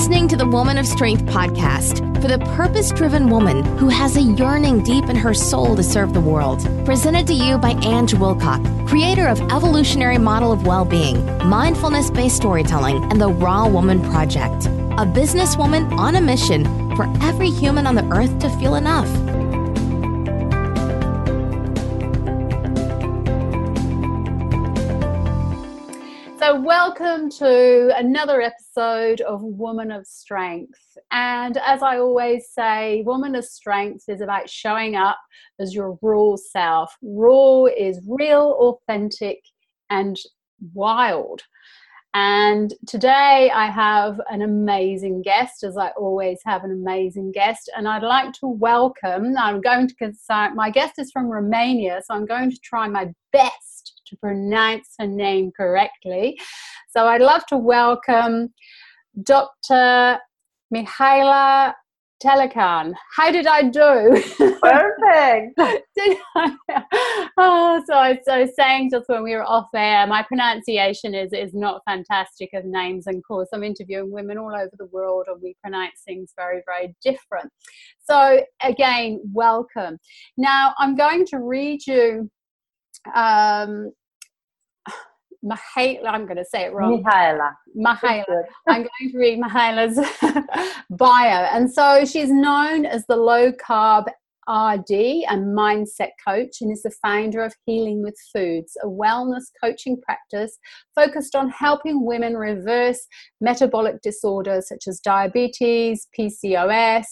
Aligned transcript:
listening 0.00 0.26
to 0.26 0.34
the 0.36 0.46
Woman 0.46 0.78
of 0.78 0.86
Strength 0.86 1.26
podcast 1.26 1.98
for 2.22 2.28
the 2.28 2.38
purpose 2.56 2.90
driven 2.90 3.28
woman 3.28 3.62
who 3.76 3.90
has 3.90 4.16
a 4.16 4.22
yearning 4.22 4.82
deep 4.82 5.04
in 5.10 5.14
her 5.14 5.34
soul 5.34 5.76
to 5.76 5.82
serve 5.82 6.14
the 6.14 6.20
world. 6.22 6.64
Presented 6.86 7.26
to 7.26 7.34
you 7.34 7.58
by 7.58 7.72
Ange 7.82 8.14
Wilcock, 8.14 8.88
creator 8.88 9.28
of 9.28 9.38
Evolutionary 9.52 10.16
Model 10.16 10.52
of 10.52 10.66
Well-Being, 10.66 11.22
Mindfulness 11.46 12.10
Based 12.10 12.34
Storytelling, 12.34 13.04
and 13.12 13.20
the 13.20 13.28
Raw 13.28 13.68
Woman 13.68 14.00
Project. 14.04 14.68
A 14.96 15.04
businesswoman 15.04 15.92
on 15.92 16.16
a 16.16 16.20
mission 16.22 16.64
for 16.96 17.04
every 17.20 17.50
human 17.50 17.86
on 17.86 17.94
the 17.94 18.08
earth 18.10 18.38
to 18.38 18.48
feel 18.58 18.76
enough. 18.76 19.06
Welcome 26.64 27.30
to 27.30 27.90
another 27.96 28.42
episode 28.42 29.22
of 29.22 29.42
Woman 29.42 29.90
of 29.90 30.06
Strength. 30.06 30.78
And 31.10 31.56
as 31.56 31.82
I 31.82 31.98
always 31.98 32.48
say, 32.52 33.02
Woman 33.06 33.34
of 33.34 33.44
Strength 33.44 34.04
is 34.08 34.20
about 34.20 34.50
showing 34.50 34.94
up 34.94 35.18
as 35.58 35.74
your 35.74 35.98
raw 36.02 36.36
self. 36.36 36.94
Raw 37.02 37.64
is 37.64 38.06
real, 38.06 38.56
authentic, 38.60 39.40
and 39.88 40.18
wild. 40.74 41.42
And 42.12 42.74
today 42.86 43.50
I 43.54 43.70
have 43.70 44.20
an 44.28 44.42
amazing 44.42 45.22
guest, 45.22 45.62
as 45.62 45.78
I 45.78 45.90
always 45.90 46.40
have 46.44 46.64
an 46.64 46.72
amazing 46.72 47.32
guest. 47.32 47.70
And 47.76 47.88
I'd 47.88 48.02
like 48.02 48.32
to 48.34 48.48
welcome, 48.48 49.34
I'm 49.38 49.60
going 49.60 49.88
to 49.88 49.94
consult, 49.94 50.54
my 50.54 50.70
guest 50.70 50.94
is 50.98 51.10
from 51.10 51.26
Romania, 51.26 52.02
so 52.04 52.14
I'm 52.14 52.26
going 52.26 52.50
to 52.50 52.58
try 52.62 52.86
my 52.88 53.14
best 53.32 53.69
to 54.10 54.16
pronounce 54.16 54.94
her 54.98 55.06
name 55.06 55.50
correctly. 55.56 56.38
So 56.90 57.06
I'd 57.06 57.22
love 57.22 57.46
to 57.46 57.56
welcome 57.56 58.52
Dr. 59.22 60.18
Mihaela 60.74 61.74
Telekan. 62.22 62.92
How 63.16 63.30
did 63.32 63.46
I 63.46 63.62
do? 63.62 64.22
Perfect. 64.60 65.58
did 65.96 66.18
I? 66.36 66.56
Oh, 67.38 67.82
so 67.86 67.94
I, 67.94 68.18
so 68.24 68.32
I 68.32 68.40
was 68.42 68.54
saying 68.54 68.90
just 68.92 69.08
when 69.08 69.22
we 69.22 69.34
were 69.34 69.44
off 69.44 69.68
air, 69.74 70.06
my 70.06 70.22
pronunciation 70.22 71.14
is 71.14 71.32
is 71.32 71.54
not 71.54 71.80
fantastic 71.88 72.50
of 72.52 72.64
names. 72.66 73.06
And 73.06 73.16
of 73.16 73.22
course, 73.26 73.48
I'm 73.54 73.64
interviewing 73.64 74.10
women 74.12 74.36
all 74.36 74.54
over 74.54 74.70
the 74.76 74.86
world, 74.86 75.26
and 75.28 75.40
we 75.42 75.56
pronounce 75.62 76.02
things 76.06 76.32
very, 76.36 76.62
very 76.66 76.94
different. 77.02 77.50
So 78.02 78.42
again, 78.62 79.20
welcome. 79.32 79.98
Now 80.36 80.74
I'm 80.78 80.96
going 80.96 81.24
to 81.26 81.38
read 81.38 81.86
you 81.86 82.30
um, 83.14 83.92
Mihaela, 85.44 86.08
I'm 86.08 86.26
going 86.26 86.36
to 86.36 86.44
say 86.44 86.62
it 86.62 86.72
wrong. 86.72 87.02
Mihaela. 87.02 87.52
Mihaela. 87.76 88.42
I'm 88.68 88.82
going 88.82 89.12
to 89.12 89.18
read 89.18 89.40
Mihaela's 89.40 89.98
bio. 90.90 91.46
And 91.52 91.72
so 91.72 92.04
she's 92.04 92.30
known 92.30 92.84
as 92.84 93.06
the 93.06 93.16
low 93.16 93.52
carb 93.52 94.06
RD 94.48 94.90
and 95.28 95.56
mindset 95.56 96.10
coach 96.26 96.60
and 96.60 96.72
is 96.72 96.82
the 96.82 96.92
founder 97.02 97.42
of 97.42 97.54
Healing 97.66 98.02
with 98.02 98.16
Foods, 98.34 98.76
a 98.82 98.86
wellness 98.86 99.44
coaching 99.62 100.00
practice 100.00 100.58
focused 100.94 101.36
on 101.36 101.50
helping 101.50 102.04
women 102.04 102.36
reverse 102.36 103.06
metabolic 103.40 104.02
disorders 104.02 104.68
such 104.68 104.84
as 104.88 104.98
diabetes, 105.00 106.08
PCOS, 106.18 107.04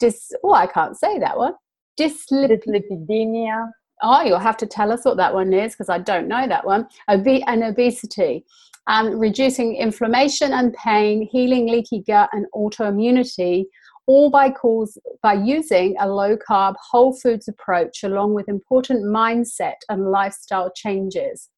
dis 0.00 0.32
oh 0.42 0.54
I 0.54 0.66
can't 0.66 0.96
say 0.96 1.18
that 1.18 1.36
one. 1.36 1.54
Dyslipidemia 2.00 3.68
Oh, 4.06 4.20
you'll 4.20 4.38
have 4.38 4.58
to 4.58 4.66
tell 4.66 4.92
us 4.92 5.06
what 5.06 5.16
that 5.16 5.32
one 5.32 5.54
is 5.54 5.72
because 5.72 5.88
I 5.88 5.96
don't 5.96 6.28
know 6.28 6.46
that 6.46 6.66
one. 6.66 6.86
Obe- 7.08 7.42
and 7.46 7.64
obesity, 7.64 8.44
um, 8.86 9.18
reducing 9.18 9.76
inflammation 9.76 10.52
and 10.52 10.74
pain, 10.74 11.26
healing 11.32 11.66
leaky 11.66 12.04
gut 12.06 12.28
and 12.34 12.44
autoimmunity, 12.54 13.64
all 14.06 14.28
by 14.30 14.50
cause 14.50 14.98
by 15.22 15.32
using 15.32 15.96
a 16.00 16.06
low 16.06 16.36
carb 16.36 16.74
whole 16.90 17.16
foods 17.18 17.48
approach 17.48 18.02
along 18.02 18.34
with 18.34 18.46
important 18.46 19.06
mindset 19.06 19.76
and 19.88 20.10
lifestyle 20.10 20.70
changes. 20.76 21.48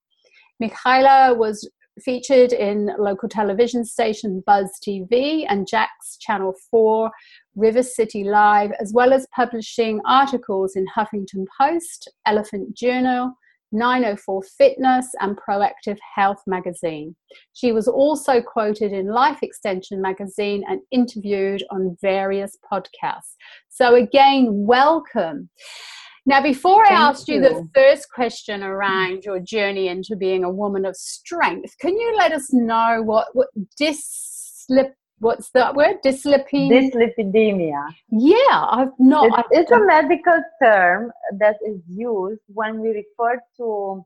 Mihaela 0.62 1.36
was 1.36 1.68
featured 2.00 2.52
in 2.52 2.90
local 2.96 3.28
television 3.28 3.84
station 3.84 4.40
Buzz 4.46 4.70
TV 4.86 5.46
and 5.48 5.66
Jax 5.66 6.16
Channel 6.20 6.54
4 6.70 7.10
River 7.56 7.82
City 7.82 8.22
Live, 8.22 8.70
as 8.80 8.92
well 8.94 9.12
as 9.12 9.26
publishing 9.34 10.00
articles 10.06 10.76
in 10.76 10.86
Huffington 10.96 11.46
Post, 11.58 12.10
Elephant 12.26 12.76
Journal, 12.76 13.32
904 13.72 14.42
Fitness, 14.58 15.08
and 15.20 15.36
Proactive 15.36 15.98
Health 16.14 16.42
magazine. 16.46 17.16
She 17.54 17.72
was 17.72 17.88
also 17.88 18.40
quoted 18.40 18.92
in 18.92 19.08
Life 19.08 19.42
Extension 19.42 20.00
magazine 20.00 20.62
and 20.68 20.80
interviewed 20.92 21.64
on 21.70 21.96
various 22.00 22.56
podcasts. 22.70 23.34
So, 23.68 23.94
again, 23.94 24.48
welcome. 24.50 25.48
Now, 26.26 26.42
before 26.42 26.84
I 26.84 26.92
ask 26.92 27.28
you. 27.28 27.36
you 27.36 27.40
the 27.40 27.68
first 27.72 28.10
question 28.12 28.64
around 28.64 29.24
your 29.24 29.38
journey 29.38 29.88
into 29.88 30.16
being 30.16 30.42
a 30.42 30.50
woman 30.50 30.84
of 30.84 30.96
strength, 30.96 31.74
can 31.80 31.96
you 31.96 32.16
let 32.16 32.32
us 32.32 32.52
know 32.52 33.00
what, 33.02 33.28
what 33.32 33.48
dyslip 33.80 34.92
what's 35.18 35.50
that 35.50 35.74
word? 35.74 35.96
Dyslipidemia. 36.04 36.92
Dyslipidemia. 36.92 37.88
Yeah, 38.10 38.66
I've 38.70 38.92
not. 38.98 39.46
It's, 39.50 39.70
it's 39.70 39.70
a 39.70 39.84
medical 39.84 40.42
term 40.62 41.12
that 41.38 41.56
is 41.66 41.80
used 41.88 42.42
when 42.48 42.80
we 42.80 42.88
refer 42.88 43.40
to 43.58 44.04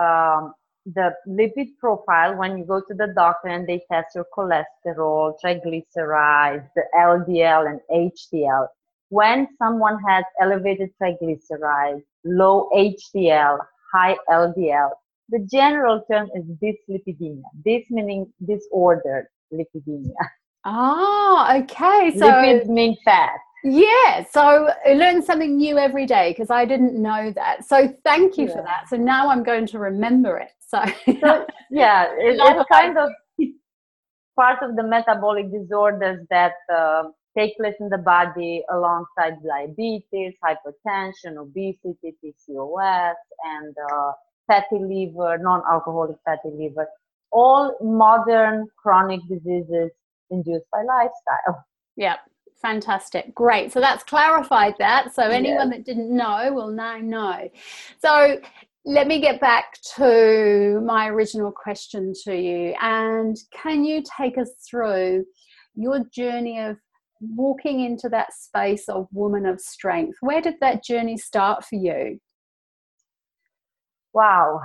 um, 0.00 0.54
the 0.86 1.14
lipid 1.26 1.76
profile 1.78 2.36
when 2.36 2.58
you 2.58 2.64
go 2.64 2.80
to 2.80 2.94
the 2.94 3.12
doctor 3.14 3.48
and 3.48 3.66
they 3.66 3.82
test 3.90 4.14
your 4.14 4.26
cholesterol, 4.36 5.34
triglycerides, 5.42 6.68
the 6.76 6.82
LDL 6.94 7.68
and 7.70 7.80
HDL. 7.90 8.66
When 9.08 9.48
someone 9.58 9.98
has 10.06 10.24
elevated 10.40 10.90
triglycerides, 11.00 12.02
low 12.24 12.68
HDL, 12.74 13.58
high 13.92 14.16
LDL, 14.28 14.90
the 15.30 15.38
general 15.50 16.04
term 16.10 16.28
is 16.34 16.44
dyslipidemia. 16.62 17.44
This 17.64 17.84
meaning 17.90 18.30
disordered 18.46 19.26
lipidemia. 19.54 20.12
Ah, 20.66 21.58
okay. 21.58 22.16
So 22.16 22.24
lipids 22.24 22.68
mean 22.68 22.96
fat. 23.04 23.36
Yeah, 23.64 24.24
so 24.30 24.70
I 24.86 24.94
learn 24.94 25.22
something 25.22 25.56
new 25.56 25.78
every 25.78 26.06
day 26.06 26.30
because 26.30 26.50
I 26.50 26.64
didn't 26.64 27.00
know 27.00 27.32
that. 27.34 27.66
So 27.66 27.94
thank 28.02 28.38
you 28.38 28.46
yeah. 28.46 28.52
for 28.52 28.62
that. 28.62 28.88
So 28.88 28.96
now 28.96 29.28
I'm 29.28 29.42
going 29.42 29.66
to 29.66 29.78
remember 29.78 30.38
it. 30.38 30.52
So, 30.66 30.82
so 31.20 31.46
yeah, 31.70 32.04
it, 32.18 32.38
it's 32.40 32.68
kind 32.70 32.98
of 32.98 33.10
part 34.36 34.62
of 34.62 34.76
the 34.76 34.82
metabolic 34.82 35.50
disorders 35.52 36.26
that 36.30 36.54
uh, 36.74 37.04
take 37.36 37.56
place 37.56 37.74
in 37.80 37.88
the 37.88 37.98
body 37.98 38.62
alongside 38.70 39.34
diabetes, 39.42 40.34
hypertension, 40.44 41.36
obesity, 41.38 42.14
PCOS, 42.22 43.14
and 43.44 43.74
uh, 43.92 44.12
fatty 44.46 44.78
liver, 44.78 45.38
non-alcoholic 45.38 46.16
fatty 46.24 46.50
liver 46.52 46.86
all 47.34 47.76
modern 47.82 48.66
chronic 48.80 49.20
diseases 49.28 49.90
induced 50.30 50.64
by 50.72 50.82
lifestyle. 50.82 51.64
Yeah, 51.96 52.16
fantastic. 52.62 53.34
Great. 53.34 53.72
So 53.72 53.80
that's 53.80 54.04
clarified 54.04 54.74
that. 54.78 55.14
So 55.14 55.24
anyone 55.24 55.70
yes. 55.70 55.78
that 55.78 55.84
didn't 55.84 56.16
know 56.16 56.52
will 56.52 56.70
now 56.70 56.98
know. 56.98 57.48
So 58.00 58.40
let 58.86 59.06
me 59.06 59.20
get 59.20 59.40
back 59.40 59.78
to 59.96 60.80
my 60.84 61.08
original 61.08 61.50
question 61.50 62.12
to 62.24 62.34
you. 62.34 62.74
And 62.80 63.36
can 63.52 63.84
you 63.84 64.02
take 64.18 64.38
us 64.38 64.50
through 64.68 65.24
your 65.74 66.04
journey 66.14 66.60
of 66.60 66.76
walking 67.20 67.80
into 67.80 68.08
that 68.10 68.32
space 68.32 68.88
of 68.88 69.08
woman 69.12 69.46
of 69.46 69.60
strength? 69.60 70.18
Where 70.20 70.40
did 70.40 70.54
that 70.60 70.84
journey 70.84 71.16
start 71.16 71.64
for 71.64 71.76
you? 71.76 72.20
Wow, 74.14 74.60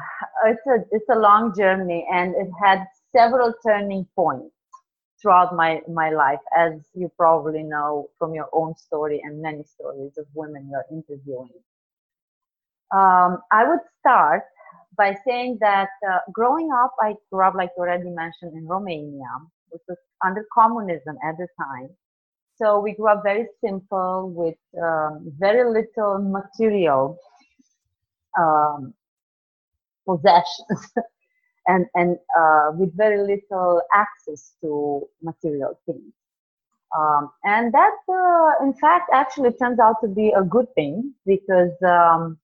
it's 0.45 0.65
a 0.67 0.85
it's 0.91 1.09
a 1.09 1.19
long 1.19 1.53
journey, 1.57 2.07
and 2.11 2.35
it 2.35 2.49
had 2.63 2.85
several 3.15 3.53
turning 3.65 4.05
points 4.15 4.55
throughout 5.21 5.55
my 5.55 5.81
my 5.87 6.11
life, 6.11 6.39
as 6.55 6.73
you 6.93 7.09
probably 7.17 7.63
know 7.63 8.09
from 8.19 8.33
your 8.35 8.49
own 8.53 8.75
story 8.77 9.19
and 9.23 9.41
many 9.41 9.63
stories 9.63 10.17
of 10.17 10.25
women 10.35 10.69
you're 10.71 10.85
interviewing. 10.91 11.51
Um, 12.93 13.39
I 13.51 13.67
would 13.67 13.79
start 13.99 14.43
by 14.97 15.15
saying 15.27 15.57
that 15.61 15.89
uh, 16.09 16.19
growing 16.31 16.69
up, 16.83 16.93
I 17.01 17.15
grew 17.31 17.43
up, 17.45 17.55
like 17.55 17.71
you 17.77 17.83
already 17.83 18.09
mentioned, 18.09 18.53
in 18.55 18.67
Romania, 18.67 19.29
which 19.69 19.81
was 19.87 19.97
under 20.25 20.45
communism 20.53 21.17
at 21.23 21.37
the 21.37 21.47
time. 21.61 21.89
So 22.57 22.79
we 22.79 22.93
grew 22.93 23.09
up 23.09 23.23
very 23.23 23.47
simple 23.63 24.31
with 24.35 24.57
um, 24.81 25.31
very 25.39 25.65
little 25.71 26.19
material 26.19 27.17
um, 28.37 28.93
possessions 30.09 30.91
and, 31.67 31.85
and 31.95 32.17
uh, 32.39 32.71
with 32.73 32.95
very 32.97 33.19
little 33.19 33.81
access 33.93 34.53
to 34.61 35.07
material 35.21 35.79
things. 35.85 36.13
Um, 36.97 37.29
and 37.43 37.71
that, 37.73 37.97
uh, 38.09 38.65
in 38.65 38.73
fact, 38.73 39.11
actually 39.13 39.51
turns 39.53 39.79
out 39.79 39.97
to 40.01 40.07
be 40.07 40.33
a 40.35 40.43
good 40.43 40.65
thing 40.75 41.13
because 41.25 41.71
um, 41.87 42.39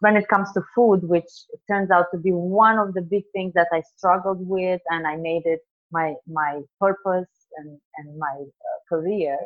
when 0.00 0.16
it 0.16 0.28
comes 0.28 0.52
to 0.52 0.62
food, 0.74 1.00
which 1.08 1.30
turns 1.70 1.90
out 1.90 2.06
to 2.12 2.18
be 2.18 2.30
one 2.30 2.78
of 2.78 2.94
the 2.94 3.00
big 3.00 3.24
things 3.32 3.54
that 3.54 3.68
I 3.72 3.82
struggled 3.96 4.46
with, 4.46 4.80
and 4.90 5.06
I 5.06 5.16
made 5.16 5.42
it 5.46 5.60
my 5.90 6.14
my 6.26 6.60
purpose 6.78 7.30
and, 7.56 7.78
and 7.96 8.18
my 8.18 8.36
uh, 8.38 8.78
career. 8.88 9.38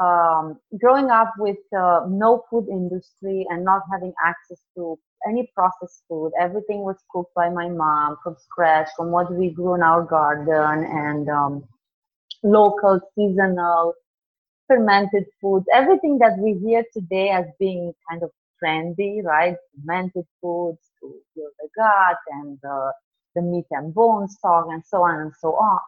Um, 0.00 0.58
growing 0.80 1.10
up 1.10 1.32
with 1.38 1.58
uh, 1.78 2.06
no 2.08 2.44
food 2.50 2.68
industry 2.70 3.46
and 3.50 3.64
not 3.64 3.82
having 3.92 4.14
access 4.24 4.58
to 4.76 4.98
any 5.28 5.50
processed 5.54 6.02
food, 6.08 6.32
everything 6.40 6.80
was 6.82 6.96
cooked 7.12 7.34
by 7.34 7.50
my 7.50 7.68
mom 7.68 8.16
from 8.24 8.36
scratch, 8.38 8.88
from 8.96 9.10
what 9.10 9.32
we 9.32 9.50
grew 9.50 9.74
in 9.74 9.82
our 9.82 10.02
garden 10.04 10.84
and 10.84 11.28
um, 11.28 11.64
local, 12.42 13.00
seasonal, 13.16 13.94
fermented 14.68 15.24
foods, 15.40 15.66
everything 15.74 16.18
that 16.18 16.38
we 16.38 16.54
hear 16.64 16.84
today 16.92 17.30
as 17.30 17.46
being 17.58 17.92
kind 18.10 18.22
of 18.22 18.30
trendy, 18.62 19.22
right? 19.24 19.56
Fermented 19.80 20.26
foods 20.42 20.80
to 21.00 21.14
heal 21.34 21.50
the 21.60 21.68
gut 21.76 22.16
and 22.32 22.58
uh, 22.64 22.92
the 23.34 23.42
meat 23.42 23.66
and 23.72 23.94
bones 23.94 24.38
talk 24.42 24.66
and 24.70 24.82
so 24.86 25.02
on 25.02 25.20
and 25.20 25.32
so 25.40 25.54
on. 25.54 25.80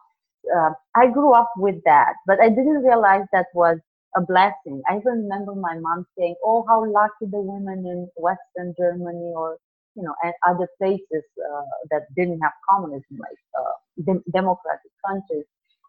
Uh, 0.55 0.71
I 0.95 1.07
grew 1.07 1.33
up 1.33 1.51
with 1.57 1.77
that, 1.85 2.13
but 2.27 2.39
I 2.41 2.49
didn't 2.49 2.83
realize 2.83 3.25
that 3.33 3.47
was 3.55 3.79
a 4.15 4.21
blessing. 4.21 4.81
I 4.89 4.97
even 4.97 5.23
remember 5.27 5.55
my 5.55 5.77
mom 5.79 6.05
saying, 6.17 6.35
"Oh, 6.43 6.65
how 6.67 6.85
lucky 6.85 7.25
the 7.31 7.41
women 7.41 7.85
in 7.85 8.09
Western 8.17 8.73
Germany 8.77 9.33
or 9.35 9.57
you 9.95 10.03
know 10.03 10.15
and 10.23 10.33
other 10.47 10.67
places 10.79 11.25
uh, 11.49 11.63
that 11.91 12.03
didn't 12.15 12.39
have 12.41 12.53
communism, 12.69 13.17
like 13.19 13.41
uh, 13.59 14.13
democratic 14.31 14.91
countries, 15.07 15.45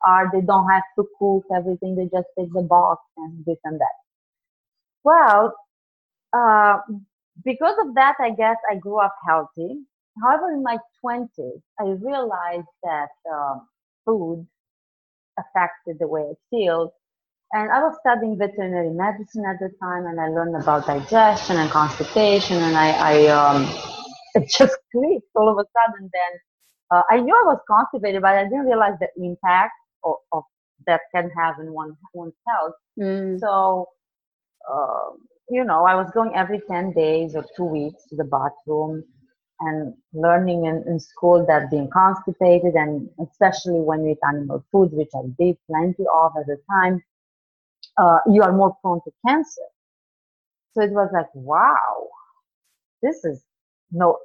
are. 0.07 0.31
They 0.33 0.41
don't 0.43 0.69
have 0.71 0.85
to 0.99 1.09
cook 1.19 1.45
everything; 1.55 1.97
they 1.97 2.09
just 2.17 2.29
take 2.39 2.53
the 2.53 2.63
box 2.63 3.03
and 3.19 3.45
this 3.47 3.59
and 3.65 3.81
that." 3.81 3.97
Well, 5.05 5.55
uh, 6.33 6.79
because 7.45 7.77
of 7.87 7.95
that, 7.95 8.17
I 8.21 8.31
guess 8.31 8.57
I 8.71 8.77
grew 8.77 8.99
up 9.01 9.15
healthy. 9.27 9.85
However, 10.23 10.53
in 10.53 10.63
my 10.63 10.79
20s, 11.01 11.63
I 11.81 11.85
realized 11.85 12.69
that 12.85 13.11
um, 13.33 13.69
food 14.05 14.47
affected 15.39 15.99
the 16.01 16.09
way 16.09 16.23
I 16.23 16.35
feel. 16.51 16.93
And 17.53 17.71
I 17.71 17.81
was 17.83 17.97
studying 18.01 18.37
veterinary 18.37 18.91
medicine 18.91 19.45
at 19.47 19.59
the 19.61 19.71
time, 19.81 20.07
and 20.07 20.21
I 20.21 20.29
learned 20.29 20.57
about 20.57 20.87
digestion 20.87 21.57
and 21.57 21.71
constipation, 21.71 22.57
and 22.57 22.77
I, 22.77 22.91
I 22.91 23.27
um, 23.29 23.63
it 24.35 24.49
just 24.49 24.77
clicked 24.91 25.29
all 25.37 25.49
of 25.49 25.59
a 25.59 25.65
sudden. 25.77 26.11
Then 26.13 26.41
uh, 26.91 27.03
I 27.11 27.21
knew 27.21 27.35
I 27.35 27.47
was 27.47 27.61
constipated, 27.69 28.23
but 28.23 28.35
I 28.35 28.45
didn't 28.45 28.67
realize 28.67 28.95
the 28.99 29.09
impact 29.23 29.73
of, 30.05 30.17
of 30.33 30.43
that 30.87 31.03
can 31.15 31.31
have 31.39 31.59
in 31.61 31.73
one 31.73 31.97
one's 32.13 32.35
health. 32.49 32.75
Mm. 32.99 33.39
So, 33.39 33.89
uh, 34.71 35.11
you 35.49 35.65
know, 35.65 35.85
I 35.85 35.95
was 35.95 36.11
going 36.13 36.35
every 36.35 36.61
10 36.69 36.93
days 36.93 37.35
or 37.35 37.45
two 37.57 37.65
weeks 37.65 38.03
to 38.09 38.17
the 38.17 38.25
bathroom 38.25 39.05
and 39.61 39.95
learning 40.13 40.67
in, 40.67 40.85
in 40.87 40.99
school 40.99 41.45
that 41.47 41.71
being 41.71 41.89
constipated 41.91 42.75
and 42.75 43.09
especially 43.23 43.81
when 43.81 44.05
you 44.05 44.13
eat 44.13 44.19
animal 44.29 44.65
foods, 44.73 44.93
which 44.95 45.11
I 45.15 45.23
did 45.39 45.57
plenty 45.69 46.05
of 46.13 46.33
at 46.39 46.47
the 46.47 46.59
time, 46.71 47.03
uh, 47.99 48.19
you 48.31 48.43
are 48.43 48.53
more 48.53 48.77
prone 48.83 49.01
to 49.05 49.13
cancer. 49.27 49.63
So 50.73 50.83
it 50.83 50.91
was 50.91 51.11
like, 51.13 51.29
wow, 51.35 52.09
this 53.03 53.25
is 53.25 53.45
no, 53.93 54.19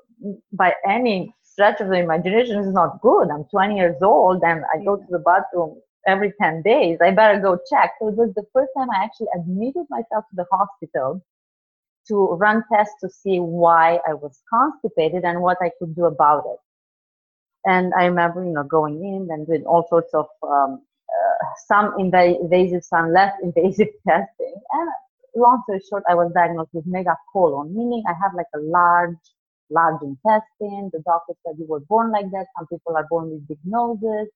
by 0.54 0.74
any 0.88 1.34
stretch 1.44 1.80
of 1.82 1.90
the 1.90 1.96
imagination, 1.96 2.60
is 2.60 2.74
not 2.74 3.02
good. 3.02 3.30
I'm 3.30 3.46
20 3.46 3.76
years 3.76 4.02
old 4.02 4.42
and 4.44 4.64
I 4.74 4.84
go 4.84 4.98
to 4.98 5.06
the 5.10 5.20
bathroom 5.20 5.80
every 6.08 6.34
10 6.42 6.64
days. 6.64 6.98
I 7.02 7.12
better 7.12 7.40
go 7.40 7.60
check. 7.70 7.94
So 8.00 8.08
it 8.10 8.16
was 8.16 8.34
the 8.36 8.46
first 8.54 8.72
time 8.78 8.90
I 8.90 9.04
actually 9.04 9.28
admitted 9.36 9.86
myself 9.90 10.26
to 10.30 10.36
the 10.36 10.46
hospital 10.52 11.24
to 12.08 12.28
run 12.40 12.64
tests 12.74 12.96
to 13.02 13.10
see 13.10 13.40
why 13.40 14.00
I 14.08 14.14
was 14.14 14.42
constipated 14.52 15.24
and 15.24 15.42
what 15.42 15.58
I 15.62 15.72
could 15.80 15.96
do 15.96 16.06
about 16.06 16.44
it. 16.48 16.60
And 17.66 17.94
I 17.98 18.06
remember, 18.06 18.44
you 18.44 18.52
know, 18.52 18.64
going 18.64 18.96
in 19.04 19.28
and 19.32 19.46
doing 19.46 19.64
all 19.66 19.86
sorts 19.90 20.14
of 20.14 20.26
um, 20.42 20.82
some 21.68 21.94
invasive, 22.00 22.84
some 22.84 23.14
less 23.14 23.34
invasive 23.44 23.90
testing. 24.08 24.56
And 24.72 24.90
long 25.36 25.64
story 25.66 25.82
short, 25.90 26.04
I 26.10 26.16
was 26.16 26.32
diagnosed 26.34 26.72
with 26.74 26.86
megacolon, 26.88 27.72
meaning 27.74 28.04
I 28.08 28.14
have 28.22 28.34
like 28.36 28.48
a 28.56 28.60
large, 28.60 29.18
large 29.70 30.02
intestine. 30.02 30.90
The 30.94 31.02
doctor 31.06 31.34
said 31.46 31.56
you 31.60 31.68
were 31.68 31.82
born 31.82 32.12
like 32.12 32.32
that. 32.32 32.48
Some 32.58 32.68
people 32.68 32.96
are 32.96 33.08
born 33.10 33.32
with 33.32 33.48
big 33.48 33.60
noses. 33.66 34.30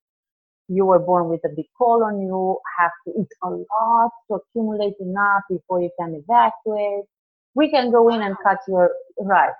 You 0.68 0.86
were 0.86 0.98
born 1.00 1.28
with 1.28 1.40
a 1.44 1.50
big 1.50 1.66
colon. 1.76 2.22
You 2.22 2.58
have 2.78 2.92
to 3.06 3.20
eat 3.20 3.28
a 3.42 3.50
lot 3.50 4.10
to 4.28 4.34
accumulate 4.36 4.94
enough 5.00 5.42
before 5.50 5.82
you 5.82 5.90
can 5.98 6.14
evacuate 6.14 7.04
we 7.54 7.70
can 7.70 7.90
go 7.90 8.08
in 8.08 8.20
and 8.22 8.36
cut 8.42 8.58
your 8.68 8.90
right 9.20 9.52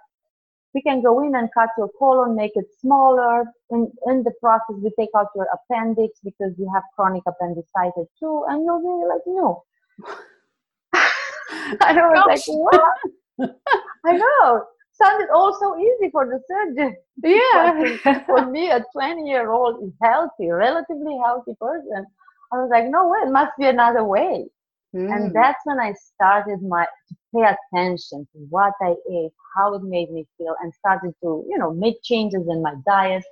we 0.75 0.83
can 0.83 1.01
go 1.03 1.23
in 1.25 1.35
and 1.37 1.49
cut 1.55 1.69
your 1.79 1.89
colon 1.99 2.35
make 2.35 2.53
it 2.55 2.67
smaller. 2.81 3.45
In, 3.71 3.91
in 4.07 4.23
the 4.25 4.33
process 4.41 4.77
we 4.83 4.91
take 4.99 5.11
out 5.17 5.29
your 5.35 5.47
appendix 5.55 6.19
because 6.23 6.53
you 6.59 6.71
have 6.75 6.83
chronic 6.95 7.23
appendicitis 7.27 8.09
too 8.19 8.45
and 8.49 8.65
you'll 8.65 8.81
be 8.81 9.07
like 9.09 9.23
no. 9.27 9.65
I 11.81 11.93
was 11.95 12.25
like 12.27 12.45
what? 12.47 13.51
I 14.05 14.13
know. 14.13 14.65
Sounded 14.93 15.29
all 15.35 15.57
so 15.59 15.79
easy 15.79 16.11
for 16.11 16.27
the 16.27 16.41
surgeon. 16.49 16.97
Yeah. 17.23 18.23
For 18.27 18.45
me 18.51 18.71
a 18.71 18.85
20 18.93 19.23
year 19.23 19.53
old 19.53 19.93
healthy 20.03 20.51
relatively 20.51 21.17
healthy 21.25 21.55
person 21.61 22.05
i 22.53 22.57
was 22.57 22.69
like 22.73 22.87
no 22.91 23.07
way 23.09 23.19
it 23.23 23.31
must 23.31 23.53
be 23.57 23.67
another 23.67 24.03
way. 24.03 24.47
Mm. 24.95 25.15
And 25.15 25.35
that's 25.35 25.59
when 25.65 25.81
I 25.81 25.93
started 25.93 26.63
my 26.63 26.87
to 27.09 27.15
pay 27.35 27.43
attention 27.43 28.27
to 28.33 28.39
what 28.51 28.73
I 28.81 28.95
ate, 29.11 29.33
how 29.57 29.75
it 29.75 29.83
made 29.83 30.11
me 30.11 30.27
feel, 30.39 30.55
and 30.63 30.73
started 30.75 31.15
to, 31.23 31.45
you 31.49 31.59
know, 31.59 31.73
make 31.73 32.03
changes 32.03 32.43
in 32.49 32.63
my 32.63 32.75
diet. 32.87 33.25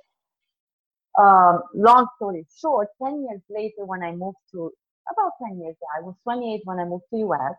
Um, 1.19 1.61
long 1.75 2.07
story 2.15 2.45
short, 2.59 2.87
10 3.01 3.25
years 3.29 3.41
later, 3.49 3.85
when 3.85 4.03
I 4.03 4.11
moved 4.11 4.37
to 4.51 4.71
about 5.11 5.33
10 5.47 5.59
years, 5.59 5.75
ago, 5.75 5.85
I 5.97 6.01
was 6.01 6.15
28 6.23 6.61
when 6.65 6.79
I 6.79 6.85
moved 6.85 7.03
to 7.11 7.17
US. 7.19 7.55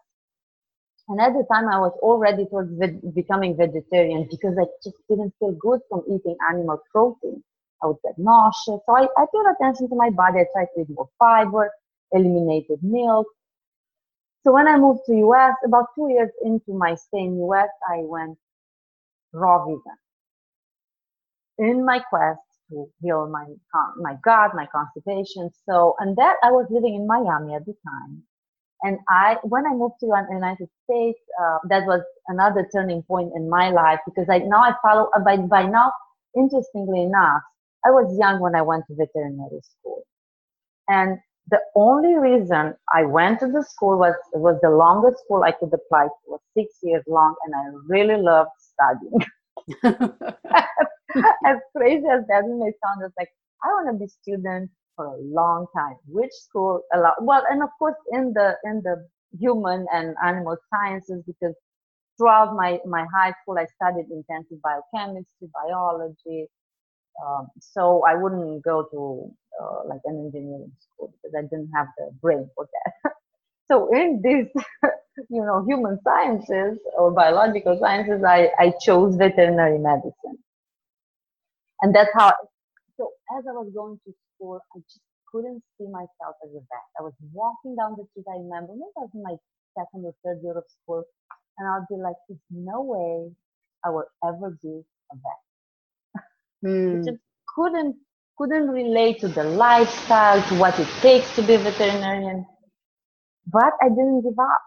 And 1.08 1.20
at 1.20 1.34
the 1.34 1.44
time, 1.52 1.68
I 1.68 1.78
was 1.78 1.92
already 2.00 2.46
towards 2.46 2.72
becoming 3.14 3.56
vegetarian 3.56 4.26
because 4.30 4.56
I 4.58 4.64
just 4.82 4.96
didn't 5.08 5.34
feel 5.38 5.52
good 5.52 5.80
from 5.88 6.02
eating 6.08 6.36
animal 6.50 6.80
protein. 6.90 7.42
I 7.82 7.88
would 7.88 7.98
get 8.02 8.14
nauseous. 8.16 8.80
So 8.86 8.96
I, 8.96 9.02
I 9.18 9.26
paid 9.32 9.46
attention 9.54 9.88
to 9.90 9.96
my 9.96 10.08
body. 10.10 10.40
I 10.40 10.46
tried 10.54 10.68
to 10.74 10.80
eat 10.80 10.88
more 10.88 11.10
fiber, 11.18 11.70
eliminated 12.12 12.78
milk, 12.82 13.26
so 14.44 14.52
when 14.52 14.68
I 14.68 14.76
moved 14.76 15.00
to 15.06 15.14
US, 15.14 15.54
about 15.64 15.86
two 15.94 16.08
years 16.10 16.30
into 16.42 16.74
my 16.74 16.94
stay 16.94 17.20
in 17.20 17.38
US, 17.48 17.70
I 17.90 18.02
went 18.04 18.38
raw 19.32 19.64
vegan. 19.64 19.98
In 21.58 21.84
my 21.84 22.00
quest 22.10 22.40
to 22.70 22.86
heal 23.00 23.28
my 23.28 23.46
my 24.00 24.16
gut, 24.22 24.54
my 24.54 24.66
constipation. 24.66 25.50
So 25.68 25.94
and 25.98 26.16
that 26.16 26.36
I 26.42 26.50
was 26.50 26.66
living 26.70 26.94
in 26.94 27.06
Miami 27.06 27.54
at 27.54 27.64
the 27.64 27.74
time, 27.86 28.22
and 28.82 28.98
I 29.08 29.38
when 29.44 29.66
I 29.66 29.70
moved 29.70 29.94
to 30.00 30.06
the 30.06 30.26
United 30.34 30.68
States, 30.84 31.20
uh, 31.40 31.58
that 31.68 31.86
was 31.86 32.02
another 32.28 32.68
turning 32.74 33.02
point 33.02 33.32
in 33.36 33.48
my 33.48 33.70
life 33.70 34.00
because 34.04 34.28
I 34.28 34.38
now 34.38 34.60
I 34.60 34.74
follow 34.82 35.08
uh, 35.16 35.20
by 35.20 35.36
by 35.38 35.64
now. 35.66 35.92
Interestingly 36.36 37.02
enough, 37.04 37.42
I 37.86 37.90
was 37.90 38.14
young 38.18 38.40
when 38.40 38.56
I 38.56 38.62
went 38.62 38.84
to 38.88 38.94
veterinary 38.94 39.60
school, 39.62 40.02
and 40.88 41.18
the 41.48 41.60
only 41.76 42.14
reason 42.16 42.74
I 42.94 43.04
went 43.04 43.40
to 43.40 43.46
the 43.46 43.62
school 43.62 43.98
was 43.98 44.14
was 44.32 44.58
the 44.62 44.70
longest 44.70 45.24
school 45.24 45.42
I 45.42 45.52
could 45.52 45.72
apply 45.72 46.04
to. 46.06 46.14
It 46.26 46.30
was 46.30 46.40
six 46.56 46.74
years 46.82 47.04
long, 47.06 47.34
and 47.44 47.54
I 47.54 47.64
really 47.86 48.20
loved 48.20 48.50
studying. 48.58 49.20
as 51.46 51.58
crazy 51.76 52.06
as 52.06 52.24
that 52.28 52.44
may 52.46 52.72
sound, 52.82 53.02
it's 53.04 53.14
like 53.18 53.28
I 53.62 53.68
want 53.68 53.92
to 53.92 53.98
be 53.98 54.08
student 54.08 54.70
for 54.96 55.06
a 55.06 55.16
long 55.20 55.66
time. 55.76 55.96
Which 56.06 56.32
school 56.32 56.80
allow? 56.94 57.12
Well, 57.20 57.44
and 57.50 57.62
of 57.62 57.70
course 57.78 57.96
in 58.12 58.32
the 58.34 58.56
in 58.64 58.82
the 58.82 59.06
human 59.38 59.86
and 59.92 60.14
animal 60.24 60.56
sciences 60.70 61.22
because 61.26 61.54
throughout 62.16 62.54
my 62.54 62.80
my 62.86 63.04
high 63.14 63.32
school 63.42 63.58
I 63.58 63.66
studied 63.66 64.06
intensive 64.10 64.58
biochemistry, 64.62 65.48
biology, 65.52 66.46
um, 67.22 67.48
so 67.60 68.02
I 68.08 68.14
wouldn't 68.14 68.62
go 68.64 68.84
to 68.90 69.32
uh, 69.62 69.88
like 69.88 70.00
an 70.04 70.16
engineering 70.26 70.72
school 70.80 71.12
because 71.22 71.34
I 71.36 71.42
didn't 71.42 71.70
have 71.74 71.88
the 71.98 72.10
brain 72.22 72.48
for 72.54 72.66
that. 72.72 73.12
so 73.70 73.92
in 73.94 74.20
this, 74.22 74.48
you 75.30 75.44
know, 75.44 75.64
human 75.66 75.98
sciences 76.02 76.78
or 76.96 77.12
biological 77.12 77.78
sciences, 77.80 78.24
I, 78.24 78.50
I 78.58 78.72
chose 78.82 79.16
veterinary 79.16 79.78
medicine. 79.78 80.38
And 81.82 81.94
that's 81.94 82.10
how, 82.14 82.32
so 82.98 83.10
as 83.38 83.44
I 83.48 83.52
was 83.52 83.70
going 83.74 84.00
to 84.06 84.14
school, 84.36 84.60
I 84.76 84.80
just 84.80 85.00
couldn't 85.32 85.62
see 85.78 85.86
myself 85.88 86.36
as 86.44 86.50
a 86.50 86.60
vet. 86.60 86.88
I 86.98 87.02
was 87.02 87.14
walking 87.32 87.76
down 87.76 87.96
the 87.98 88.06
street, 88.12 88.26
I 88.28 88.38
remember, 88.38 88.72
maybe 88.74 88.92
I 88.98 89.02
was 89.02 89.10
in 89.14 89.22
my 89.22 89.36
second 89.78 90.06
or 90.06 90.14
third 90.24 90.40
year 90.42 90.58
of 90.58 90.64
school, 90.82 91.04
and 91.58 91.68
I'd 91.68 91.86
be 91.90 91.96
like, 92.00 92.16
there's 92.28 92.40
no 92.50 92.82
way 92.82 93.32
I 93.84 93.90
will 93.90 94.06
ever 94.24 94.58
be 94.62 94.82
a 95.12 95.16
vet. 95.16 95.43
Mm. 96.64 97.04
just 97.04 97.18
couldn't 97.54 97.96
couldn't 98.38 98.68
relate 98.68 99.20
to 99.20 99.28
the 99.28 99.44
lifestyle, 99.44 100.42
to 100.48 100.54
what 100.56 100.78
it 100.80 100.88
takes 101.02 101.34
to 101.36 101.42
be 101.42 101.54
a 101.54 101.58
veterinarian. 101.58 102.46
But 103.46 103.74
I 103.82 103.88
didn't 103.90 104.22
give 104.22 104.38
up 104.38 104.62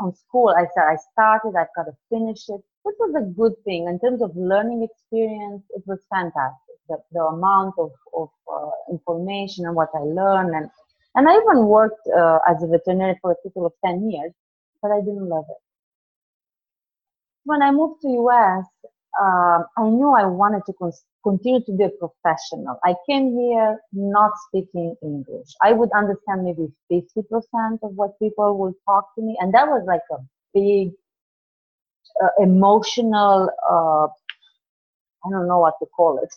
on 0.00 0.14
school. 0.14 0.50
I 0.56 0.66
said 0.74 0.84
I 0.84 0.96
started, 1.12 1.54
I've 1.58 1.74
got 1.76 1.84
to 1.84 1.92
finish 2.10 2.48
it. 2.48 2.60
This 2.84 2.96
was 3.00 3.14
a 3.16 3.26
good 3.40 3.54
thing 3.64 3.88
in 3.88 4.00
terms 4.00 4.22
of 4.22 4.36
learning 4.36 4.82
experience. 4.84 5.64
It 5.70 5.84
was 5.86 6.00
fantastic. 6.10 6.76
the, 6.88 6.98
the 7.12 7.20
amount 7.24 7.74
of, 7.78 7.92
of 8.16 8.28
uh, 8.52 8.70
information 8.90 9.66
and 9.66 9.76
what 9.76 9.90
I 9.94 10.00
learned. 10.00 10.54
And, 10.54 10.70
and 11.16 11.28
I 11.28 11.34
even 11.36 11.66
worked 11.66 12.06
uh, 12.16 12.38
as 12.48 12.62
a 12.62 12.66
veterinarian 12.68 13.18
for 13.22 13.32
a 13.32 13.36
total 13.44 13.66
of 13.66 13.72
10 13.84 14.10
years, 14.10 14.32
but 14.82 14.90
I 14.92 15.00
didn't 15.00 15.28
love 15.28 15.44
it. 15.48 15.58
When 17.44 17.62
I 17.62 17.72
moved 17.72 18.02
to 18.02 18.08
US, 18.08 18.66
uh, 19.20 19.62
I 19.78 19.84
knew 19.84 20.12
I 20.16 20.26
wanted 20.26 20.62
to 20.66 20.72
con- 20.74 20.92
continue 21.22 21.62
to 21.64 21.72
be 21.72 21.84
a 21.84 21.90
professional. 21.90 22.78
I 22.84 22.94
came 23.08 23.36
here 23.38 23.78
not 23.92 24.32
speaking 24.48 24.94
English. 25.02 25.48
I 25.62 25.72
would 25.72 25.90
understand 25.92 26.44
maybe 26.44 26.68
50% 26.90 27.78
of 27.82 27.94
what 27.94 28.18
people 28.18 28.58
would 28.58 28.74
talk 28.86 29.14
to 29.16 29.22
me. 29.22 29.36
And 29.40 29.52
that 29.54 29.66
was 29.66 29.84
like 29.86 30.02
a 30.10 30.16
big 30.54 30.92
uh, 32.22 32.28
emotional 32.38 33.50
uh, 33.70 34.08
I 35.24 35.30
don't 35.30 35.48
know 35.48 35.58
what 35.58 35.74
to 35.80 35.86
call 35.86 36.18
it, 36.18 36.34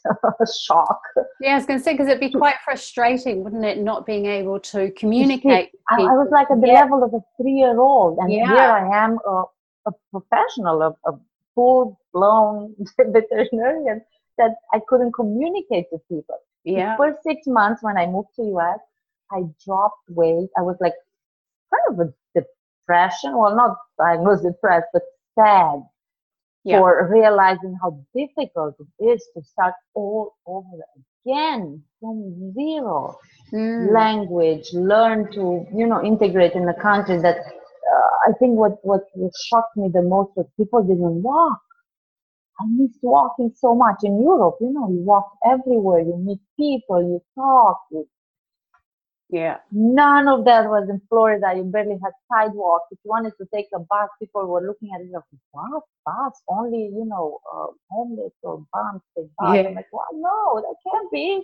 shock. 0.62 1.02
Yeah, 1.40 1.54
I 1.54 1.56
was 1.56 1.66
going 1.66 1.80
to 1.80 1.84
say 1.84 1.94
because 1.94 2.08
it'd 2.08 2.20
be 2.20 2.32
quite 2.32 2.56
frustrating, 2.66 3.44
wouldn't 3.44 3.64
it, 3.64 3.78
not 3.80 4.06
being 4.06 4.26
able 4.26 4.60
to 4.60 4.92
communicate. 4.92 5.70
I, 5.90 6.02
I, 6.02 6.14
was 6.16 6.28
like 6.32 6.52
at 6.52 6.60
the 6.60 6.68
yeah. 6.68 6.82
level 6.82 7.04
of 7.04 7.14
a 7.14 7.22
three-year-old, 7.42 8.18
and 8.18 8.32
yeah. 8.32 8.48
here 8.48 8.58
I 8.58 9.06
am, 9.06 9.20
a, 9.26 9.44
a 9.88 9.92
professional, 10.12 10.82
a, 10.82 11.10
a 11.10 11.18
full-blown 11.56 12.76
veterinarian 12.98 14.02
that 14.38 14.56
I 14.74 14.80
couldn't 14.88 15.14
communicate 15.14 15.86
to 15.92 16.00
people. 16.10 16.38
Yeah. 16.64 16.96
The 16.96 17.04
first 17.04 17.24
six 17.24 17.42
months 17.48 17.84
when 17.84 17.98
I 17.98 18.08
moved 18.08 18.30
to 18.38 18.44
US, 18.58 18.80
I 19.32 19.44
dropped 19.66 20.10
weight. 20.10 20.50
I 20.58 20.62
was 20.62 20.78
like 20.80 20.94
kind 21.72 22.00
of 22.00 22.08
a 22.08 22.14
depression. 22.34 23.38
Well, 23.38 23.56
not 23.56 23.78
I 24.00 24.18
was 24.18 24.42
depressed, 24.42 24.88
but 24.94 25.04
sad 25.36 25.84
yeah. 26.64 26.80
for 26.80 27.10
realizing 27.12 27.78
how 27.82 28.00
difficult 28.16 28.76
it 28.80 29.04
is 29.04 29.28
to 29.36 29.44
start 29.44 29.74
all 29.94 30.36
over 30.46 30.78
again 31.26 31.84
from 32.00 32.54
zero 32.54 33.18
mm. 33.52 33.94
language 33.94 34.70
learn 34.74 35.32
to 35.32 35.66
you 35.74 35.86
know 35.88 36.04
integrate 36.04 36.54
in 36.54 36.68
a 36.68 36.82
country 36.82 37.18
that 37.18 37.38
uh, 37.38 38.30
i 38.30 38.32
think 38.40 38.58
what 38.58 38.78
what 38.84 39.02
shocked 39.48 39.76
me 39.76 39.90
the 39.94 40.02
most 40.02 40.32
was 40.36 40.46
people 40.58 40.82
didn't 40.84 41.22
walk 41.22 41.60
i 42.60 42.66
missed 42.78 43.00
walking 43.02 43.52
so 43.56 43.76
much 43.76 44.00
in 44.04 44.22
europe 44.22 44.58
you 44.62 44.72
know 44.72 44.88
you 44.90 45.02
walk 45.02 45.32
everywhere 45.46 46.00
you 46.00 46.16
meet 46.18 46.40
people 46.58 47.02
you 47.02 47.22
talk 47.36 47.78
you 47.92 48.08
yeah. 49.34 49.58
None 49.72 50.28
of 50.28 50.46
that 50.46 50.70
was 50.70 50.88
in 50.90 51.02
Florida. 51.10 51.54
You 51.56 51.64
barely 51.64 51.98
had 52.04 52.14
sidewalks. 52.32 52.86
If 52.92 53.00
you 53.04 53.10
wanted 53.10 53.34
to 53.42 53.48
take 53.52 53.66
a 53.74 53.80
bus, 53.80 54.08
people 54.20 54.46
were 54.46 54.62
looking 54.62 54.90
at 54.94 55.02
it 55.02 55.08
like, 55.12 55.24
what? 55.50 55.82
Bus? 56.06 56.40
Only, 56.48 56.84
you 56.94 57.04
know, 57.08 57.40
uh, 57.52 57.74
homeless 57.90 58.32
or 58.44 58.64
bums 58.72 59.02
take 59.18 59.26
bus. 59.40 59.56
Yeah. 59.56 59.70
I'm 59.70 59.74
like, 59.74 59.88
well, 59.92 60.06
no, 60.14 60.62
that 60.62 60.76
can't 60.88 61.12
be. 61.12 61.42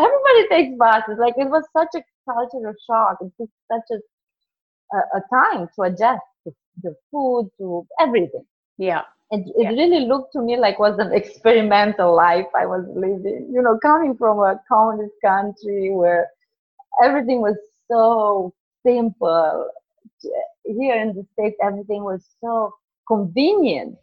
Everybody 0.00 0.48
takes 0.48 0.76
buses. 0.76 1.18
Like, 1.20 1.34
it 1.36 1.48
was 1.48 1.62
such 1.76 1.94
a 1.94 2.02
cultural 2.28 2.74
shock. 2.90 3.18
It 3.20 3.30
took 3.40 3.50
such 3.70 3.86
a, 3.92 4.96
a, 4.96 5.18
a 5.18 5.22
time 5.32 5.68
to 5.76 5.82
adjust 5.82 6.22
to 6.42 6.52
the 6.82 6.96
food, 7.12 7.50
to 7.58 7.86
everything. 8.00 8.44
Yeah. 8.78 9.02
It, 9.32 9.48
it 9.56 9.62
yeah. 9.62 9.68
really 9.70 10.06
looked 10.06 10.34
to 10.34 10.42
me 10.42 10.58
like 10.58 10.78
was 10.78 10.98
an 10.98 11.12
experimental 11.20 12.14
life 12.14 12.46
I 12.54 12.66
was 12.66 12.84
living. 12.94 13.50
You 13.50 13.62
know, 13.62 13.78
coming 13.82 14.14
from 14.16 14.38
a 14.40 14.60
communist 14.68 15.14
country 15.24 15.90
where 15.90 16.28
everything 17.02 17.40
was 17.40 17.56
so 17.90 18.52
simple. 18.86 19.68
Here 20.64 21.00
in 21.00 21.08
the 21.14 21.26
States, 21.32 21.56
everything 21.62 22.04
was 22.04 22.24
so 22.40 22.74
convenient. 23.08 23.96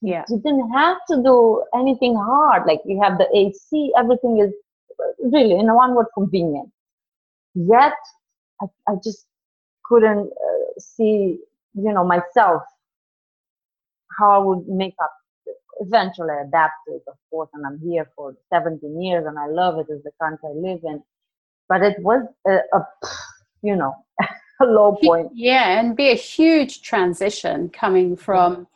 Yeah. 0.00 0.24
You 0.28 0.38
didn't 0.38 0.70
have 0.70 0.98
to 1.10 1.16
do 1.22 1.64
anything 1.74 2.14
hard. 2.14 2.62
Like 2.66 2.80
you 2.84 3.02
have 3.02 3.18
the 3.18 3.28
AC, 3.36 3.92
everything 3.98 4.38
is 4.38 4.52
really, 5.32 5.58
in 5.58 5.72
one 5.74 5.94
word, 5.94 6.06
convenient. 6.14 6.70
Yet, 7.54 7.94
I, 8.62 8.66
I 8.88 8.94
just 9.02 9.26
couldn't 9.84 10.30
uh, 10.30 10.78
see, 10.78 11.38
you 11.74 11.92
know, 11.92 12.04
myself 12.04 12.62
how 14.18 14.30
I 14.30 14.38
would 14.38 14.68
make 14.68 14.94
up. 15.02 15.12
Eventually, 15.80 16.34
adapt 16.42 16.72
to 16.88 16.94
it, 16.94 17.02
of 17.06 17.16
course, 17.30 17.50
and 17.52 17.66
I'm 17.66 17.78
here 17.80 18.10
for 18.16 18.34
17 18.50 19.02
years, 19.02 19.26
and 19.26 19.38
I 19.38 19.46
love 19.46 19.78
it 19.78 19.92
as 19.92 20.02
the 20.04 20.10
country 20.18 20.48
I 20.48 20.52
live 20.54 20.80
in 20.84 21.02
but 21.68 21.82
it 21.82 21.98
was 22.00 22.26
a, 22.46 22.58
a 22.72 22.86
you 23.62 23.76
know 23.76 23.94
a 24.60 24.64
low 24.64 24.96
point 25.02 25.30
yeah 25.34 25.80
and 25.80 25.96
be 25.96 26.10
a 26.10 26.14
huge 26.14 26.82
transition 26.82 27.68
coming 27.68 28.16
from 28.16 28.66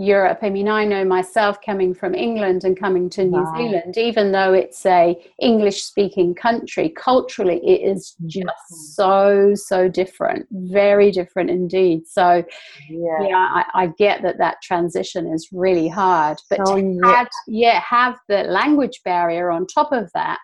Europe. 0.00 0.38
I 0.40 0.48
mean, 0.48 0.66
I 0.66 0.86
know 0.86 1.04
myself 1.04 1.58
coming 1.60 1.92
from 1.92 2.14
England 2.14 2.64
and 2.64 2.78
coming 2.78 3.10
to 3.10 3.24
New 3.24 3.42
wow. 3.42 3.54
Zealand, 3.56 3.98
even 3.98 4.32
though 4.32 4.54
it's 4.54 4.86
a 4.86 5.14
English 5.38 5.82
speaking 5.82 6.34
country, 6.34 6.88
culturally 6.88 7.60
it 7.62 7.82
is 7.82 8.16
just 8.24 8.46
mm-hmm. 8.46 8.74
so, 8.74 9.54
so 9.54 9.88
different, 9.88 10.46
very 10.50 11.10
different 11.10 11.50
indeed. 11.50 12.06
So, 12.06 12.42
yeah, 12.88 13.28
yeah 13.28 13.36
I, 13.36 13.64
I, 13.74 13.86
get 13.98 14.22
that 14.22 14.38
that 14.38 14.62
transition 14.62 15.26
is 15.26 15.48
really 15.52 15.88
hard, 15.88 16.38
but 16.48 16.66
so, 16.66 16.76
to 16.76 16.82
yeah. 16.82 17.10
Add, 17.10 17.28
yeah, 17.46 17.80
have 17.80 18.16
the 18.28 18.44
language 18.44 19.02
barrier 19.04 19.50
on 19.50 19.66
top 19.66 19.92
of 19.92 20.10
that 20.14 20.38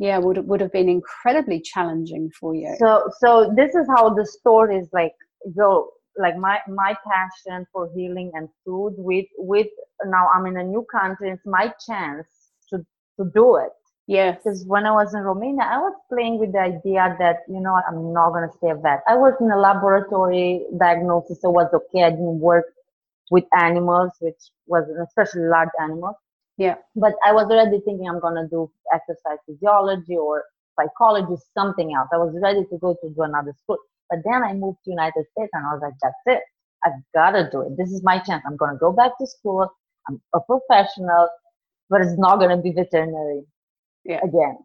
yeah 0.00 0.16
would 0.16 0.38
would 0.48 0.62
have 0.62 0.72
been 0.72 0.88
incredibly 0.88 1.60
challenging 1.60 2.30
for 2.40 2.54
you 2.54 2.74
so 2.78 3.06
so 3.20 3.52
this 3.54 3.74
is 3.74 3.86
how 3.94 4.08
the 4.08 4.24
stories 4.24 4.88
like 4.94 5.12
go 5.54 5.90
like 6.18 6.36
my 6.36 6.58
my 6.68 6.94
passion 7.06 7.66
for 7.72 7.90
healing 7.94 8.30
and 8.34 8.48
food 8.64 8.94
with 8.98 9.26
with 9.38 9.68
now 10.06 10.28
i'm 10.34 10.46
in 10.46 10.56
a 10.56 10.64
new 10.64 10.86
country 10.90 11.30
it's 11.30 11.46
my 11.46 11.72
chance 11.86 12.26
to 12.68 12.78
to 13.18 13.30
do 13.34 13.56
it 13.56 13.70
yeah 14.06 14.32
because 14.32 14.64
when 14.66 14.86
i 14.86 14.92
was 14.92 15.14
in 15.14 15.20
romania 15.22 15.62
i 15.64 15.78
was 15.78 15.94
playing 16.12 16.38
with 16.38 16.52
the 16.52 16.58
idea 16.58 17.16
that 17.18 17.38
you 17.48 17.60
know 17.60 17.80
i'm 17.88 18.12
not 18.12 18.30
going 18.30 18.48
to 18.48 18.56
stay 18.56 18.70
a 18.70 18.74
vet 18.74 19.00
i 19.08 19.16
was 19.16 19.34
in 19.40 19.50
a 19.50 19.58
laboratory 19.58 20.64
diagnosis 20.78 21.40
so 21.40 21.50
it 21.50 21.54
was 21.54 21.68
okay 21.74 22.04
i 22.04 22.10
didn't 22.10 22.40
work 22.40 22.66
with 23.30 23.44
animals 23.58 24.12
which 24.20 24.40
was 24.66 24.84
especially 25.06 25.42
large 25.48 25.70
animals 25.80 26.16
yeah. 26.58 26.76
But 26.94 27.14
I 27.24 27.32
was 27.32 27.46
already 27.50 27.80
thinking 27.84 28.08
I'm 28.08 28.20
gonna 28.20 28.46
do 28.48 28.70
exercise 28.94 29.38
physiology 29.46 30.16
or 30.16 30.44
psychology, 30.78 31.36
something 31.54 31.94
else. 31.94 32.08
I 32.12 32.18
was 32.18 32.36
ready 32.42 32.64
to 32.66 32.78
go 32.78 32.94
to 33.02 33.08
do 33.10 33.22
another 33.22 33.54
school. 33.62 33.78
But 34.10 34.20
then 34.24 34.42
I 34.42 34.52
moved 34.54 34.78
to 34.84 34.90
United 34.90 35.24
States 35.32 35.50
and 35.52 35.66
I 35.66 35.72
was 35.72 35.80
like, 35.82 35.94
that's 36.02 36.14
it. 36.26 36.42
I've 36.84 37.00
gotta 37.14 37.48
do 37.50 37.62
it. 37.62 37.76
This 37.76 37.92
is 37.92 38.02
my 38.02 38.18
chance. 38.18 38.42
I'm 38.46 38.56
gonna 38.56 38.78
go 38.78 38.92
back 38.92 39.12
to 39.20 39.26
school. 39.26 39.70
I'm 40.08 40.20
a 40.34 40.40
professional, 40.40 41.28
but 41.88 42.00
it's 42.00 42.18
not 42.18 42.40
gonna 42.40 42.60
be 42.60 42.72
veterinary 42.72 43.42
yeah. 44.04 44.20
again. 44.24 44.58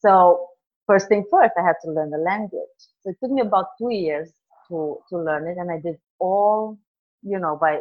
So 0.00 0.46
first 0.86 1.08
thing 1.08 1.24
first, 1.30 1.52
I 1.58 1.62
had 1.62 1.76
to 1.84 1.90
learn 1.90 2.10
the 2.10 2.18
language. 2.18 2.78
So 3.02 3.10
it 3.10 3.16
took 3.22 3.30
me 3.30 3.40
about 3.40 3.66
two 3.78 3.90
years 3.90 4.30
to 4.68 4.98
to 5.10 5.18
learn 5.18 5.46
it, 5.48 5.56
and 5.58 5.70
I 5.70 5.80
did 5.80 5.96
all, 6.20 6.78
you 7.22 7.38
know, 7.38 7.56
by 7.60 7.80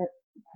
uh, 0.00 0.04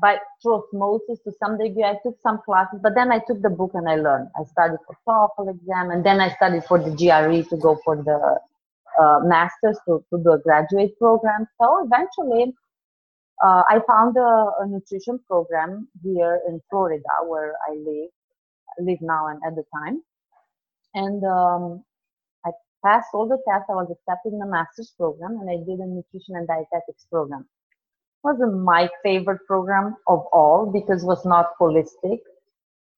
by 0.00 0.18
through 0.42 0.62
osmosis 0.64 1.20
to 1.25 1.32
some 1.42 1.58
degree. 1.58 1.85
I 1.85 1.99
took 2.02 2.16
some 2.23 2.40
classes, 2.44 2.80
but 2.82 2.94
then 2.94 3.11
I 3.12 3.20
took 3.26 3.40
the 3.42 3.50
book 3.50 3.73
and 3.75 3.88
I 3.88 3.96
learned. 3.96 4.28
I 4.38 4.44
studied 4.44 4.78
for 4.87 4.96
TOEFL 5.08 5.54
exam, 5.54 5.90
and 5.90 6.04
then 6.04 6.20
I 6.20 6.30
studied 6.35 6.64
for 6.64 6.78
the 6.78 6.90
GRE 6.90 7.49
to 7.49 7.56
go 7.56 7.78
for 7.85 7.96
the 7.96 8.38
uh, 9.00 9.21
master's 9.25 9.78
to, 9.87 10.05
to 10.11 10.23
do 10.23 10.33
a 10.33 10.38
graduate 10.38 10.99
program. 10.99 11.47
So 11.61 11.85
eventually, 11.85 12.55
uh, 13.45 13.62
I 13.69 13.81
found 13.87 14.16
a, 14.16 14.50
a, 14.61 14.66
nutrition 14.66 15.21
program 15.28 15.88
here 16.02 16.40
in 16.49 16.61
Florida, 16.71 17.02
where 17.26 17.55
I 17.69 17.75
live, 17.75 18.11
live 18.81 18.99
now 19.02 19.28
and 19.28 19.40
at 19.47 19.55
the 19.55 19.64
time, 19.75 20.00
and 20.95 21.23
um, 21.25 21.85
I 22.47 22.50
passed 22.83 23.09
all 23.12 23.28
the 23.28 23.38
tests. 23.47 23.66
I 23.69 23.75
was 23.75 23.90
accepted 23.90 24.33
in 24.33 24.38
the 24.38 24.47
master's 24.47 24.95
program, 24.97 25.38
and 25.40 25.50
I 25.50 25.57
did 25.69 25.81
a 25.81 25.87
nutrition 25.87 26.37
and 26.37 26.49
dietetics 26.49 27.05
program 27.11 27.40
It 27.43 28.25
wasn't 28.25 28.62
my 28.62 28.88
favorite 29.02 29.40
program 29.47 29.97
of 30.09 30.21
all 30.33 30.71
because 30.73 31.02
it 31.02 31.07
was 31.07 31.26
not 31.26 31.50
holistic, 31.61 32.21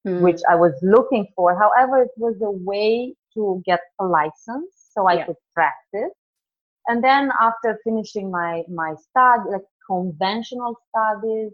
mm. 0.06 0.20
which 0.20 0.40
I 0.48 0.54
was 0.54 0.72
looking 0.82 1.26
for. 1.34 1.58
However, 1.58 2.02
it 2.02 2.12
was 2.16 2.36
a 2.42 2.50
way 2.50 3.16
to 3.34 3.60
get 3.66 3.80
a 3.98 4.04
license 4.04 4.77
so 4.98 5.06
I 5.06 5.14
yeah. 5.14 5.26
could 5.26 5.36
practice. 5.54 6.12
And 6.88 7.04
then 7.04 7.30
after 7.40 7.78
finishing 7.84 8.30
my 8.30 8.62
my 8.68 8.94
study, 9.08 9.50
like 9.52 9.66
conventional 9.86 10.74
studies, 10.88 11.52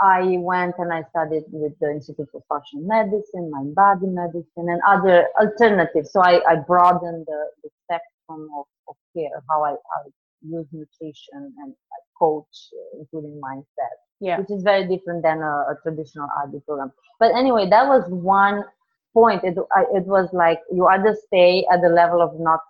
I 0.00 0.36
went 0.38 0.74
and 0.78 0.92
I 0.92 1.04
studied 1.10 1.44
with 1.52 1.72
the 1.80 1.90
Institute 1.90 2.28
for 2.32 2.42
Functional 2.48 2.86
Medicine, 2.86 3.50
Mind 3.50 3.74
Body 3.74 4.06
Medicine, 4.06 4.68
and 4.68 4.80
other 4.86 5.28
alternatives. 5.40 6.10
So 6.12 6.20
I, 6.20 6.40
I 6.48 6.56
broadened 6.56 7.26
the, 7.26 7.40
the 7.62 7.70
spectrum 7.84 8.48
of, 8.58 8.66
of 8.88 8.96
care, 9.14 9.42
how 9.48 9.62
I, 9.64 9.72
I 9.72 10.00
use 10.42 10.66
nutrition 10.72 11.54
and 11.62 11.72
I 11.92 11.98
coach, 12.18 12.70
uh, 12.72 12.98
including 13.00 13.40
mindset. 13.40 13.96
Yeah. 14.20 14.38
Which 14.38 14.50
is 14.50 14.62
very 14.62 14.86
different 14.88 15.22
than 15.22 15.38
a, 15.38 15.54
a 15.72 15.76
traditional 15.82 16.28
RD 16.44 16.64
program. 16.64 16.92
But 17.20 17.34
anyway, 17.34 17.68
that 17.70 17.86
was 17.86 18.04
one 18.08 18.64
point. 19.12 19.44
It, 19.44 19.56
I, 19.74 19.82
it 19.94 20.06
was 20.06 20.28
like 20.32 20.60
you 20.72 20.86
either 20.86 21.16
stay 21.26 21.64
at 21.72 21.80
the 21.80 21.88
level 21.88 22.20
of 22.20 22.38
not 22.38 22.60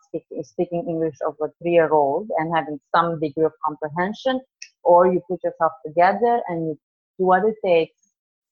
speaking, 0.45 0.85
English 0.89 1.17
of 1.27 1.35
a 1.43 1.49
three 1.61 1.73
year 1.73 1.91
old 1.91 2.29
and 2.39 2.55
having 2.55 2.79
some 2.95 3.21
degree 3.21 3.45
of 3.45 3.53
comprehension, 3.65 4.41
or 4.83 5.13
you 5.13 5.21
put 5.29 5.43
yourself 5.45 5.73
together 5.87 6.41
and 6.49 6.67
you 6.69 6.79
do 7.19 7.27
what 7.27 7.45
it 7.45 7.55
takes 7.65 8.01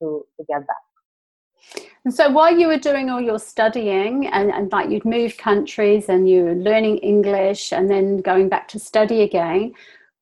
to, 0.00 0.25
to 0.38 0.47
get 0.47 0.66
back. 0.66 0.76
And 2.04 2.14
so 2.14 2.30
while 2.30 2.56
you 2.56 2.68
were 2.68 2.78
doing 2.78 3.11
all 3.11 3.20
your 3.20 3.38
studying 3.38 4.26
and, 4.28 4.50
and 4.50 4.73
like 4.73 4.88
you'd 4.88 5.04
moved 5.04 5.37
countries 5.37 6.09
and 6.09 6.28
you 6.28 6.44
were 6.44 6.54
learning 6.54 6.99
English 6.99 7.73
and 7.73 7.90
then 7.90 8.18
going 8.18 8.49
back 8.49 8.68
to 8.68 8.78
study 8.78 9.20
again, 9.23 9.75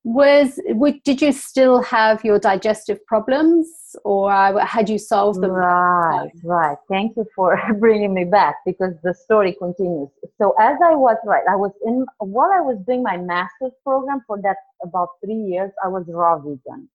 was 0.08 0.58
did 1.04 1.20
you 1.20 1.32
still 1.32 1.82
have 1.82 2.24
your 2.24 2.38
digestive 2.38 3.04
problems 3.04 3.66
or 4.04 4.32
had 4.64 4.88
you 4.88 4.98
solved 4.98 5.42
them? 5.42 5.50
Right 5.50 6.30
right. 6.44 6.78
Thank 6.88 7.16
you 7.16 7.26
for 7.36 7.60
bringing 7.78 8.14
me 8.14 8.24
back 8.24 8.56
because 8.64 8.94
the 9.02 9.12
story 9.12 9.54
continues. 9.58 10.08
So 10.38 10.54
as 10.58 10.76
i 10.82 10.94
was 10.94 11.18
right 11.26 11.42
i 11.50 11.56
was 11.56 11.72
in 11.84 12.06
while 12.20 12.50
i 12.52 12.60
was 12.60 12.78
doing 12.86 13.02
my 13.02 13.18
master's 13.18 13.72
program 13.84 14.22
for 14.26 14.40
that 14.40 14.56
about 14.82 15.08
three 15.22 15.42
years 15.52 15.70
i 15.84 15.88
was 15.88 16.04
raw 16.08 16.38
vegan. 16.38 16.88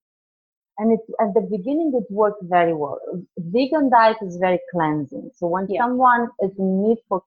And 0.79 0.93
it 0.93 1.01
at 1.21 1.35
the 1.35 1.41
beginning 1.41 1.91
it 1.93 2.11
worked 2.11 2.43
very 2.43 2.73
well. 2.73 2.99
Vegan 3.37 3.91
diet 3.91 4.17
is 4.23 4.37
very 4.37 4.59
cleansing. 4.71 5.29
So 5.35 5.45
when 5.45 5.67
yeah. 5.69 5.81
someone 5.83 6.29
is 6.41 6.49
in 6.57 6.81
need 6.81 6.97
for 7.07 7.21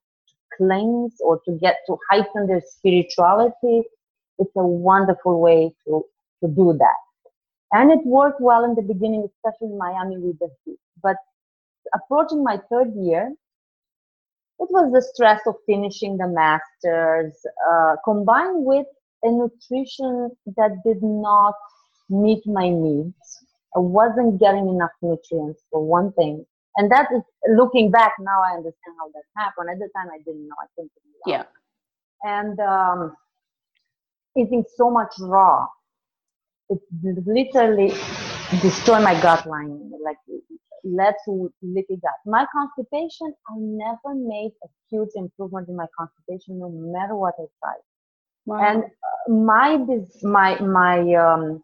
cleanse 0.56 1.14
or 1.20 1.40
to 1.44 1.52
get 1.52 1.76
to 1.86 1.96
heighten 2.10 2.48
their 2.48 2.62
spirituality 2.66 3.82
it's 4.38 4.56
a 4.56 4.66
wonderful 4.66 5.40
way 5.40 5.72
to, 5.86 6.04
to 6.42 6.48
do 6.48 6.74
that. 6.78 6.96
And 7.72 7.90
it 7.90 8.04
worked 8.04 8.40
well 8.40 8.64
in 8.64 8.74
the 8.74 8.82
beginning, 8.82 9.26
especially 9.26 9.72
in 9.72 9.78
Miami 9.78 10.18
with 10.18 10.38
the 10.38 10.48
heat. 10.64 10.78
But 11.02 11.16
approaching 11.94 12.42
my 12.42 12.60
third 12.70 12.92
year, 12.94 13.32
it 14.58 14.68
was 14.70 14.92
the 14.92 15.02
stress 15.02 15.40
of 15.46 15.56
finishing 15.66 16.16
the 16.16 16.28
masters, 16.28 17.34
uh, 17.70 17.96
combined 18.04 18.64
with 18.64 18.86
a 19.22 19.30
nutrition 19.30 20.30
that 20.56 20.82
did 20.84 21.02
not 21.02 21.54
meet 22.08 22.46
my 22.46 22.70
needs. 22.70 23.44
I 23.74 23.80
wasn't 23.80 24.40
getting 24.40 24.68
enough 24.68 24.92
nutrients 25.02 25.62
for 25.70 25.84
one 25.84 26.12
thing. 26.12 26.46
And 26.76 26.90
that 26.90 27.08
is 27.14 27.22
looking 27.54 27.90
back 27.90 28.12
now, 28.20 28.40
I 28.42 28.56
understand 28.56 28.96
how 28.98 29.08
that 29.08 29.24
happened. 29.36 29.70
At 29.70 29.78
the 29.78 29.88
time, 29.96 30.08
I 30.12 30.18
didn't 30.18 30.46
know. 30.46 30.54
I 30.60 30.66
couldn't. 30.74 30.92
Yeah. 31.26 31.44
And 32.22 32.58
um, 32.60 33.16
eating 34.36 34.64
so 34.76 34.90
much 34.90 35.12
raw, 35.20 35.66
it 36.68 36.80
literally 37.26 37.88
destroyed 38.60 39.02
my 39.02 39.20
gut 39.20 39.46
lining, 39.46 39.90
like 40.04 40.18
led 40.84 41.14
to 41.24 41.52
leaky 41.62 41.96
gut. 41.96 42.14
My 42.24 42.46
constipation, 42.52 43.34
I 43.48 43.54
never 43.56 44.14
made 44.14 44.52
a 44.64 44.68
huge 44.90 45.10
improvement 45.14 45.68
in 45.68 45.76
my 45.76 45.86
constipation, 45.98 46.58
no 46.58 46.70
matter 46.70 47.16
what 47.16 47.34
I 47.38 47.46
tried. 47.60 47.82
Wow. 48.46 48.58
And 48.60 48.84
uh, 48.84 49.32
my 49.32 49.84
my 50.22 50.60
my 50.60 51.14
um, 51.14 51.62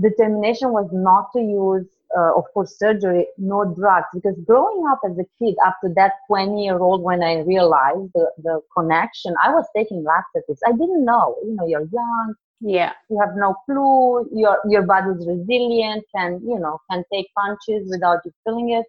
determination 0.00 0.72
was 0.72 0.88
not 0.92 1.32
to 1.34 1.40
use 1.40 1.86
uh, 2.16 2.36
of 2.36 2.44
course 2.54 2.78
surgery 2.78 3.26
no 3.38 3.64
drugs. 3.76 4.06
Because 4.14 4.36
growing 4.46 4.84
up 4.90 5.00
as 5.04 5.18
a 5.18 5.26
kid 5.38 5.54
up 5.66 5.76
to 5.84 5.92
that 5.96 6.12
20 6.28 6.64
year 6.64 6.78
old 6.78 7.02
when 7.02 7.22
i 7.22 7.40
realized 7.40 8.10
the, 8.14 8.30
the 8.42 8.60
connection 8.76 9.34
i 9.42 9.50
was 9.50 9.66
taking 9.76 10.02
laxatives 10.04 10.60
i 10.66 10.72
didn't 10.72 11.04
know 11.04 11.36
you 11.44 11.54
know 11.54 11.66
you're 11.66 11.88
young 11.92 12.34
yeah. 12.60 12.92
you 13.10 13.18
have 13.20 13.36
no 13.36 13.54
clue 13.66 14.28
your 14.32 14.58
your 14.68 14.82
body's 14.82 15.26
resilient 15.26 16.04
and 16.14 16.40
you 16.42 16.58
know 16.58 16.80
can 16.90 17.04
take 17.12 17.26
punches 17.36 17.88
without 17.90 18.20
you 18.24 18.32
feeling 18.44 18.70
it. 18.70 18.86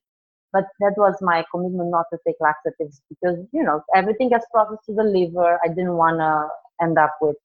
But 0.54 0.66
that 0.80 0.94
was 0.98 1.16
my 1.22 1.44
commitment 1.52 1.92
not 1.92 2.06
to 2.14 2.20
take 2.26 2.38
laxatives 2.40 3.02
because 3.10 3.38
you 3.52 3.64
know 3.64 3.84
everything 3.94 4.30
gets 4.30 4.46
processed 4.52 4.86
to 4.86 4.94
the 4.94 5.04
liver. 5.04 5.60
I 5.64 5.68
didn't 5.68 5.98
want 5.98 6.20
to 6.20 6.86
end 6.86 6.98
up 6.98 7.16
with 7.22 7.36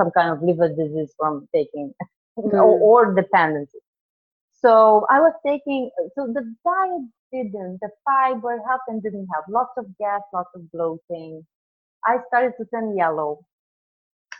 some 0.00 0.10
kind 0.10 0.30
of 0.30 0.42
liver 0.42 0.68
disease 0.68 1.14
from 1.16 1.46
taking 1.54 1.92
mm. 2.38 2.52
or, 2.52 2.64
or 2.80 3.14
dependency 3.14 3.78
so 4.62 5.06
I 5.10 5.20
was 5.20 5.32
taking, 5.46 5.90
so 6.14 6.26
the 6.26 6.42
diet 6.64 7.02
didn't, 7.32 7.78
the 7.80 7.90
fiber 8.04 8.60
helped 8.66 8.84
and 8.88 9.02
didn't 9.02 9.28
help. 9.32 9.46
Lots 9.48 9.72
of 9.78 9.86
gas, 9.98 10.20
lots 10.32 10.50
of 10.54 10.70
bloating. 10.72 11.46
I 12.06 12.18
started 12.28 12.52
to 12.58 12.66
turn 12.66 12.96
yellow. 12.96 13.40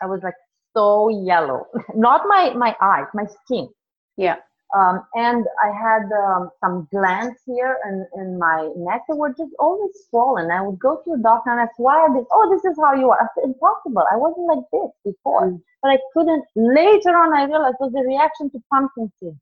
I 0.03 0.07
was 0.07 0.21
like 0.23 0.35
so 0.77 1.09
yellow. 1.09 1.67
Not 1.95 2.23
my, 2.27 2.53
my 2.55 2.77
eyes, 2.81 3.07
my 3.15 3.25
skin. 3.45 3.69
Yeah. 4.17 4.37
Um, 4.77 5.03
and 5.15 5.47
I 5.63 5.73
had 5.73 6.05
um, 6.13 6.51
some 6.63 6.87
glands 6.93 7.41
here 7.45 7.77
in, 7.89 8.07
in 8.15 8.39
my 8.39 8.71
neck 8.77 9.03
that 9.09 9.17
were 9.17 9.31
just 9.31 9.51
always 9.59 9.91
swollen. 10.09 10.51
I 10.51 10.63
would 10.63 10.79
go 10.79 11.01
to 11.03 11.11
the 11.17 11.23
doctor 11.23 11.51
and 11.51 11.61
ask, 11.61 11.73
why 11.79 11.97
are 11.97 12.15
this? 12.15 12.27
Oh, 12.31 12.49
this 12.53 12.65
is 12.71 12.79
how 12.79 12.95
you 12.95 13.11
are. 13.11 13.19
I 13.21 13.27
said, 13.35 13.45
impossible. 13.47 14.05
I 14.13 14.17
wasn't 14.17 14.47
like 14.47 14.65
this 14.73 14.91
before. 15.05 15.51
Mm. 15.51 15.61
But 15.83 15.93
I 15.93 15.99
couldn't. 16.13 16.45
Later 16.55 17.11
on, 17.19 17.35
I 17.35 17.45
realized 17.47 17.77
it 17.81 17.85
was 17.85 17.95
a 17.99 18.07
reaction 18.07 18.51
to 18.51 18.63
pumpkin 18.71 19.11
seeds. 19.19 19.37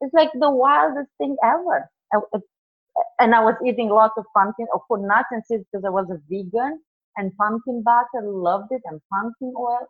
It's 0.00 0.14
like 0.14 0.30
the 0.32 0.50
wildest 0.50 1.10
thing 1.18 1.36
ever. 1.44 1.90
and 3.18 3.34
I 3.34 3.44
was 3.44 3.54
eating 3.66 3.88
lots 3.88 4.14
of 4.16 4.24
pumpkin, 4.34 4.66
of 4.74 4.80
course, 4.88 5.02
nuts 5.04 5.28
and 5.30 5.44
seeds 5.44 5.64
because 5.70 5.84
I 5.84 5.90
was 5.90 6.08
a 6.10 6.18
vegan 6.28 6.80
and 7.16 7.36
pumpkin 7.36 7.82
butter, 7.82 8.24
loved 8.24 8.72
it, 8.72 8.82
and 8.86 9.00
pumpkin 9.12 9.52
oil. 9.58 9.86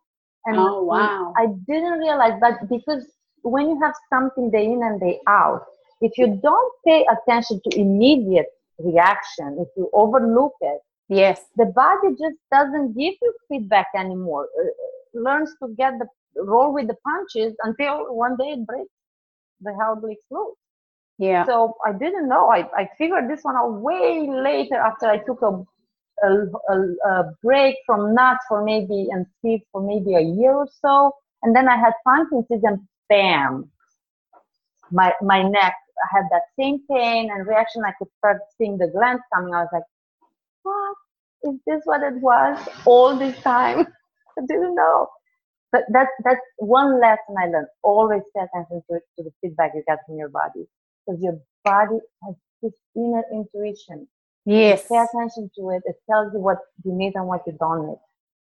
And 0.47 0.57
oh, 0.59 0.83
wow. 0.83 1.33
I 1.37 1.47
didn't 1.67 1.99
realize 1.99 2.41
that 2.41 2.69
because 2.69 3.07
when 3.43 3.69
you 3.71 3.81
have 3.81 3.95
something 4.13 4.51
day 4.51 4.65
in 4.65 4.83
and 4.83 5.01
day 5.01 5.21
out, 5.29 5.65
if 6.01 6.17
you 6.17 6.41
don't 6.43 6.73
pay 6.87 7.07
attention 7.07 7.61
to 7.65 7.79
immediate 7.79 8.47
reaction, 8.79 9.59
if 9.61 9.69
you 9.77 9.91
overlook 9.93 10.55
it, 10.63 10.81
yes, 11.09 11.43
the 11.57 11.67
body 11.67 12.09
just 12.19 12.37
doesn't 12.51 12.97
give 12.97 13.15
you 13.21 13.35
feedback 13.49 13.89
anymore. 13.95 14.49
It 14.57 14.75
uh, 15.17 15.21
learns 15.21 15.51
to 15.63 15.75
get 15.77 15.95
the 15.99 16.07
roll 16.43 16.73
with 16.73 16.89
the 16.89 16.97
punches 17.07 17.55
until 17.63 18.15
one 18.15 18.37
day 18.37 18.53
it 18.53 18.67
breaks 18.67 18.91
the 19.61 19.75
hell 19.81 19.97
breaks 19.97 20.23
loose. 20.31 20.57
Yeah. 21.19 21.45
So 21.47 21.75
I 21.87 21.93
didn't 21.93 22.29
know. 22.29 22.49
I, 22.51 22.69
I 22.77 22.89
figured 22.97 23.29
this 23.31 23.41
one 23.43 23.57
out 23.57 23.81
way 23.81 24.29
later 24.31 24.77
after 24.77 25.07
I 25.07 25.19
took 25.19 25.43
a, 25.43 25.63
a, 26.27 26.47
a, 26.71 27.11
a 27.11 27.33
break 27.43 27.77
from 27.87 28.15
nuts 28.15 28.45
for 28.49 28.65
maybe 28.65 29.09
and 29.11 29.27
seeds 29.43 29.65
for 29.73 29.83
maybe 29.83 30.15
a 30.15 30.21
year 30.23 30.55
or 30.55 30.69
so. 30.81 31.13
And 31.43 31.55
then 31.55 31.69
I 31.69 31.77
had 31.77 31.93
pumpkin 32.07 32.45
seeds 32.49 32.65
and 32.65 32.81
bam, 33.09 33.71
my, 34.91 35.13
my 35.23 35.43
neck 35.43 35.75
I 36.03 36.17
had 36.17 36.25
that 36.31 36.43
same 36.59 36.81
pain 36.91 37.31
and 37.31 37.47
reaction. 37.47 37.83
I 37.85 37.93
could 37.99 38.09
start 38.19 38.39
seeing 38.57 38.79
the 38.79 38.89
glands 38.89 39.23
coming. 39.35 39.55
I 39.55 39.61
was 39.61 39.69
like, 39.73 39.83
what? 40.63 40.97
Is 41.43 41.61
this 41.67 41.83
what 41.85 42.03
it 42.03 42.21
was 42.21 42.59
all 42.87 43.17
this 43.17 43.39
time? 43.43 43.81
I 44.39 44.43
didn't 44.47 44.75
know 44.75 45.09
but 45.73 45.83
that's 45.93 46.11
that's 46.25 46.41
one 46.59 47.01
lesson 47.01 47.35
I 47.39 47.47
learned. 47.47 47.69
Always 47.83 48.23
pay 48.35 48.43
attention 48.43 48.83
to, 48.91 48.99
to 49.17 49.25
the 49.25 49.31
feedback 49.41 49.73
you 49.75 49.83
get 49.87 49.99
from 50.07 50.17
your 50.19 50.29
body 50.29 50.67
because 51.07 51.23
your 51.23 51.39
body 51.65 51.99
has 52.25 52.35
this 52.63 52.73
inner 52.97 53.25
intuition. 53.33 54.09
Yes. 54.47 54.87
Pay 54.89 54.97
attention 54.97 55.51
to 55.57 55.71
it. 55.71 55.83
It 55.85 55.97
tells 56.11 56.33
you 56.33 56.41
what 56.41 56.59
you 56.85 56.93
need 56.93 57.15
and 57.15 57.27
what 57.27 57.43
you 57.47 57.57
don't 57.59 57.87
need. 57.87 58.01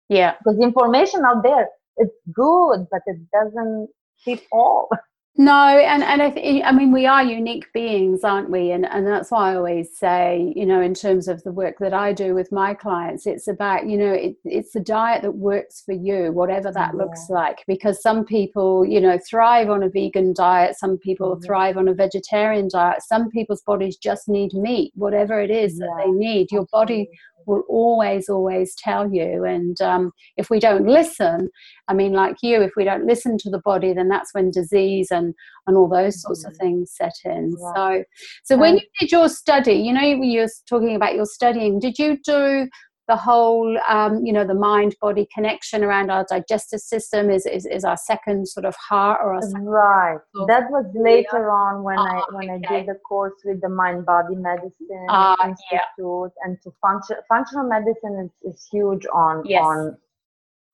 Yeah. 0.10 0.36
Because 0.40 0.58
the 0.58 0.64
information 0.64 1.24
out 1.26 1.44
there, 1.44 1.68
it's 1.98 2.16
good, 2.34 2.88
but 2.90 3.02
it 3.06 3.18
doesn't 3.32 3.90
fit 4.24 4.42
all. 4.52 4.90
No, 5.38 5.54
and 5.54 6.04
and 6.04 6.22
I 6.22 6.32
think 6.32 6.66
I 6.66 6.72
mean 6.74 6.92
we 6.92 7.06
are 7.06 7.24
unique 7.24 7.72
beings, 7.72 8.26
aren't 8.26 8.50
we? 8.50 8.72
And 8.72 8.86
and 8.86 9.08
that's 9.08 9.32
why 9.32 9.54
I 9.54 9.56
always 9.56 9.98
say, 9.98 10.52
you 10.54 10.66
know, 10.66 10.82
in 10.82 10.94
terms 10.94 11.30
of 11.30 11.42
the 11.44 11.52
work 11.52 11.78
that 11.80 11.94
I 11.94 12.12
do 12.12 12.36
with 12.36 12.52
my 12.52 12.74
clients, 12.74 13.26
it's 13.26 13.48
about 13.48 13.88
you 13.88 13.98
know 13.98 14.12
it, 14.12 14.36
it's 14.44 14.74
the 14.74 14.82
diet 14.82 15.22
that 15.22 15.36
works 15.36 15.82
for 15.86 15.94
you, 15.94 16.34
whatever 16.34 16.72
that 16.74 16.92
yeah. 16.94 16.98
looks 16.98 17.30
like. 17.30 17.64
Because 17.68 18.02
some 18.02 18.26
people, 18.26 18.86
you 18.86 19.00
know, 19.00 19.18
thrive 19.30 19.70
on 19.70 19.84
a 19.84 19.90
vegan 19.90 20.34
diet, 20.34 20.78
some 20.78 20.98
people 20.98 21.36
mm-hmm. 21.36 21.46
thrive 21.46 21.78
on 21.78 21.88
a 21.88 21.94
vegetarian 21.94 22.68
diet, 22.68 23.02
some 23.02 23.30
people's 23.30 23.62
bodies 23.62 23.96
just 23.96 24.28
need 24.28 24.52
meat, 24.54 24.92
whatever 24.96 25.40
it 25.40 25.52
is 25.52 25.80
yeah. 25.80 25.86
that 25.86 26.04
they 26.04 26.12
need. 26.12 26.52
Your 26.52 26.66
body 26.72 27.08
will 27.50 27.64
always, 27.68 28.30
always 28.30 28.76
tell 28.76 29.12
you. 29.12 29.44
And 29.44 29.80
um, 29.82 30.12
if 30.38 30.50
we 30.50 30.60
don't 30.60 30.86
listen, 30.86 31.50
I 31.88 31.94
mean, 31.94 32.14
like 32.14 32.38
you, 32.42 32.62
if 32.62 32.72
we 32.78 32.84
don't 32.84 33.06
listen 33.06 33.38
to 33.40 33.50
the 33.50 33.62
body, 33.66 33.92
then 33.94 34.08
that's 34.08 34.34
when 34.34 34.52
disease 34.52 35.10
and, 35.12 35.34
and 35.68 35.76
all 35.76 35.90
those 35.90 36.22
sorts 36.22 36.46
mm-hmm. 36.46 36.52
of 36.52 36.58
things 36.58 36.92
set 36.96 37.16
in. 37.26 37.54
So, 37.76 38.04
so 38.44 38.58
when 38.58 38.76
you 38.76 38.84
did 39.00 39.12
your 39.12 39.28
study, 39.28 39.74
you 39.74 39.92
know, 39.92 40.02
you 40.02 40.42
were 40.42 40.50
talking 40.68 40.96
about 40.96 41.16
your 41.16 41.26
studying, 41.26 41.80
did 41.80 41.98
you 41.98 42.20
do 42.24 42.70
the 43.10 43.16
whole 43.16 43.76
um, 43.90 44.24
you 44.24 44.32
know 44.32 44.46
the 44.46 44.54
mind 44.54 44.96
body 45.02 45.28
connection 45.34 45.84
around 45.84 46.12
our 46.12 46.26
digestive 46.30 46.80
system 46.80 47.32
is, 47.32 47.46
is, 47.48 47.66
is 47.66 47.84
our 47.84 47.98
second 47.98 48.48
sort 48.48 48.66
of 48.66 48.76
heart 48.76 49.20
or 49.22 49.34
our 49.34 49.42
right 49.64 50.20
that 50.48 50.70
was 50.70 50.86
later 50.94 51.50
on 51.50 51.84
when 51.84 51.98
i 51.98 52.22
ah, 52.22 52.26
when 52.32 52.50
okay. 52.52 52.68
i 52.68 52.72
did 52.72 52.88
the 52.88 52.98
course 53.10 53.34
with 53.44 53.60
the 53.62 53.68
mind 53.68 54.06
body 54.06 54.36
medicine 54.36 55.08
uh, 55.10 55.36
institute 55.44 55.68
yeah. 55.72 56.44
and 56.44 56.58
to 56.64 56.72
function 56.82 57.18
functional 57.28 57.68
medicine 57.68 58.16
is, 58.24 58.54
is 58.54 58.68
huge 58.72 59.06
on 59.12 59.44
yes. 59.44 59.64
on 59.64 59.98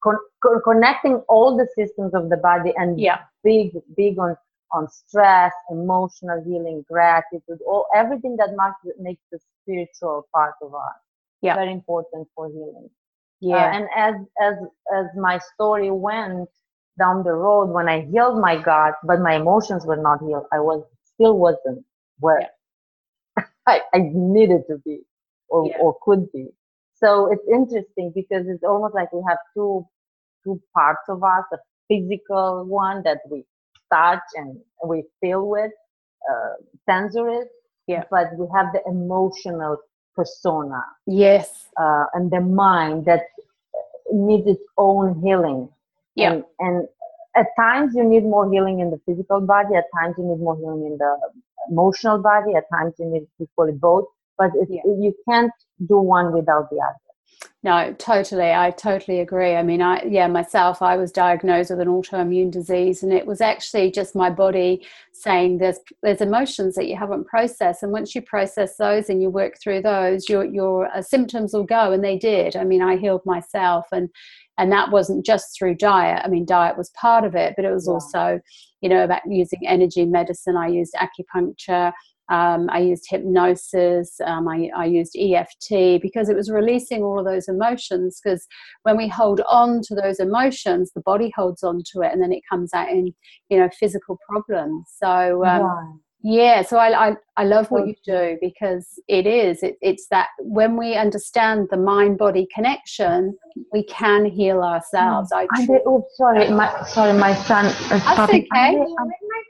con- 0.03 0.27
co- 0.43 0.59
connecting 0.59 1.15
all 1.29 1.55
the 1.55 1.67
systems 1.79 2.13
of 2.13 2.29
the 2.29 2.37
body 2.37 2.73
and 2.75 2.99
yeah. 2.99 3.19
big 3.45 3.71
big 3.95 4.19
on 4.19 4.35
on 4.73 4.89
stress 4.89 5.53
emotional 5.71 6.43
healing 6.43 6.83
gratitude 6.91 7.59
all 7.65 7.85
everything 7.95 8.35
that 8.35 8.49
makes 8.61 8.99
makes 8.99 9.23
the 9.31 9.39
spiritual 9.61 10.27
part 10.33 10.55
of 10.61 10.75
us 10.75 11.04
yeah. 11.45 11.53
very 11.53 11.71
important 11.71 12.27
for 12.35 12.47
healing. 12.49 12.89
Uh, 13.51 13.57
yeah. 13.57 13.65
Uh, 13.69 13.73
and 13.73 13.87
as 13.95 14.15
as 14.41 14.55
as 14.95 15.05
my 15.15 15.39
story 15.53 15.91
went 15.91 16.49
down 16.99 17.23
the 17.23 17.33
road, 17.33 17.67
when 17.71 17.89
I 17.89 18.01
healed 18.01 18.39
my 18.39 18.61
gut, 18.61 18.95
but 19.03 19.19
my 19.21 19.35
emotions 19.35 19.85
were 19.85 19.97
not 19.97 20.19
healed, 20.21 20.45
I 20.53 20.59
was 20.59 20.83
still 21.13 21.37
wasn't 21.37 21.85
where. 22.19 22.41
Yeah. 22.41 22.49
I, 23.67 23.81
I 23.93 23.99
needed 24.13 24.61
to 24.69 24.77
be 24.85 25.01
or, 25.49 25.67
Yeah. 25.67 25.77
or 25.79 25.97
could 26.03 26.31
be. 26.31 26.47
So 26.95 27.31
it's 27.31 27.47
interesting 27.51 28.11
because 28.15 28.47
it's 28.47 28.63
almost 28.63 28.95
like 28.95 29.11
we 29.13 29.21
have 29.27 29.37
two 29.55 29.85
two 30.43 30.61
parts 30.75 31.01
of 31.09 31.23
us, 31.23 31.45
a 31.53 31.57
physical 31.89 32.65
one 32.67 33.03
that 33.03 33.19
we 33.29 33.45
touch 33.93 34.23
and 34.35 34.57
we 34.85 35.03
feel 35.21 35.47
with, 35.47 35.71
uh, 36.31 36.53
sensory, 36.89 37.41
Yeah. 37.87 38.03
but 38.09 38.27
we 38.37 38.47
have 38.55 38.67
the 38.73 38.81
emotional 38.87 39.77
persona 40.15 40.81
Yes. 41.05 41.67
uh, 41.79 42.05
and 42.13 42.31
the 42.31 42.41
mind 42.41 43.05
that 43.05 43.21
needs 44.11 44.47
its 44.47 44.63
own 44.77 45.21
healing. 45.21 45.69
Yeah. 46.15 46.33
And, 46.33 46.43
and 46.59 46.87
at 47.35 47.47
times 47.57 47.93
you 47.95 48.03
need 48.03 48.23
more 48.23 48.49
healing 48.51 48.79
in 48.79 48.89
the 48.91 48.99
physical 49.05 49.41
body. 49.41 49.75
At 49.75 49.85
times 49.99 50.15
you 50.17 50.23
need 50.25 50.39
more 50.39 50.55
healing 50.55 50.85
in 50.85 50.97
the 50.97 51.17
emotional 51.69 52.19
body. 52.19 52.55
At 52.55 52.65
times 52.71 52.93
you 52.99 53.05
need 53.05 53.27
equally 53.41 53.73
both. 53.73 54.05
But 54.37 54.51
Yeah. 54.69 54.81
you 54.85 55.13
can't 55.27 55.51
do 55.87 55.99
one 55.99 56.31
without 56.33 56.69
the 56.69 56.77
other. 56.77 57.04
No, 57.63 57.93
totally. 57.97 58.51
I 58.51 58.69
totally 58.71 59.19
agree. 59.21 59.55
I 59.55 59.63
mean, 59.63 59.81
I 59.81 60.03
yeah, 60.03 60.27
myself, 60.27 60.81
I 60.83 60.97
was 60.97 61.11
diagnosed 61.11 61.71
with 61.71 61.79
an 61.79 61.87
autoimmune 61.87 62.51
disease, 62.51 63.01
and 63.01 63.11
it 63.11 63.25
was 63.25 63.41
actually 63.41 63.89
just 63.91 64.15
my 64.15 64.29
body 64.29 64.85
saying 65.13 65.57
there's 65.57 65.79
there's 66.03 66.21
emotions 66.21 66.75
that 66.75 66.87
you 66.87 66.95
haven't 66.95 67.25
processed, 67.25 67.81
and 67.81 67.91
once 67.91 68.13
you 68.13 68.21
process 68.21 68.77
those 68.77 69.09
and 69.09 69.21
you 69.21 69.29
work 69.31 69.55
through 69.59 69.81
those, 69.81 70.29
your 70.29 70.45
your 70.45 70.85
uh, 70.95 71.01
symptoms 71.01 71.53
will 71.53 71.63
go, 71.63 71.91
and 71.91 72.03
they 72.03 72.17
did. 72.19 72.55
I 72.55 72.63
mean, 72.63 72.83
I 72.83 72.97
healed 72.97 73.25
myself, 73.25 73.87
and 73.91 74.09
and 74.57 74.71
that 74.71 74.91
wasn't 74.91 75.25
just 75.25 75.57
through 75.57 75.75
diet. 75.75 76.21
I 76.23 76.27
mean, 76.29 76.45
diet 76.45 76.77
was 76.77 76.91
part 76.91 77.25
of 77.25 77.35
it, 77.35 77.53
but 77.55 77.65
it 77.65 77.71
was 77.73 77.87
Yeah. 77.87 77.93
also, 77.93 78.39
you 78.81 78.89
know, 78.89 79.03
about 79.03 79.21
using 79.27 79.65
energy 79.67 80.05
medicine. 80.05 80.55
I 80.55 80.67
used 80.67 80.93
acupuncture. 80.93 81.91
Um, 82.29 82.69
I 82.71 82.79
used 82.79 83.05
hypnosis. 83.09 84.19
Um, 84.25 84.47
I, 84.47 84.69
I 84.75 84.85
used 84.85 85.15
EFT 85.17 86.01
because 86.01 86.29
it 86.29 86.35
was 86.35 86.49
releasing 86.49 87.03
all 87.03 87.19
of 87.19 87.25
those 87.25 87.47
emotions. 87.47 88.19
Because 88.23 88.45
when 88.83 88.97
we 88.97 89.07
hold 89.07 89.41
on 89.47 89.81
to 89.83 89.95
those 89.95 90.19
emotions, 90.19 90.91
the 90.93 91.01
body 91.01 91.31
holds 91.35 91.63
on 91.63 91.81
to 91.93 92.01
it, 92.01 92.11
and 92.11 92.21
then 92.21 92.31
it 92.31 92.43
comes 92.49 92.73
out 92.73 92.89
in 92.89 93.13
you 93.49 93.59
know 93.59 93.69
physical 93.79 94.17
problems. 94.27 94.87
So 95.01 95.45
um. 95.45 96.01
Yeah, 96.27 96.63
so 96.63 96.77
I, 96.77 96.89
I 97.09 97.15
I 97.37 97.43
love 97.43 97.67
what 97.69 97.85
you 97.87 97.93
do 98.03 98.37
because 98.41 98.85
it 99.07 99.27
is 99.27 99.61
it, 99.61 99.75
it's 99.89 100.07
that 100.09 100.29
when 100.39 100.75
we 100.75 100.95
understand 100.95 101.67
the 101.69 101.77
mind 101.77 102.17
body 102.17 102.47
connection, 102.55 103.37
we 103.71 103.83
can 103.83 104.25
heal 104.25 104.59
ourselves. 104.63 105.29
Hmm. 105.31 105.37
I 105.39 105.41
And 105.43 105.67
truly- 105.67 105.79
they, 105.79 105.83
oh, 105.85 106.03
sorry, 106.15 106.49
my 106.49 106.67
sorry, 106.95 107.13
my 107.27 107.33
son 107.35 107.65
is 107.67 107.77
That's 107.89 108.03
popping- 108.19 108.47
okay. 108.51 108.69
Andre, 108.69 108.79
Where's 108.79 108.97
I'm 108.99 109.07
my 109.07 109.41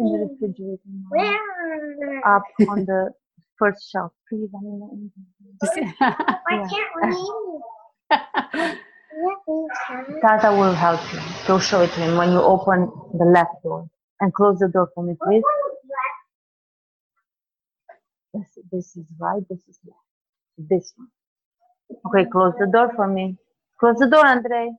in 0.00 0.06
the 0.12 0.18
refrigerator. 0.26 0.82
Where? 1.10 2.34
Up 2.34 2.42
on 2.72 2.78
the 2.84 3.10
first 3.58 3.80
shelf. 3.90 4.10
Please, 4.28 4.50
I'm 4.58 4.66
in 4.66 5.12
the- 5.60 5.94
I 6.00 6.66
can't 6.72 6.92
read. 7.00 8.78
Yeah, 9.20 9.34
please. 9.46 10.20
Tata 10.22 10.50
will 10.56 10.74
help 10.74 11.00
you. 11.12 11.18
Go 11.46 11.58
show 11.58 11.80
it 11.82 11.90
to 11.94 12.00
him 12.00 12.16
when 12.18 12.30
you 12.30 12.40
open 12.40 12.78
the 13.18 13.24
left 13.24 13.50
door 13.64 13.88
and 14.20 14.32
close 14.34 14.58
the 14.58 14.68
door 14.68 14.90
for 14.94 15.04
me, 15.04 15.14
please. 15.22 15.42
This, 18.34 18.58
this 18.70 18.96
is 18.96 19.06
right. 19.18 19.42
This 19.48 19.60
is 19.68 19.78
left. 19.86 20.68
This 20.70 20.92
one. 20.96 21.08
Okay, 22.06 22.28
close 22.30 22.54
the 22.58 22.66
door 22.66 22.92
for 22.94 23.08
me. 23.08 23.36
Close 23.80 23.96
the 23.96 24.08
door, 24.08 24.26
Andre. 24.26 24.70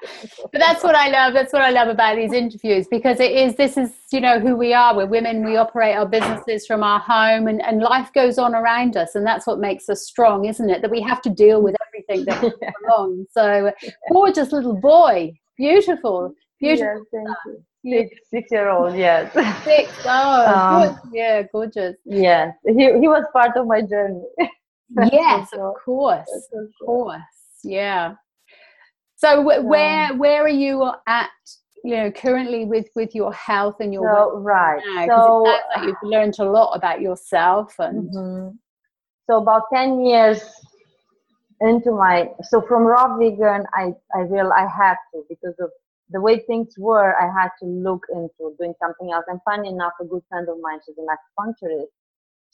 but 0.00 0.58
that's 0.58 0.82
what 0.82 0.94
I 0.94 1.08
love. 1.08 1.32
That's 1.32 1.52
what 1.52 1.62
I 1.62 1.70
love 1.70 1.88
about 1.88 2.16
these 2.16 2.32
interviews 2.32 2.88
because 2.90 3.20
it 3.20 3.30
is 3.32 3.54
this 3.54 3.76
is 3.76 3.92
you 4.10 4.20
know 4.20 4.40
who 4.40 4.56
we 4.56 4.74
are. 4.74 4.96
We're 4.96 5.06
women. 5.06 5.44
We 5.44 5.56
operate 5.56 5.94
our 5.96 6.06
businesses 6.06 6.66
from 6.66 6.82
our 6.82 6.98
home, 6.98 7.46
and 7.46 7.62
and 7.62 7.80
life 7.80 8.12
goes 8.12 8.38
on 8.38 8.54
around 8.54 8.96
us, 8.96 9.14
and 9.14 9.24
that's 9.24 9.46
what 9.46 9.60
makes 9.60 9.88
us 9.88 10.04
strong, 10.04 10.46
isn't 10.46 10.70
it? 10.70 10.82
That 10.82 10.90
we 10.90 11.00
have 11.02 11.22
to 11.22 11.30
deal 11.30 11.62
with 11.62 11.76
everything 11.86 12.24
that 12.24 12.40
comes 12.40 12.74
along. 12.88 13.26
So 13.30 13.72
gorgeous 14.10 14.52
little 14.52 14.74
boy, 14.74 15.34
beautiful, 15.56 16.34
beautiful. 16.62 17.06
Yes, 17.12 17.24
thank 17.24 17.36
you. 17.46 17.62
Six, 17.84 18.20
six 18.30 18.52
year 18.52 18.68
old, 18.70 18.94
yes. 18.96 19.32
Six. 19.64 19.92
Oh, 20.06 20.46
Um, 20.46 20.82
good. 20.82 20.96
yeah, 21.12 21.42
gorgeous. 21.52 21.96
yes. 22.04 22.54
He, 22.66 22.84
he 23.02 23.08
was 23.08 23.24
part 23.32 23.56
of 23.56 23.66
my 23.66 23.82
journey. 23.82 24.22
Yes, 25.10 25.48
sure. 25.50 25.70
of 25.70 25.76
course, 25.84 26.48
of 26.52 26.68
course. 26.84 27.22
Yeah. 27.64 28.14
So 29.16 29.42
wh- 29.42 29.64
where 29.64 30.14
where 30.22 30.42
are 30.42 30.48
you 30.66 30.90
at? 31.06 31.30
You 31.82 31.96
know, 31.96 32.10
currently 32.12 32.66
with 32.66 32.86
with 32.94 33.14
your 33.14 33.32
health 33.32 33.76
and 33.80 33.90
your 33.92 34.04
So, 34.04 34.38
right. 34.40 34.82
now? 34.94 35.06
So, 35.08 35.42
like 35.44 35.86
you've 35.86 36.02
learned 36.02 36.36
a 36.40 36.44
lot 36.44 36.74
about 36.76 37.00
yourself 37.00 37.74
and 37.78 38.10
Mhm. 38.12 38.58
So 39.30 39.38
about 39.38 39.62
10 39.72 40.04
years 40.04 40.42
into 41.60 41.92
my, 41.92 42.28
so 42.42 42.60
from 42.60 42.82
raw 42.82 43.16
vegan, 43.16 43.64
I, 43.72 43.94
I 44.14 44.20
real 44.32 44.50
I 44.52 44.66
had 44.66 44.96
to 45.14 45.24
because 45.28 45.54
of 45.60 45.70
the 46.12 46.20
way 46.20 46.40
things 46.46 46.74
were, 46.78 47.14
I 47.20 47.26
had 47.40 47.50
to 47.60 47.66
look 47.66 48.02
into 48.12 48.54
doing 48.58 48.74
something 48.80 49.12
else. 49.12 49.24
And 49.28 49.40
funny 49.44 49.68
enough, 49.70 49.92
a 50.00 50.04
good 50.04 50.22
friend 50.28 50.48
of 50.48 50.58
mine, 50.60 50.80
she's 50.86 50.98
an 50.98 51.06
acupuncturist. 51.06 51.86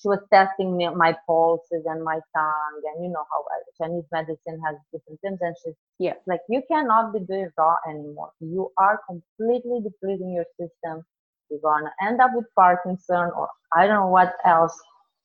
She 0.01 0.09
was 0.09 0.21
testing 0.33 0.77
me, 0.77 0.89
my 0.91 1.17
pulses 1.27 1.85
and 1.87 2.05
my 2.05 2.21
tongue, 2.37 2.83
and 2.95 3.05
you 3.05 3.11
know 3.11 3.25
how 3.33 3.41
uh, 3.43 3.63
Chinese 3.83 4.05
medicine 4.13 4.61
has 4.65 4.77
different 4.93 5.21
things. 5.21 5.39
And 5.41 5.55
she's 5.65 5.75
Yeah. 5.99 6.15
like, 6.27 6.41
you 6.49 6.63
cannot 6.71 7.13
be 7.13 7.21
doing 7.21 7.51
raw 7.59 7.77
anymore. 7.89 8.31
You 8.41 8.71
are 8.79 9.01
completely 9.09 9.81
depleting 9.83 10.33
your 10.33 10.47
system. 10.59 11.05
You're 11.51 11.61
gonna 11.61 11.93
end 12.03 12.21
up 12.21 12.31
with 12.35 12.47
Parkinson, 12.55 13.31
or 13.37 13.49
I 13.75 13.87
don't 13.87 13.97
know 13.97 14.09
what 14.09 14.35
else 14.45 14.79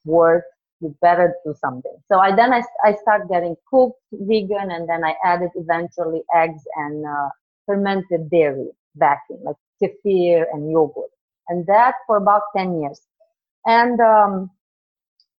worse 0.06 0.44
you 0.80 0.96
better 1.02 1.36
do 1.46 1.54
something. 1.54 1.96
So 2.12 2.20
I 2.20 2.36
then 2.36 2.54
I, 2.54 2.64
I 2.84 2.94
start 2.96 3.30
getting 3.30 3.56
cooked 3.70 4.00
vegan, 4.12 4.72
and 4.72 4.90
then 4.90 5.04
I 5.06 5.16
added 5.24 5.52
eventually 5.56 6.24
eggs 6.34 6.64
and 6.76 7.06
uh, 7.06 7.30
fermented 7.66 8.30
dairy 8.30 8.70
back 8.96 9.24
in, 9.30 9.42
like 9.44 9.56
kefir 9.82 10.46
and 10.54 10.72
yogurt, 10.72 11.12
and 11.50 11.66
that 11.68 11.96
for 12.08 12.18
about 12.18 12.44
ten 12.56 12.82
years. 12.82 13.02
And 13.66 14.00
um, 14.02 14.52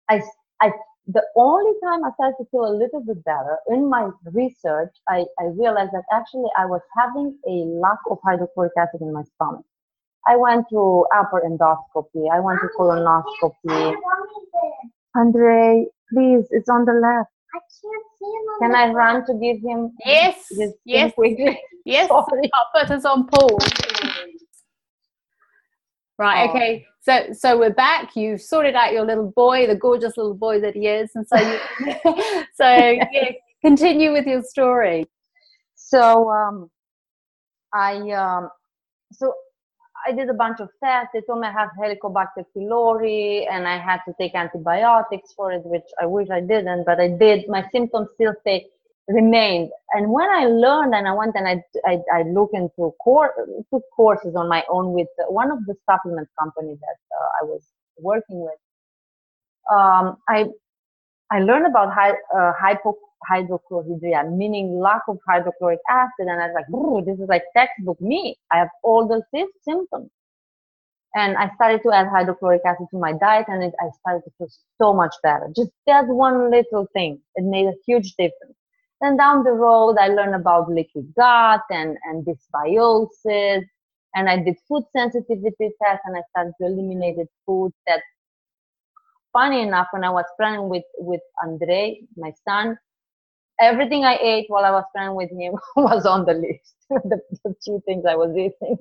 I, 0.09 0.19
s- 0.19 0.37
I, 0.61 0.73
the 1.07 1.23
only 1.37 1.73
time 1.83 2.05
I 2.05 2.11
started 2.15 2.37
to 2.39 2.47
feel 2.51 2.65
a 2.67 2.75
little 2.77 3.03
bit 3.05 3.25
better 3.25 3.59
in 3.69 3.89
my 3.89 4.11
research, 4.33 4.95
I, 5.09 5.25
I 5.41 5.45
realized 5.57 5.93
that 5.93 6.05
actually 6.13 6.49
I 6.59 6.67
was 6.67 6.81
having 6.97 7.39
a 7.49 7.53
lack 7.81 7.99
of 8.11 8.19
hydrochloric 8.25 8.73
acid 8.79 9.01
in 9.03 9.13
my 9.13 9.23
stomach. 9.37 9.65
I 10.27 10.37
went 10.37 10.67
to 10.71 11.07
upper 11.15 11.43
endoscopy. 11.43 12.31
I 12.33 12.41
went 12.41 12.61
to 12.61 12.69
colonoscopy. 12.79 13.97
Andre, 15.17 15.87
please, 16.13 16.47
it's 16.51 16.69
on 16.69 16.85
the 16.87 16.93
left. 16.95 17.31
I 17.55 17.59
can't 17.59 18.07
see 18.19 18.27
him 18.27 18.47
on 18.49 18.61
Can 18.61 18.73
the 18.73 18.79
I 18.79 18.87
phone. 18.87 18.95
run 18.95 19.27
to 19.27 19.35
give 19.35 19.63
him 19.63 19.93
yes, 20.05 20.47
this 20.51 20.73
thing 20.73 20.77
yes, 20.87 21.13
quickly? 21.15 21.61
Yes. 21.85 22.09
Sorry. 22.09 22.51
Put 22.75 22.90
us 22.90 23.05
on 23.05 23.27
pause. 23.27 23.70
Right. 26.18 26.49
Oh. 26.49 26.51
Okay. 26.51 26.87
So 27.01 27.33
so 27.33 27.59
we're 27.59 27.75
back. 27.75 28.16
You've 28.16 28.40
sorted 28.40 28.75
out 28.75 28.92
your 28.92 29.05
little 29.05 29.33
boy, 29.35 29.66
the 29.66 29.75
gorgeous 29.75 30.16
little 30.16 30.35
boy 30.35 30.61
that 30.61 30.75
he 30.75 30.87
is, 30.87 31.11
and 31.14 31.27
so 31.27 31.37
you, 31.37 31.59
so 32.55 32.66
yeah, 32.66 33.33
continue 33.62 34.12
with 34.12 34.27
your 34.27 34.42
story. 34.42 35.05
So 35.75 36.31
um, 36.31 36.70
I 37.75 37.97
um, 38.12 38.49
so 39.12 39.35
I 40.07 40.12
did 40.12 40.31
a 40.31 40.35
bunch 40.35 40.61
of 40.61 40.68
tests. 40.83 41.11
They 41.12 41.20
told 41.23 41.40
me 41.40 41.49
I 41.49 41.53
have 41.53 41.70
Helicobacter 41.79 42.44
pylori, 42.57 43.47
and 43.51 43.66
I 43.66 43.79
had 43.79 44.01
to 44.07 44.14
take 44.18 44.35
antibiotics 44.35 45.33
for 45.35 45.53
it, 45.53 45.62
which 45.64 45.85
I 46.01 46.07
wish 46.07 46.31
I 46.31 46.40
didn't, 46.40 46.85
but 46.85 47.01
I 47.01 47.09
did. 47.09 47.49
My 47.49 47.68
symptoms 47.73 48.09
still 48.14 48.35
stay 48.40 48.66
remained. 49.09 49.71
And 49.93 50.11
when 50.11 50.29
I 50.31 50.47
learned, 50.47 50.95
and 50.95 51.09
I 51.09 51.12
went 51.12 51.35
and 51.37 51.49
I 51.49 51.62
I, 51.87 51.99
I 52.12 52.23
looked 52.23 52.55
into 52.55 52.95
cour- 53.05 53.35
took 53.73 53.83
courses 53.97 54.35
on 54.37 54.49
my 54.49 54.64
own 54.71 54.93
with 54.93 55.09
one 55.29 55.51
of 55.51 55.64
the 55.67 55.75
supplement 55.88 56.29
companies 56.38 56.79
that 56.81 56.97
uh, 57.19 57.29
I 57.43 57.45
was 57.47 57.62
working 57.99 58.40
with. 58.40 58.59
Um, 59.71 60.19
I 60.29 60.47
I 61.31 61.40
learned 61.40 61.67
about 61.67 61.93
hy- 61.93 62.19
uh, 62.37 62.53
meaning 64.31 64.79
lack 64.81 65.03
of 65.09 65.19
hydrochloric 65.29 65.81
acid. 65.90 66.27
And 66.29 66.40
I 66.43 66.49
was 66.49 66.55
like, 66.55 67.07
this 67.07 67.19
is 67.19 67.29
like 67.29 67.45
textbook 67.57 68.01
me. 68.01 68.37
I 68.53 68.59
have 68.59 68.69
all 68.83 69.09
those 69.09 69.23
symptoms. 69.64 70.11
And 71.14 71.37
I 71.37 71.51
started 71.55 71.83
to 71.85 71.93
add 71.93 72.09
hydrochloric 72.09 72.62
acid 72.67 72.87
to 72.90 72.99
my 72.99 73.12
diet, 73.12 73.47
and 73.49 73.62
it, 73.64 73.75
I 73.81 73.88
started 74.01 74.23
to 74.25 74.31
feel 74.38 74.49
so 74.83 74.93
much 74.95 75.14
better. 75.23 75.49
Just 75.57 75.71
that 75.87 76.07
one 76.09 76.51
little 76.51 76.87
thing, 76.93 77.21
it 77.37 77.45
made 77.45 77.67
a 77.67 77.75
huge 77.87 78.14
difference. 78.17 78.57
Then 79.05 79.19
down 79.19 79.45
the 79.45 79.53
road, 79.53 79.97
I 80.01 80.09
learned 80.09 80.35
about 80.35 80.71
leaky 80.71 81.05
gut 81.14 81.61
and, 81.69 81.99
and 82.05 82.25
dysbiosis. 82.25 83.64
And 84.14 84.31
I 84.31 84.43
did 84.43 84.57
food 84.67 84.85
sensitivity 84.97 85.71
tests, 85.83 86.03
and 86.07 86.17
I 86.17 86.23
started 86.31 86.55
to 86.59 86.67
eliminate 86.67 87.17
foods 87.45 87.75
that 87.87 88.01
funny 89.31 89.61
enough, 89.61 89.88
when 89.90 90.05
I 90.05 90.11
was 90.11 90.25
pregnant 90.38 90.71
with, 90.71 90.85
with 90.97 91.21
Andre, 91.43 92.01
my 92.17 92.33
son, 92.49 92.79
everything 93.61 94.07
I 94.07 94.17
ate 94.23 94.47
while 94.49 94.64
I 94.64 94.71
was 94.71 94.85
pregnant 94.95 95.17
with 95.17 95.31
him 95.31 95.53
was 95.77 96.07
on 96.07 96.25
the 96.25 96.33
list. 96.33 96.75
the, 96.88 97.21
the 97.45 97.81
things 97.85 98.05
I 98.09 98.17
was 98.17 98.35
eating. 98.35 98.79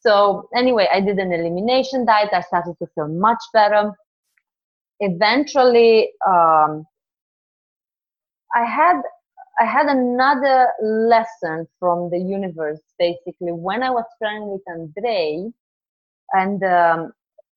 So 0.00 0.48
anyway, 0.56 0.88
I 0.90 1.00
did 1.00 1.18
an 1.18 1.32
elimination 1.32 2.06
diet. 2.06 2.30
I 2.32 2.40
started 2.40 2.76
to 2.78 2.86
feel 2.94 3.08
much 3.08 3.42
better. 3.52 3.92
Eventually, 5.00 6.12
um, 6.26 6.86
I 8.54 8.64
had 8.64 9.02
I 9.58 9.64
had 9.64 9.86
another 9.86 10.68
lesson 10.82 11.66
from 11.78 12.10
the 12.10 12.18
universe. 12.18 12.80
Basically, 12.98 13.52
when 13.52 13.82
I 13.82 13.90
was 13.90 14.04
pregnant 14.20 14.50
with 14.52 14.62
Andre, 14.68 15.50
and 16.32 16.62
um, 16.64 17.12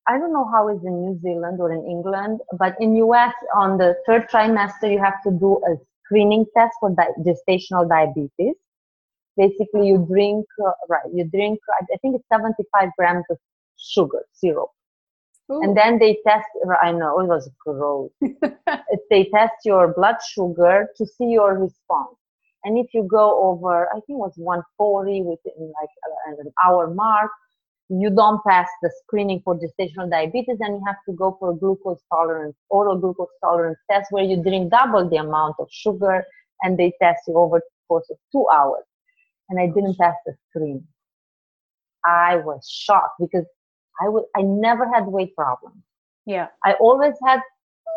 I 0.08 0.18
don't 0.18 0.32
know 0.32 0.48
how 0.52 0.68
it's 0.70 0.84
in 0.86 1.06
New 1.06 1.20
Zealand 1.22 1.60
or 1.60 1.72
in 1.72 1.86
England, 1.86 2.40
but 2.58 2.76
in 2.80 2.96
US 2.98 3.34
on 3.56 3.78
the 3.78 3.96
third 4.06 4.30
trimester 4.30 4.92
you 4.92 5.00
have 5.00 5.22
to 5.24 5.32
do 5.32 5.60
a 5.68 5.76
screening 6.06 6.46
test 6.56 6.76
for 6.80 6.92
di- 6.92 7.24
gestational 7.26 7.88
diabetes. 7.90 8.56
Basically, 9.36 9.88
you 9.88 10.06
drink 10.10 10.46
uh, 10.66 10.72
right. 10.90 11.04
You 11.14 11.26
drink. 11.26 11.60
I 11.82 11.98
think 12.02 12.16
it's 12.16 12.28
75 12.32 12.90
grams 12.98 13.26
of 13.30 13.38
sugar, 13.78 14.24
syrup, 14.34 14.70
Ooh. 15.52 15.62
and 15.64 15.78
then 15.78 16.00
they 16.00 16.20
test. 16.28 16.48
I 16.82 16.92
know 16.92 17.20
it 17.20 17.28
was 17.28 17.50
gross. 17.66 18.12
They 19.10 19.26
test 19.34 19.54
your 19.66 19.94
blood 19.94 20.18
sugar 20.36 20.90
to 20.98 21.06
see 21.06 21.28
your 21.28 21.58
response. 21.58 22.18
And 22.64 22.78
if 22.78 22.94
you 22.94 23.04
go 23.10 23.42
over, 23.50 23.88
I 23.90 23.94
think 24.02 24.18
it 24.18 24.26
was 24.28 24.34
140 24.36 25.22
within 25.24 25.74
like 25.80 25.90
uh, 26.30 26.42
an 26.42 26.52
hour 26.66 26.94
mark, 26.94 27.32
you 27.90 28.10
don't 28.10 28.42
pass 28.46 28.68
the 28.82 28.92
screening 29.04 29.42
for 29.46 29.58
gestational 29.58 30.10
diabetes 30.10 30.58
and 30.60 30.76
you 30.76 30.84
have 30.86 30.98
to 31.08 31.14
go 31.14 31.38
for 31.40 31.52
a 31.52 31.56
glucose 31.56 32.02
tolerance, 32.12 32.56
oral 32.70 32.98
glucose 32.98 33.30
tolerance 33.42 33.78
test 33.90 34.08
where 34.12 34.24
you 34.26 34.42
drink 34.44 34.72
double 34.72 35.10
the 35.10 35.18
amount 35.18 35.56
of 35.60 35.68
sugar 35.72 36.26
and 36.64 36.78
they 36.78 36.94
test 37.02 37.22
you 37.28 37.36
over 37.38 37.60
the 37.60 37.66
course 37.88 38.10
of 38.10 38.18
two 38.32 38.46
hours. 38.54 38.84
And 39.50 39.60
I 39.60 39.68
didn't 39.68 39.98
pass 39.98 40.16
the 40.26 40.34
screen. 40.50 40.86
I 42.06 42.38
was 42.38 42.68
shocked 42.70 43.16
because 43.20 43.46
I 44.02 44.10
would 44.10 44.24
I 44.36 44.42
never 44.42 44.88
had 44.94 45.06
weight 45.08 45.36
problems. 45.36 45.82
yeah. 46.26 46.48
I 46.66 46.74
always 46.74 47.16
had, 47.26 47.40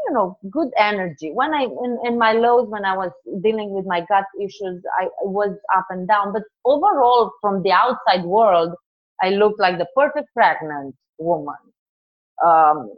you 0.07 0.15
know, 0.15 0.39
good 0.51 0.71
energy. 0.77 1.31
When 1.33 1.53
I 1.55 1.63
in, 1.65 1.99
in 2.05 2.19
my 2.19 2.33
lows, 2.33 2.69
when 2.69 2.85
I 2.85 2.97
was 2.97 3.11
dealing 3.43 3.71
with 3.71 3.87
my 3.87 4.01
gut 4.09 4.25
issues, 4.41 4.83
I 5.01 5.09
was 5.23 5.57
up 5.77 5.87
and 5.91 6.07
down. 6.09 6.33
But 6.33 6.43
overall, 6.65 7.33
from 7.41 7.63
the 7.63 7.73
outside 7.73 8.25
world, 8.25 8.75
I 9.23 9.31
looked 9.31 9.61
like 9.61 9.79
the 9.79 9.87
perfect 9.95 10.29
pregnant 10.35 10.95
woman. 11.19 11.57
Um, 12.45 12.93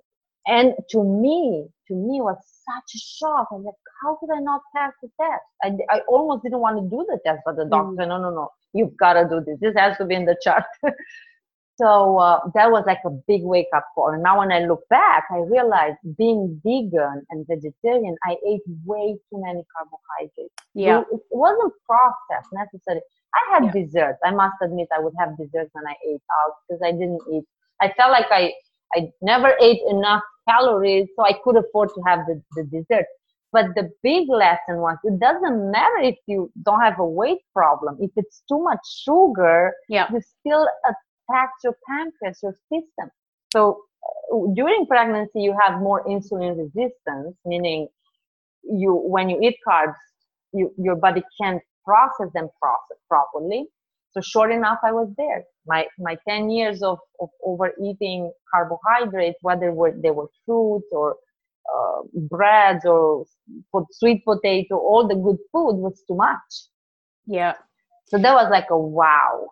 and 0.46 0.74
to 0.90 1.02
me, 1.04 1.66
to 1.88 1.94
me, 1.94 2.18
it 2.18 2.22
was 2.22 2.36
such 2.66 2.94
a 2.94 2.98
shock. 2.98 3.48
I 3.50 3.54
was 3.54 3.64
like, 3.64 3.74
how 4.02 4.16
could 4.16 4.30
I 4.34 4.40
not 4.40 4.60
pass 4.74 4.92
the 5.02 5.08
test? 5.20 5.42
I, 5.62 5.96
I 5.96 6.00
almost 6.08 6.42
didn't 6.42 6.60
want 6.60 6.78
to 6.78 6.82
do 6.88 7.04
the 7.08 7.18
test, 7.24 7.40
but 7.44 7.56
the 7.56 7.64
doctor, 7.64 7.94
said, 7.98 8.08
no, 8.08 8.18
no, 8.18 8.30
no, 8.30 8.48
you've 8.72 8.96
got 8.96 9.14
to 9.14 9.28
do 9.28 9.40
this. 9.44 9.58
This 9.60 9.74
has 9.76 9.96
to 9.98 10.04
be 10.04 10.14
in 10.14 10.24
the 10.24 10.36
chart. 10.42 10.64
so 11.76 12.18
uh, 12.18 12.40
that 12.54 12.70
was 12.70 12.84
like 12.86 13.00
a 13.06 13.10
big 13.26 13.42
wake 13.44 13.68
up 13.74 13.86
call. 13.94 14.10
And 14.10 14.22
now 14.22 14.38
when 14.38 14.52
I 14.52 14.60
look 14.60 14.82
back, 14.90 15.24
I 15.30 15.38
realized 15.38 15.96
being 16.18 16.60
vegan 16.64 17.24
and 17.30 17.46
vegetarian, 17.48 18.14
I 18.24 18.36
ate 18.46 18.60
way 18.84 19.16
too 19.30 19.42
many 19.42 19.64
carbohydrates. 19.74 20.54
Yeah. 20.74 21.00
It, 21.00 21.06
it 21.14 21.20
wasn't 21.30 21.72
processed 21.86 22.50
necessarily. 22.52 23.02
I 23.34 23.54
had 23.54 23.64
Yeah. 23.64 23.72
desserts. 23.82 24.18
I 24.24 24.30
must 24.32 24.56
admit, 24.62 24.88
I 24.96 25.00
would 25.00 25.14
have 25.18 25.36
desserts 25.38 25.70
when 25.72 25.86
I 25.86 25.94
ate 26.06 26.22
out 26.44 26.52
because 26.68 26.82
I 26.84 26.92
didn't 26.92 27.22
eat. 27.32 27.44
I 27.80 27.92
felt 27.96 28.10
like 28.10 28.26
I 28.30 28.52
I 28.94 29.10
never 29.22 29.54
ate 29.58 29.80
enough 29.88 30.22
calories, 30.46 31.08
so 31.16 31.24
I 31.24 31.32
could 31.42 31.56
afford 31.56 31.88
to 31.94 32.02
have 32.06 32.20
the, 32.26 32.42
the 32.56 32.64
dessert. 32.64 33.06
But 33.52 33.66
the 33.74 33.90
big 34.02 34.28
lesson 34.28 34.76
was 34.78 34.98
it 35.04 35.18
doesn't 35.18 35.70
matter 35.70 35.98
if 36.00 36.16
you 36.26 36.50
don't 36.64 36.80
have 36.80 36.98
a 36.98 37.06
weight 37.06 37.40
problem. 37.54 37.96
If 38.00 38.10
it's 38.16 38.42
too 38.48 38.62
much 38.62 38.80
sugar, 39.04 39.72
Yeah. 39.88 40.06
you 40.12 40.20
still 40.20 40.68
attack 41.32 41.50
your 41.64 41.76
pancreas, 41.88 42.40
your 42.42 42.56
system. 42.72 43.10
So 43.52 43.82
uh, 44.32 44.52
during 44.54 44.86
pregnancy, 44.86 45.40
you 45.40 45.56
have 45.60 45.80
more 45.80 46.04
insulin 46.04 46.56
resistance, 46.56 47.36
meaning 47.44 47.88
you 48.62 48.94
when 48.94 49.28
you 49.28 49.40
eat 49.40 49.56
carbs, 49.66 49.94
you, 50.52 50.72
your 50.78 50.96
body 50.96 51.22
can't 51.40 51.62
process 51.84 52.32
them 52.34 52.48
process 52.60 52.98
properly. 53.08 53.66
So 54.12 54.20
sure 54.20 54.50
enough, 54.50 54.78
I 54.84 54.92
was 54.92 55.08
there. 55.16 55.44
My 55.66 55.86
my 55.98 56.16
ten 56.28 56.50
years 56.50 56.82
of, 56.82 56.98
of 57.20 57.28
overeating 57.44 58.30
carbohydrates, 58.52 59.38
whether 59.42 59.72
were, 59.72 59.94
they 60.02 60.10
were 60.10 60.28
fruits 60.44 60.86
or 60.92 61.16
uh, 61.74 62.02
breads 62.14 62.84
or 62.84 63.24
sweet 63.92 64.24
potato, 64.24 64.76
all 64.76 65.08
the 65.08 65.14
good 65.14 65.38
food 65.50 65.76
was 65.76 66.02
too 66.06 66.16
much. 66.16 66.68
Yeah. 67.26 67.54
So 68.06 68.18
that 68.18 68.34
was 68.34 68.48
like 68.50 68.66
a 68.70 68.76
wow. 68.76 69.48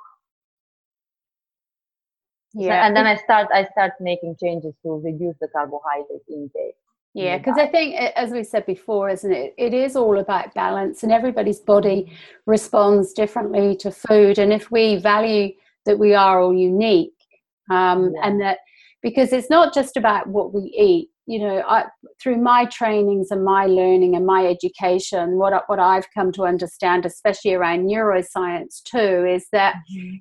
Yeah. 2.52 2.86
and 2.86 2.96
then 2.96 3.06
I 3.06 3.16
start 3.16 3.48
I 3.52 3.66
start 3.72 3.92
making 4.00 4.36
changes 4.42 4.74
to 4.82 5.00
reduce 5.04 5.36
the 5.40 5.48
carbohydrate 5.48 6.22
intake. 6.28 6.74
Yeah, 7.12 7.38
because 7.38 7.58
I 7.58 7.66
think, 7.66 7.96
as 7.96 8.30
we 8.30 8.44
said 8.44 8.66
before, 8.66 9.08
isn't 9.10 9.32
it? 9.32 9.52
It 9.58 9.74
is 9.74 9.96
all 9.96 10.18
about 10.18 10.54
balance, 10.54 11.02
and 11.02 11.10
everybody's 11.10 11.58
body 11.58 12.12
responds 12.46 13.12
differently 13.12 13.74
to 13.76 13.90
food. 13.90 14.38
And 14.38 14.52
if 14.52 14.70
we 14.70 14.96
value 14.96 15.52
that 15.86 15.98
we 15.98 16.14
are 16.14 16.40
all 16.40 16.54
unique, 16.54 17.14
um, 17.68 18.12
Yeah. 18.14 18.20
and 18.24 18.40
that 18.40 18.58
because 19.02 19.32
it's 19.32 19.50
not 19.50 19.74
just 19.74 19.96
about 19.96 20.28
what 20.28 20.52
we 20.52 20.62
eat. 20.76 21.08
You 21.30 21.38
know, 21.44 21.62
I, 21.68 21.84
through 22.20 22.38
my 22.52 22.64
trainings 22.78 23.28
and 23.30 23.44
my 23.44 23.64
learning 23.66 24.16
and 24.16 24.26
my 24.26 24.42
education, 24.46 25.38
what 25.38 25.52
what 25.70 25.78
I've 25.78 26.08
come 26.16 26.30
to 26.32 26.42
understand, 26.52 27.06
especially 27.06 27.54
around 27.54 27.86
neuroscience 27.86 28.82
too, 28.82 29.24
is 29.36 29.44
that 29.52 29.74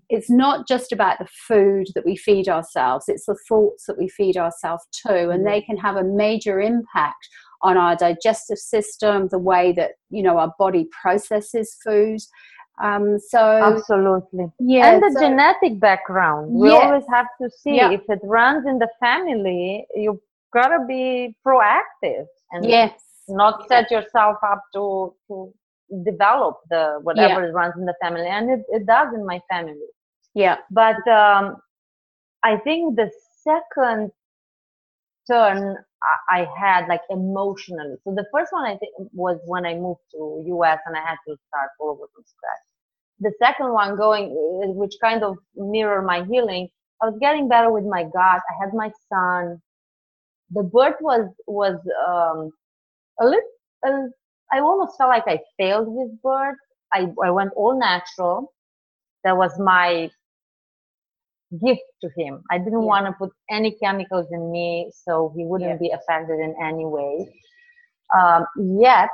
it's 0.10 0.30
not 0.30 0.67
just 0.67 0.91
about 0.91 1.17
the 1.19 1.28
food 1.48 1.88
that 1.95 2.06
we 2.06 2.15
feed 2.15 2.48
ourselves 2.48 3.06
it's 3.08 3.26
the 3.26 3.38
thoughts 3.48 3.86
that 3.88 3.98
we 3.98 4.08
feed 4.08 4.38
ourselves 4.38 4.84
too 4.91 5.30
and 5.34 5.45
they 5.45 5.62
can 5.62 5.78
have 5.78 5.95
a 5.98 6.04
major 6.04 6.60
impact 6.60 7.24
on 7.62 7.78
our 7.78 7.95
digestive 7.95 8.58
system 8.58 9.28
the 9.30 9.38
way 9.52 9.72
that 9.80 9.91
you 10.10 10.24
know 10.24 10.38
our 10.38 10.54
body 10.58 10.88
processes 11.02 11.78
food 11.86 12.19
um, 12.84 13.17
so 13.19 13.39
Absolutely. 13.39 14.45
yeah 14.60 14.93
and 14.93 15.04
the 15.04 15.12
so- 15.13 15.19
genetic 15.26 15.80
background. 15.80 16.43
We 16.54 16.69
Yes. 16.69 16.84
always 16.86 17.04
have 17.13 17.28
to 17.41 17.50
see 17.50 17.76
Yeah. 17.76 17.91
if 17.91 18.02
it 18.10 18.19
runs 18.24 18.65
in 18.65 18.80
the 18.80 18.88
family, 19.02 19.86
you 19.95 20.22
gotta 20.53 20.85
be 20.88 21.35
proactive 21.45 22.25
and 22.51 22.69
yes 22.69 22.93
not 23.27 23.67
set 23.67 23.91
yourself 23.91 24.38
up 24.43 24.62
to 24.73 25.13
to 25.27 25.53
develop 26.05 26.57
the 26.69 26.99
whatever 27.03 27.51
runs 27.53 27.75
in 27.77 27.85
the 27.85 27.95
family. 28.01 28.27
And 28.27 28.49
it, 28.51 28.62
it 28.69 28.85
does 28.85 29.13
in 29.13 29.25
my 29.25 29.41
family. 29.51 29.75
yeah 30.35 30.57
But 30.71 31.07
um, 31.09 31.57
I 32.43 32.57
think 32.57 32.95
the 32.97 33.12
second 33.43 34.12
turn 35.29 35.77
I, 36.31 36.41
I 36.41 36.47
had 36.59 36.88
like 36.88 37.01
emotionally. 37.09 37.97
So 38.05 38.13
the 38.15 38.25
first 38.33 38.51
one 38.53 38.65
I 38.65 38.77
think 38.77 38.93
was 39.13 39.39
when 39.45 39.65
I 39.65 39.75
moved 39.75 40.01
to 40.13 40.43
US 40.47 40.79
and 40.85 40.95
I 40.97 41.01
had 41.01 41.17
to 41.27 41.38
start 41.49 41.69
all 41.79 41.91
over 41.91 42.05
from 42.13 42.23
scratch. 42.25 42.65
The 43.21 43.33
second 43.41 43.73
one 43.73 43.97
going, 43.97 44.31
which 44.77 44.95
kind 45.01 45.23
of 45.23 45.38
mirror 45.55 46.01
my 46.01 46.25
healing, 46.25 46.69
I 47.01 47.07
was 47.07 47.17
getting 47.21 47.49
better 47.49 47.71
with 47.71 47.85
my 47.85 48.03
God. 48.03 48.39
I 48.49 48.53
had 48.62 48.73
my 48.73 48.91
son. 49.12 49.62
The 50.51 50.63
birth 50.63 50.95
was 51.01 51.27
was 51.47 51.75
um, 52.07 52.51
a 53.19 53.25
little. 53.25 54.12
I 54.51 54.59
almost 54.59 54.97
felt 54.97 55.09
like 55.09 55.27
I 55.27 55.39
failed 55.57 55.88
with 55.89 56.21
birth. 56.21 56.57
I 56.93 57.12
I 57.23 57.31
went 57.31 57.51
all 57.55 57.77
natural. 57.79 58.53
That 59.23 59.38
was 59.38 59.57
my 59.59 60.09
gift 61.63 61.81
to 62.03 62.09
him. 62.17 62.43
I 62.51 62.57
didn't 62.59 62.83
Yeah. 62.83 62.88
want 62.91 63.05
to 63.07 63.13
put 63.13 63.31
any 63.49 63.71
chemicals 63.83 64.27
in 64.31 64.51
me 64.51 64.91
so 64.93 65.33
he 65.35 65.45
wouldn't 65.45 65.69
Yeah. 65.69 65.77
be 65.79 65.89
affected 65.91 66.39
in 66.39 66.55
any 66.62 66.85
way. 66.85 67.33
Um, 68.17 68.45
yet, 68.57 69.09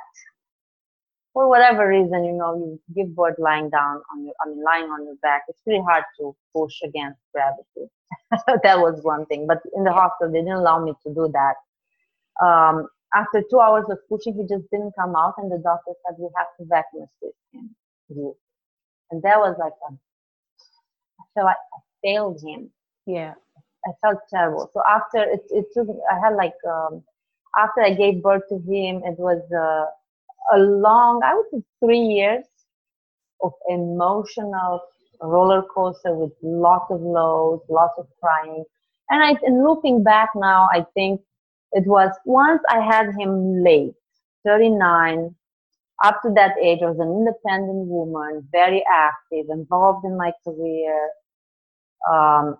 for 1.36 1.50
whatever 1.50 1.90
reason, 1.90 2.24
you 2.24 2.32
know, 2.32 2.56
you 2.56 2.80
give 2.96 3.14
birth 3.14 3.36
lying 3.40 3.70
down 3.70 4.02
on 4.14 4.24
your, 4.24 4.34
I 4.42 4.50
mean, 4.50 4.64
lying 4.64 4.86
on 4.86 5.04
your 5.06 5.18
back. 5.22 5.44
It's 5.50 5.60
pretty 5.66 5.82
hard 5.84 6.06
to 6.20 6.34
push 6.56 6.76
against 6.82 7.20
gravity. 7.34 7.92
that 8.64 8.80
was 8.80 9.02
one 9.04 9.26
thing. 9.26 9.46
But 9.46 9.60
in 9.76 9.84
the 9.84 9.92
hospital, 9.92 10.32
they 10.32 10.40
didn't 10.40 10.54
allow 10.64 10.82
me 10.82 10.94
to 11.06 11.14
do 11.14 11.30
that. 11.34 12.46
Um, 12.46 12.88
after 13.14 13.44
two 13.52 13.60
hours 13.60 13.84
of 13.90 14.00
pushing, 14.08 14.34
he 14.36 14.44
just 14.44 14.70
didn't 14.72 14.94
come 14.98 15.14
out, 15.18 15.34
and 15.38 15.52
the 15.52 15.58
doctor 15.58 15.92
said 16.08 16.16
we 16.18 16.30
have 16.38 16.48
to 16.58 16.66
vacuum 16.68 17.04
assist 17.04 17.38
him. 17.54 17.76
And 19.12 19.22
that 19.24 19.38
was 19.38 19.58
like, 19.60 19.74
a, 19.90 19.94
I 21.20 21.24
feel 21.34 21.44
like 21.44 21.58
I 21.74 21.80
failed 22.02 22.42
him. 22.42 22.72
yeah 23.06 23.34
I 23.86 23.92
felt 24.02 24.20
terrible. 24.30 24.70
So 24.74 24.82
after 24.90 25.20
it, 25.20 25.42
it 25.50 25.66
took, 25.74 25.88
I 26.12 26.20
had 26.20 26.36
like, 26.36 26.56
um, 26.68 27.04
after 27.58 27.82
I 27.82 27.94
gave 27.94 28.24
birth 28.24 28.44
to 28.50 28.56
him, 28.56 29.04
it 29.06 29.20
was 29.20 29.42
uh, 29.52 29.92
a 30.54 30.60
long, 30.60 31.22
I 31.24 31.36
would 31.36 31.46
say 31.52 31.64
three 31.84 32.00
years 32.00 32.46
of 33.44 33.54
emotional 33.70 34.82
roller 35.22 35.64
coaster 35.74 36.14
with 36.16 36.32
lots 36.42 36.86
of 36.92 37.02
lows, 37.02 37.62
lots 37.70 37.94
of 37.98 38.08
crying. 38.22 38.64
And 39.10 39.24
I, 39.24 39.36
and 39.44 39.64
looking 39.64 40.04
back 40.04 40.30
now, 40.36 40.68
I 40.72 40.86
think 40.94 41.22
it 41.72 41.86
was 41.88 42.12
once 42.26 42.62
I 42.70 42.82
had 42.82 43.08
him 43.20 43.64
late, 43.64 43.94
39, 44.46 45.36
up 46.04 46.22
to 46.24 46.32
that 46.36 46.58
age, 46.62 46.80
I 46.82 46.90
was 46.90 47.00
an 47.00 47.10
independent 47.10 47.88
woman, 47.88 48.48
very 48.52 48.84
active, 48.92 49.48
involved 49.50 50.06
in 50.06 50.18
my 50.18 50.32
career, 50.44 51.10
um, 52.12 52.58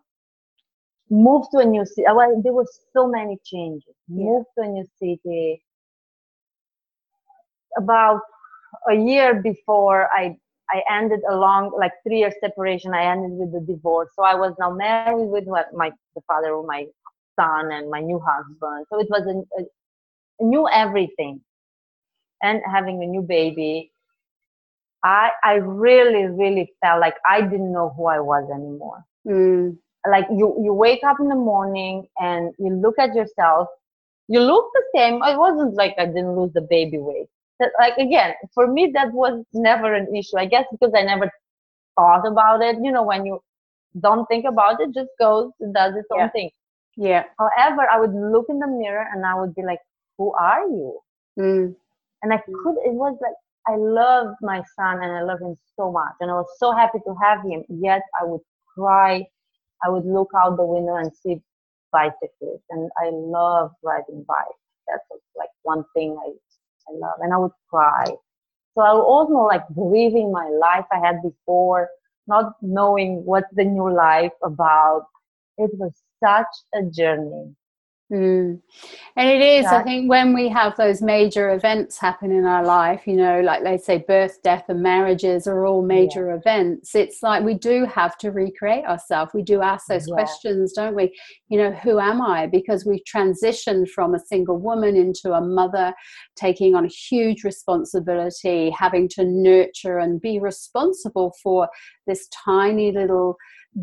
moved 1.10 1.50
to 1.54 1.60
a 1.60 1.66
new 1.66 1.86
city. 1.86 2.06
Well, 2.14 2.42
there 2.44 2.54
were 2.54 2.68
so 2.94 3.08
many 3.08 3.38
changes. 3.46 3.96
Yeah. 4.08 4.26
Moved 4.26 4.48
to 4.58 4.66
a 4.66 4.68
new 4.68 4.86
city. 5.00 5.64
About 7.78 8.22
a 8.90 8.94
year 8.96 9.42
before 9.42 10.10
I 10.16 10.38
I 10.72 10.82
ended 10.92 11.22
a 11.30 11.36
long 11.36 11.72
like 11.78 11.94
three 12.06 12.20
year 12.20 12.32
separation. 12.42 12.94
I 12.94 13.06
ended 13.06 13.32
with 13.40 13.52
the 13.54 13.62
divorce. 13.74 14.10
So 14.16 14.24
I 14.24 14.36
was 14.36 14.54
now 14.60 14.72
married 14.74 15.14
with 15.18 15.34
what 15.34 15.58
my 15.64 15.80
the 16.04 16.10
father 16.14 16.42
of 16.44 16.54
my 16.54 16.74
son 17.36 17.72
and 17.72 17.90
my 17.90 18.00
new 18.00 18.20
husband. 18.20 18.86
So 18.90 19.00
it 19.00 19.08
was 19.10 19.24
a, 19.28 19.62
a 19.62 19.66
new 20.46 20.68
everything, 20.72 21.42
and 22.42 22.62
having 22.72 23.02
a 23.04 23.08
new 23.08 23.22
baby. 23.22 23.92
I 25.04 25.32
I 25.44 25.54
really 25.56 26.26
really 26.28 26.74
felt 26.82 27.00
like 27.02 27.16
I 27.28 27.42
didn't 27.42 27.72
know 27.72 27.90
who 27.96 28.06
I 28.06 28.20
was 28.20 28.50
anymore 28.50 29.06
Mm. 29.28 29.78
like 30.10 30.26
you 30.32 30.48
you 30.64 30.74
wake 30.74 31.04
up 31.04 31.18
in 31.20 31.28
the 31.30 31.36
morning 31.36 32.08
and 32.20 32.54
you 32.60 32.70
look 32.84 32.98
at 33.00 33.14
yourself 33.16 33.68
you 34.28 34.40
look 34.40 34.66
the 34.74 34.84
same 34.96 35.16
it 35.24 35.38
wasn't 35.38 35.76
like 35.76 35.94
i 35.98 36.06
didn't 36.06 36.36
lose 36.38 36.54
the 36.54 36.62
baby 36.76 36.98
weight 37.00 37.30
That- 37.60 37.74
like 37.80 37.98
again 37.98 38.34
for 38.54 38.68
me 38.68 38.92
that 38.96 39.12
was 39.14 39.44
never 39.54 39.94
an 39.94 40.14
issue 40.16 40.38
i 40.38 40.46
guess 40.46 40.66
because 40.72 40.94
i 40.96 41.04
never 41.04 41.30
thought 41.98 42.26
about 42.28 42.62
it 42.62 42.78
you 42.82 42.92
know 42.92 43.04
when 43.04 43.26
you 43.26 43.40
don't 44.00 44.26
think 44.28 44.46
about 44.46 44.82
it 44.82 44.94
just 44.94 45.10
goes 45.20 45.52
and 45.60 45.74
does 45.74 45.96
its 45.96 46.10
Yeah. 46.16 46.24
own 46.24 46.30
thing 46.32 46.50
Yeah. 46.98 47.24
however 47.40 47.88
i 47.92 48.00
would 48.00 48.14
look 48.14 48.46
in 48.50 48.60
the 48.60 48.68
mirror 48.68 49.06
and 49.14 49.26
i 49.26 49.34
would 49.40 49.54
be 49.56 49.64
like 49.64 49.80
who 50.18 50.34
are 50.34 50.62
you 50.68 51.00
Mm. 51.40 51.76
and 52.24 52.34
I 52.34 52.38
could. 52.38 52.78
It 52.86 52.94
was 52.94 53.18
like 53.22 53.36
I 53.68 53.76
love 53.78 54.36
my 54.42 54.64
son 54.76 55.04
and 55.04 55.12
I 55.18 55.22
love 55.24 55.40
him 55.42 55.56
so 55.76 55.92
much, 55.92 56.14
and 56.20 56.32
I 56.32 56.36
was 56.36 56.48
so 56.60 56.72
happy 56.72 57.00
to 57.06 57.16
have 57.22 57.42
him. 57.44 57.64
Yet 57.70 58.02
I 58.22 58.26
would 58.26 58.42
cry. 58.78 59.26
I 59.86 59.90
would 59.90 60.06
look 60.06 60.30
out 60.42 60.58
the 60.58 60.66
window 60.66 60.96
and 60.96 61.12
see 61.16 61.42
bicyclists, 61.92 62.66
and 62.70 62.90
I 62.98 63.10
love 63.12 63.72
riding 63.84 64.24
bikes. 64.28 64.64
That's 64.88 65.06
like 65.36 65.50
one 65.64 65.84
thing 65.96 66.18
I 66.26 66.32
I 66.90 66.94
love, 66.98 67.18
and 67.22 67.34
I 67.34 67.38
would 67.38 67.52
cry. 67.70 68.06
So 68.76 68.82
I 68.82 68.94
was 68.94 69.06
also 69.08 69.34
like 69.46 69.64
grieving 69.74 70.32
my 70.32 70.48
life 70.50 70.86
I 70.92 71.00
had 71.00 71.22
before, 71.22 71.90
not 72.28 72.54
knowing 72.62 73.26
what 73.26 73.46
the 73.54 73.64
new 73.66 73.92
life 73.94 74.34
about. 74.44 75.08
It 75.58 75.72
was 75.78 75.94
such 76.24 76.54
a 76.74 76.84
journey. 76.84 77.56
Mm. 78.12 78.62
And 79.18 79.30
it 79.30 79.42
is, 79.42 79.66
I 79.66 79.82
think, 79.82 80.10
when 80.10 80.36
we 80.36 80.48
have 80.50 80.76
those 80.78 81.02
major 81.02 81.54
events 81.54 81.98
happen 81.98 82.32
in 82.32 82.46
our 82.46 82.64
life, 82.64 83.08
you 83.08 83.16
know, 83.16 83.42
like 83.42 83.64
they 83.64 83.78
say 83.78 83.98
birth, 84.08 84.44
death, 84.44 84.66
and 84.68 84.84
marriages 84.84 85.48
are 85.48 85.66
all 85.66 85.82
major 85.82 86.34
events. 86.34 86.94
It's 86.94 87.24
like 87.24 87.44
we 87.44 87.56
do 87.56 87.86
have 87.86 88.16
to 88.20 88.30
recreate 88.30 88.86
ourselves. 88.86 89.32
We 89.34 89.42
do 89.42 89.62
ask 89.62 89.88
those 89.88 90.08
Yeah. 90.08 90.14
questions, 90.14 90.74
don't 90.74 90.96
we? 90.96 91.18
You 91.50 91.58
know, 91.58 91.72
who 91.72 92.00
am 92.00 92.22
I? 92.22 92.46
Because 92.46 92.86
we've 92.86 93.04
transitioned 93.12 93.90
from 93.90 94.14
a 94.14 94.20
single 94.20 94.58
woman 94.58 94.96
into 94.96 95.34
a 95.34 95.42
mother, 95.42 95.92
taking 96.36 96.76
on 96.76 96.86
a 96.86 96.90
huge 96.90 97.44
responsibility, 97.44 98.70
having 98.70 99.08
to 99.10 99.26
nurture 99.26 99.98
and 99.98 100.22
be 100.22 100.38
responsible 100.38 101.34
for 101.42 101.70
this 102.06 102.28
tiny 102.28 102.92
little 102.92 103.38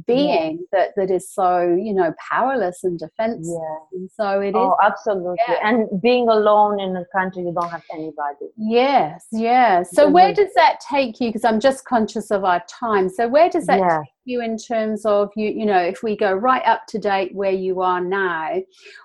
being 0.07 0.64
that, 0.72 0.90
that 0.96 1.11
is 1.11 1.31
so, 1.31 1.61
you 1.61 1.92
know, 1.92 2.14
powerless 2.31 2.83
and 2.85 2.98
defenseless. 2.98 3.48
Yeah. 3.48 3.98
And 3.98 4.11
so 4.11 4.40
it 4.40 4.48
is. 4.48 4.55
Oh, 4.57 4.76
absolutely. 4.83 5.37
Yeah. 5.48 5.57
And 5.62 6.00
being 6.00 6.28
alone 6.28 6.81
in 6.81 6.96
a 6.96 7.05
country, 7.14 7.42
you 7.42 7.52
don't 7.52 7.68
have 7.68 7.85
anybody. 7.92 8.46
Yes, 8.57 9.26
yes. 9.33 9.90
So 9.92 10.09
where 10.09 10.33
does 10.33 10.52
that 10.55 10.81
take 10.81 11.20
you? 11.20 11.28
Because 11.28 11.44
I'm 11.44 11.61
just 11.61 11.85
conscious 11.85 12.31
of 12.31 12.44
our 12.44 12.62
time. 12.68 13.09
So 13.09 13.28
where 13.28 13.50
does 13.50 13.66
that 13.66 13.81
Yeah. 13.81 13.98
take 13.98 14.09
you 14.24 14.40
in 14.40 14.57
terms 14.57 15.05
of 15.05 15.31
you? 15.37 15.50
You 15.50 15.66
know, 15.66 15.78
if 15.81 16.02
we 16.02 16.16
go 16.16 16.33
right 16.33 16.62
up 16.64 16.87
to 16.88 16.98
date 16.98 17.35
where 17.35 17.50
you 17.52 17.83
are 17.83 18.00
now, 18.00 18.62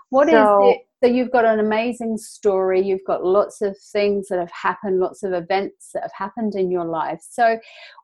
what 0.09 0.27
is 0.29 0.35
So- 0.35 0.69
it? 0.71 0.86
So 1.07 1.13
you've 1.13 1.31
got 1.31 1.45
an 1.45 1.61
amazing 1.61 2.17
story. 2.17 2.81
You've 2.81 3.05
got 3.07 3.23
lots 3.23 3.61
of 3.61 3.77
things 3.93 4.27
that 4.27 4.39
have 4.39 4.51
happened, 4.51 4.99
lots 4.99 5.23
of 5.23 5.31
events 5.31 5.91
that 5.93 6.03
have 6.03 6.11
happened 6.13 6.53
in 6.53 6.69
your 6.69 6.83
life. 6.83 7.21
So, 7.29 7.57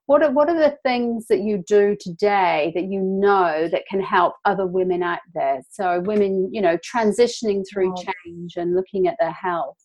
what 0.05 0.23
are 0.23 0.31
what 0.31 0.47
are 0.47 0.57
the 0.57 0.77
things 0.83 1.27
that 1.27 1.41
you 1.41 1.61
do 1.67 1.97
today 1.99 2.71
that 2.75 2.85
you 2.85 3.01
know 3.01 3.67
that 3.69 3.83
can 3.89 3.99
help 3.99 4.35
other 4.45 4.65
women 4.65 5.03
out 5.03 5.19
there? 5.33 5.61
So 5.69 5.99
women, 6.05 6.49
you 6.53 6.61
know, 6.61 6.77
transitioning 6.77 7.65
through 7.69 7.93
change 7.97 8.55
and 8.55 8.73
looking 8.73 9.07
at 9.09 9.17
their 9.19 9.33
health. 9.33 9.75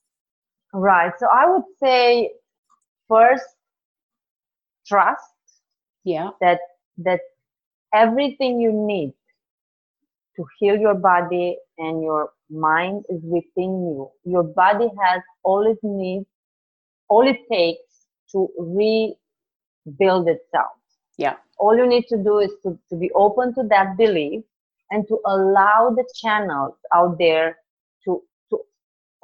Right. 0.72 1.11
So 1.18 1.26
I 1.26 1.50
would 1.50 1.64
say 1.83 2.31
first 3.09 3.44
trust 4.87 5.24
Yeah. 6.04 6.31
that 6.40 6.61
that 6.98 7.20
everything 7.92 8.61
you 8.61 8.72
need 8.72 9.12
to 10.38 10.46
heal 10.59 10.77
your 10.79 10.94
body 10.94 11.59
and 11.79 12.03
your 12.03 12.31
mind 12.48 13.05
is 13.11 13.20
within 13.24 13.72
you. 13.83 14.11
Your 14.24 14.44
body 14.44 14.88
has 15.05 15.20
all 15.42 15.66
it 15.70 15.79
needs, 15.83 16.27
all 17.09 17.27
it 17.27 17.38
takes 17.51 18.07
to 18.33 18.48
rebuild 18.59 20.29
itself. 20.29 20.79
Yeah. 21.18 21.35
All 21.59 21.77
you 21.77 21.87
need 21.87 22.07
to 22.09 22.16
do 22.16 22.38
is 22.38 22.53
to, 22.62 22.79
to 22.90 22.96
be 22.96 23.11
open 23.16 23.53
to 23.57 23.64
that 23.64 23.96
belief 23.96 24.44
and 24.92 25.07
to 25.09 25.18
allow 25.27 25.92
the 25.94 26.05
channels 26.14 26.74
out 26.94 27.18
there 27.18 27.57
to 28.05 28.22
to 28.51 28.61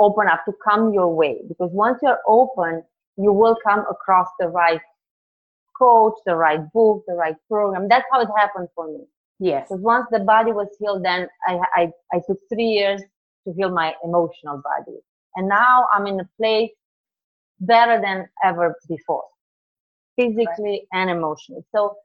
open 0.01 0.27
up 0.27 0.45
to 0.47 0.53
come 0.69 0.93
your 0.93 1.15
way. 1.15 1.43
Because 1.49 1.71
once 1.73 2.01
you're 2.03 2.19
open, 2.27 2.83
you 3.17 3.33
will 3.33 3.57
come 3.65 3.85
across 3.89 4.27
the 4.41 4.49
right 4.49 4.81
coach, 5.79 6.15
the 6.27 6.35
right 6.35 6.61
book, 6.73 7.05
the 7.07 7.15
right 7.15 7.37
program. 7.49 7.89
That's 7.89 8.05
how 8.11 8.21
it 8.21 8.29
happened 8.37 8.69
for 8.75 8.89
me. 8.89 9.05
Yes. 9.41 9.69
Because 9.69 9.83
once 9.83 10.07
the 10.11 10.21
body 10.21 10.53
was 10.53 10.69
healed, 10.79 11.05
then 11.05 11.29
I, 11.47 11.59
I, 11.75 11.93
I 12.13 12.21
took 12.27 12.39
three 12.53 12.67
years 12.69 13.03
to 13.47 13.53
heal 13.53 13.71
my 13.71 13.95
emotional 14.05 14.63
body. 14.63 14.99
And 15.37 15.49
now 15.49 15.87
I'm 15.93 16.07
in 16.07 16.21
a 16.21 16.29
place 16.39 16.71
better 17.61 18.01
than 18.01 18.29
ever 18.45 18.77
before, 18.89 19.25
physically 20.17 20.87
and 20.93 21.11
emotionally. 21.11 21.63
So, 21.75 21.97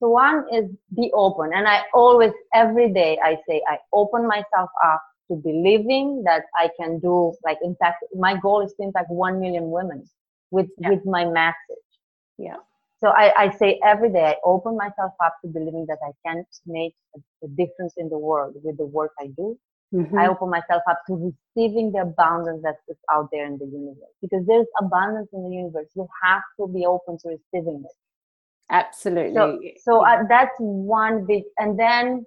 so 0.00 0.08
one 0.08 0.44
is 0.52 0.70
be 0.96 1.10
open. 1.14 1.50
And 1.54 1.68
I 1.68 1.82
always, 1.92 2.32
every 2.54 2.92
day, 2.92 3.18
I 3.22 3.36
say, 3.48 3.62
I 3.68 3.78
open 3.92 4.26
myself 4.26 4.70
up 4.84 5.02
to 5.30 5.36
believing 5.36 6.22
that 6.24 6.42
I 6.56 6.70
can 6.80 6.98
do, 7.00 7.34
like, 7.44 7.58
impact. 7.62 8.04
My 8.14 8.36
goal 8.38 8.64
is 8.64 8.72
to 8.74 8.82
impact 8.84 9.10
1 9.10 9.40
million 9.40 9.70
women 9.70 10.04
with, 10.50 10.68
Yeah. 10.78 10.90
with 10.90 11.04
my 11.04 11.24
message. 11.26 11.84
Yeah. 12.38 12.56
So 13.00 13.08
I, 13.08 13.32
I 13.36 13.50
say 13.50 13.78
every 13.84 14.10
day, 14.10 14.24
I 14.24 14.36
open 14.44 14.76
myself 14.76 15.12
up 15.24 15.36
to 15.42 15.48
believing 15.48 15.86
that 15.88 15.98
I 16.02 16.10
can 16.26 16.44
make 16.66 16.94
a, 17.16 17.20
a 17.44 17.48
difference 17.48 17.94
in 17.96 18.08
the 18.08 18.18
world 18.18 18.54
with 18.62 18.76
the 18.76 18.86
work 18.86 19.12
I 19.20 19.28
do. 19.36 19.56
Mhm. 19.94 20.18
I 20.18 20.28
open 20.28 20.50
myself 20.50 20.82
up 20.90 20.98
to 21.06 21.32
receiving 21.56 21.92
the 21.92 22.00
abundance 22.00 22.62
that 22.62 22.76
is 22.88 22.98
out 23.10 23.28
there 23.32 23.46
in 23.46 23.56
the 23.56 23.64
universe 23.64 24.12
because 24.20 24.44
there's 24.46 24.66
abundance 24.80 25.30
in 25.32 25.42
the 25.44 25.50
universe. 25.56 25.88
You 25.94 26.06
have 26.24 26.42
to 26.60 26.66
be 26.66 26.84
open 26.84 27.16
to 27.22 27.28
receiving 27.28 27.82
it. 27.84 27.96
Absolutely. 28.70 29.32
So, 29.34 29.60
so 30.00 30.04
uh, 30.04 30.24
that's 30.28 30.54
one 30.58 31.24
big, 31.24 31.44
and 31.56 31.78
then 31.78 32.26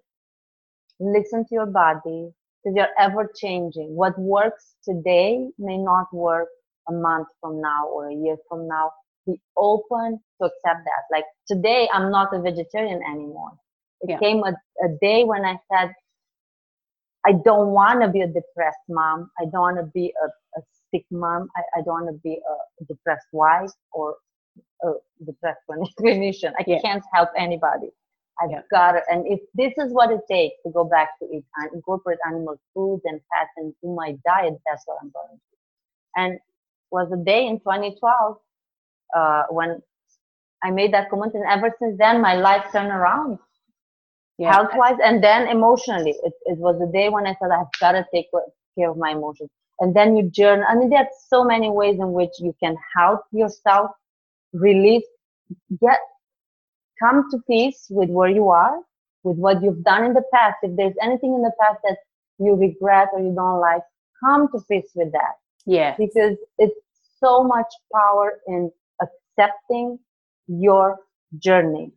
listen 0.99 1.43
to 1.45 1.53
your 1.53 1.67
body 1.67 2.31
because 2.63 2.75
you're 2.75 2.95
ever 2.97 3.31
changing. 3.35 3.95
What 3.95 4.17
works 4.17 4.75
today 4.83 5.47
may 5.59 5.77
not 5.77 6.07
work 6.13 6.47
a 6.89 6.93
month 6.93 7.27
from 7.41 7.61
now 7.61 7.87
or 7.87 8.09
a 8.09 8.15
year 8.15 8.37
from 8.49 8.67
now. 8.67 8.91
Be 9.27 9.39
open 9.57 10.19
to 10.41 10.47
accept 10.47 10.85
that. 10.85 11.03
Like 11.11 11.25
today, 11.47 11.89
I'm 11.93 12.11
not 12.11 12.33
a 12.35 12.41
vegetarian 12.41 13.01
anymore. 13.03 13.51
It 14.01 14.09
Yeah. 14.09 14.19
came 14.19 14.43
a, 14.43 14.53
a 14.85 14.89
day 15.01 15.23
when 15.23 15.45
I 15.45 15.57
said, 15.71 15.93
I 17.25 17.33
don't 17.45 17.69
want 17.69 18.01
to 18.01 18.09
be 18.09 18.21
a 18.21 18.27
depressed 18.27 18.85
mom. 18.89 19.31
I 19.39 19.45
don't 19.45 19.61
want 19.61 19.77
to 19.77 19.85
be 19.93 20.13
a, 20.23 20.59
a 20.59 20.63
sick 20.91 21.05
mom. 21.11 21.49
I, 21.55 21.79
I 21.79 21.83
don't 21.83 22.05
want 22.05 22.07
to 22.09 22.19
be 22.23 22.41
a 22.81 22.85
depressed 22.85 23.27
wife 23.33 23.71
or 23.93 24.15
a 24.83 24.93
depressed 25.25 25.61
clinician. 26.01 26.53
I 26.59 26.65
Yeah. 26.67 26.79
can't 26.81 27.03
help 27.13 27.29
anybody. 27.37 27.89
I've 28.41 28.51
Yeah. 28.51 28.61
got 28.71 28.95
it. 28.95 29.03
And 29.09 29.27
if 29.27 29.39
this 29.53 29.73
is 29.77 29.93
what 29.93 30.11
it 30.11 30.21
takes 30.29 30.55
to 30.65 30.71
go 30.71 30.83
back 30.85 31.09
to 31.21 31.25
eat 31.29 31.45
and 31.57 31.73
incorporate 31.73 32.19
animal 32.27 32.57
foods 32.73 33.03
and 33.05 33.21
fats 33.31 33.51
into 33.57 33.95
my 33.95 34.17
diet, 34.25 34.55
that's 34.69 34.83
what 34.87 34.97
I'm 35.01 35.11
going 35.11 35.29
to 35.29 35.35
do. 35.35 35.57
And 36.17 36.39
was 36.91 37.11
a 37.13 37.17
day 37.23 37.47
in 37.47 37.59
2012 37.59 38.37
uh, 39.15 39.43
when 39.49 39.81
I 40.63 40.71
made 40.71 40.93
that 40.93 41.09
comment, 41.09 41.33
and 41.33 41.43
ever 41.49 41.73
since 41.79 41.97
then, 41.97 42.21
my 42.21 42.35
life 42.35 42.65
turned 42.71 42.91
around 42.91 43.39
yeah. 44.37 44.53
health 44.53 44.71
wise 44.75 44.97
and 45.03 45.23
then 45.23 45.47
emotionally. 45.47 46.15
It, 46.23 46.33
it 46.45 46.57
was 46.57 46.77
the 46.79 46.91
day 46.91 47.09
when 47.09 47.27
I 47.27 47.35
said, 47.41 47.51
I've 47.51 47.67
got 47.79 47.93
to 47.93 48.05
take 48.13 48.27
care 48.77 48.89
of 48.89 48.97
my 48.97 49.11
emotions. 49.11 49.49
And 49.79 49.95
then 49.95 50.15
you 50.15 50.29
journal. 50.29 50.65
I 50.67 50.75
mean, 50.75 50.89
there's 50.89 51.07
so 51.27 51.43
many 51.43 51.69
ways 51.69 51.95
in 51.99 52.11
which 52.13 52.31
you 52.39 52.55
can 52.61 52.75
help 52.95 53.21
yourself 53.31 53.91
release, 54.53 55.05
get, 55.81 55.97
come 57.01 57.25
to 57.31 57.39
peace 57.47 57.87
with 57.89 58.09
where 58.09 58.29
you 58.29 58.49
are, 58.49 58.77
with 59.23 59.37
what 59.37 59.63
you've 59.63 59.83
done 59.83 60.03
in 60.05 60.13
the 60.13 60.23
past. 60.33 60.57
If 60.61 60.75
there's 60.75 60.93
anything 61.01 61.33
in 61.33 61.41
the 61.41 61.53
past 61.59 61.79
that 61.83 61.97
you 62.37 62.53
regret 62.55 63.09
or 63.13 63.19
you 63.21 63.33
don't 63.33 63.59
like, 63.59 63.81
come 64.23 64.47
to 64.53 64.59
peace 64.69 64.91
with 64.93 65.11
that 65.13 65.35
yeah. 65.65 65.95
because 65.97 66.37
it's 66.57 66.75
so 67.19 67.43
much 67.43 67.67
power 67.93 68.39
in 68.47 68.71
accepting 69.41 69.99
your 70.47 70.99
journey. 71.39 71.91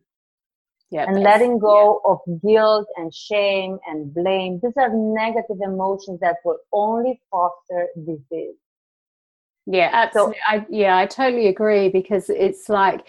yeah 0.91 1.05
and 1.07 1.21
letting 1.23 1.59
go 1.59 2.01
of 2.05 2.19
guilt 2.41 2.87
and 2.97 3.13
shame 3.13 3.79
and 3.87 4.13
blame. 4.13 4.59
These 4.63 4.77
are 4.77 4.91
negative 4.93 5.57
emotions 5.61 6.19
that 6.21 6.37
will 6.45 6.59
only 6.73 7.21
foster 7.31 7.87
disease. 8.05 8.55
Yeah, 9.67 9.89
absolutely. 9.91 10.37
I, 10.47 10.65
yeah, 10.69 10.97
I 10.97 11.07
totally 11.07 11.47
agree 11.47 11.89
because 11.89 12.29
it's 12.29 12.69
like, 12.69 13.01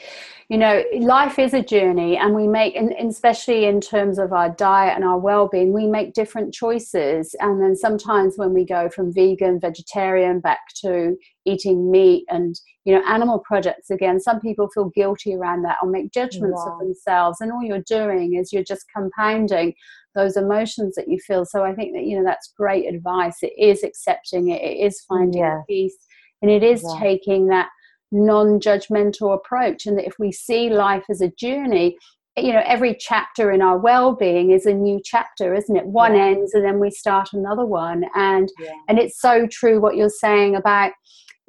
you 0.49 0.57
know, 0.57 0.83
life 1.01 1.39
is 1.39 1.53
a 1.53 1.63
journey, 1.63 2.17
and 2.17 2.35
we 2.35 2.47
make, 2.47 2.77
and 2.77 2.93
and 2.93 3.11
especially 3.11 3.65
in 3.67 3.81
terms 3.81 4.19
of 4.19 4.33
our 4.33 4.49
diet 4.49 4.95
and 4.95 5.05
our 5.05 5.19
well-being, 5.19 5.73
we 5.73 5.87
make 5.87 6.15
different 6.15 6.55
choices. 6.55 7.35
And 7.41 7.61
then 7.61 7.75
sometimes 7.77 8.39
when 8.39 8.55
we 8.55 8.65
go 8.65 8.89
from 8.89 9.13
vegan, 9.13 9.61
vegetarian 9.61 10.41
back 10.41 10.61
to 10.83 11.17
eating 11.45 11.91
meat 11.91 12.25
and 12.29 12.59
you 12.85 12.95
know 12.95 13.03
animal 13.07 13.41
products 13.41 13.91
again, 13.91 14.19
some 14.21 14.41
people 14.41 14.69
feel 14.73 14.89
guilty 14.95 15.35
around 15.35 15.63
that 15.63 15.79
or 15.83 15.91
make 15.91 16.13
judgments 16.13 16.63
of 16.65 16.79
themselves. 16.79 17.41
And 17.41 17.53
all 17.53 17.63
you're 17.63 17.83
doing 17.83 18.35
is 18.37 18.53
you're 18.53 18.63
just 18.65 18.87
compounding 18.95 19.75
those 20.15 20.37
emotions 20.39 20.95
that 20.95 21.09
you 21.09 21.19
feel. 21.19 21.45
So 21.45 21.65
I 21.65 21.75
think 21.75 21.93
that 21.95 22.05
you 22.05 22.17
know 22.17 22.25
that's 22.25 22.53
great 22.57 22.87
advice. 22.87 23.39
It 23.43 23.53
is 23.59 23.83
accepting 23.83 24.49
it. 24.51 24.63
It 24.63 24.79
is 24.87 25.03
finding 25.07 25.43
Yes. 25.43 25.65
peace 25.69 25.97
and 26.43 26.51
it 26.51 26.63
is 26.63 26.83
Yeah. 26.83 27.01
taking 27.01 27.47
that 27.49 27.69
non-judgmental 28.13 29.35
approach 29.35 29.87
and 29.87 29.99
that 29.99 30.07
if 30.07 30.15
we 30.19 30.31
see 30.33 30.71
life 30.71 31.05
as 31.11 31.21
a 31.21 31.31
journey 31.33 31.97
you 32.39 32.53
know 32.53 32.63
every 32.67 32.95
chapter 32.95 33.51
in 33.51 33.63
our 33.63 33.79
well-being 33.79 34.51
is 34.51 34.67
a 34.67 34.73
new 34.73 35.01
chapter 35.03 35.55
isn't 35.55 35.77
it 35.77 35.87
one 35.87 36.15
Yeah. 36.15 36.27
ends 36.27 36.53
and 36.55 36.65
then 36.65 36.79
we 36.79 36.91
start 36.91 37.31
another 37.33 37.65
one 37.65 38.05
and 38.15 38.51
Yeah. 38.61 38.73
and 38.89 38.99
it's 38.99 39.19
so 39.21 39.47
true 39.47 39.81
what 39.81 39.97
you're 39.97 40.11
saying 40.11 40.55
about 40.55 40.93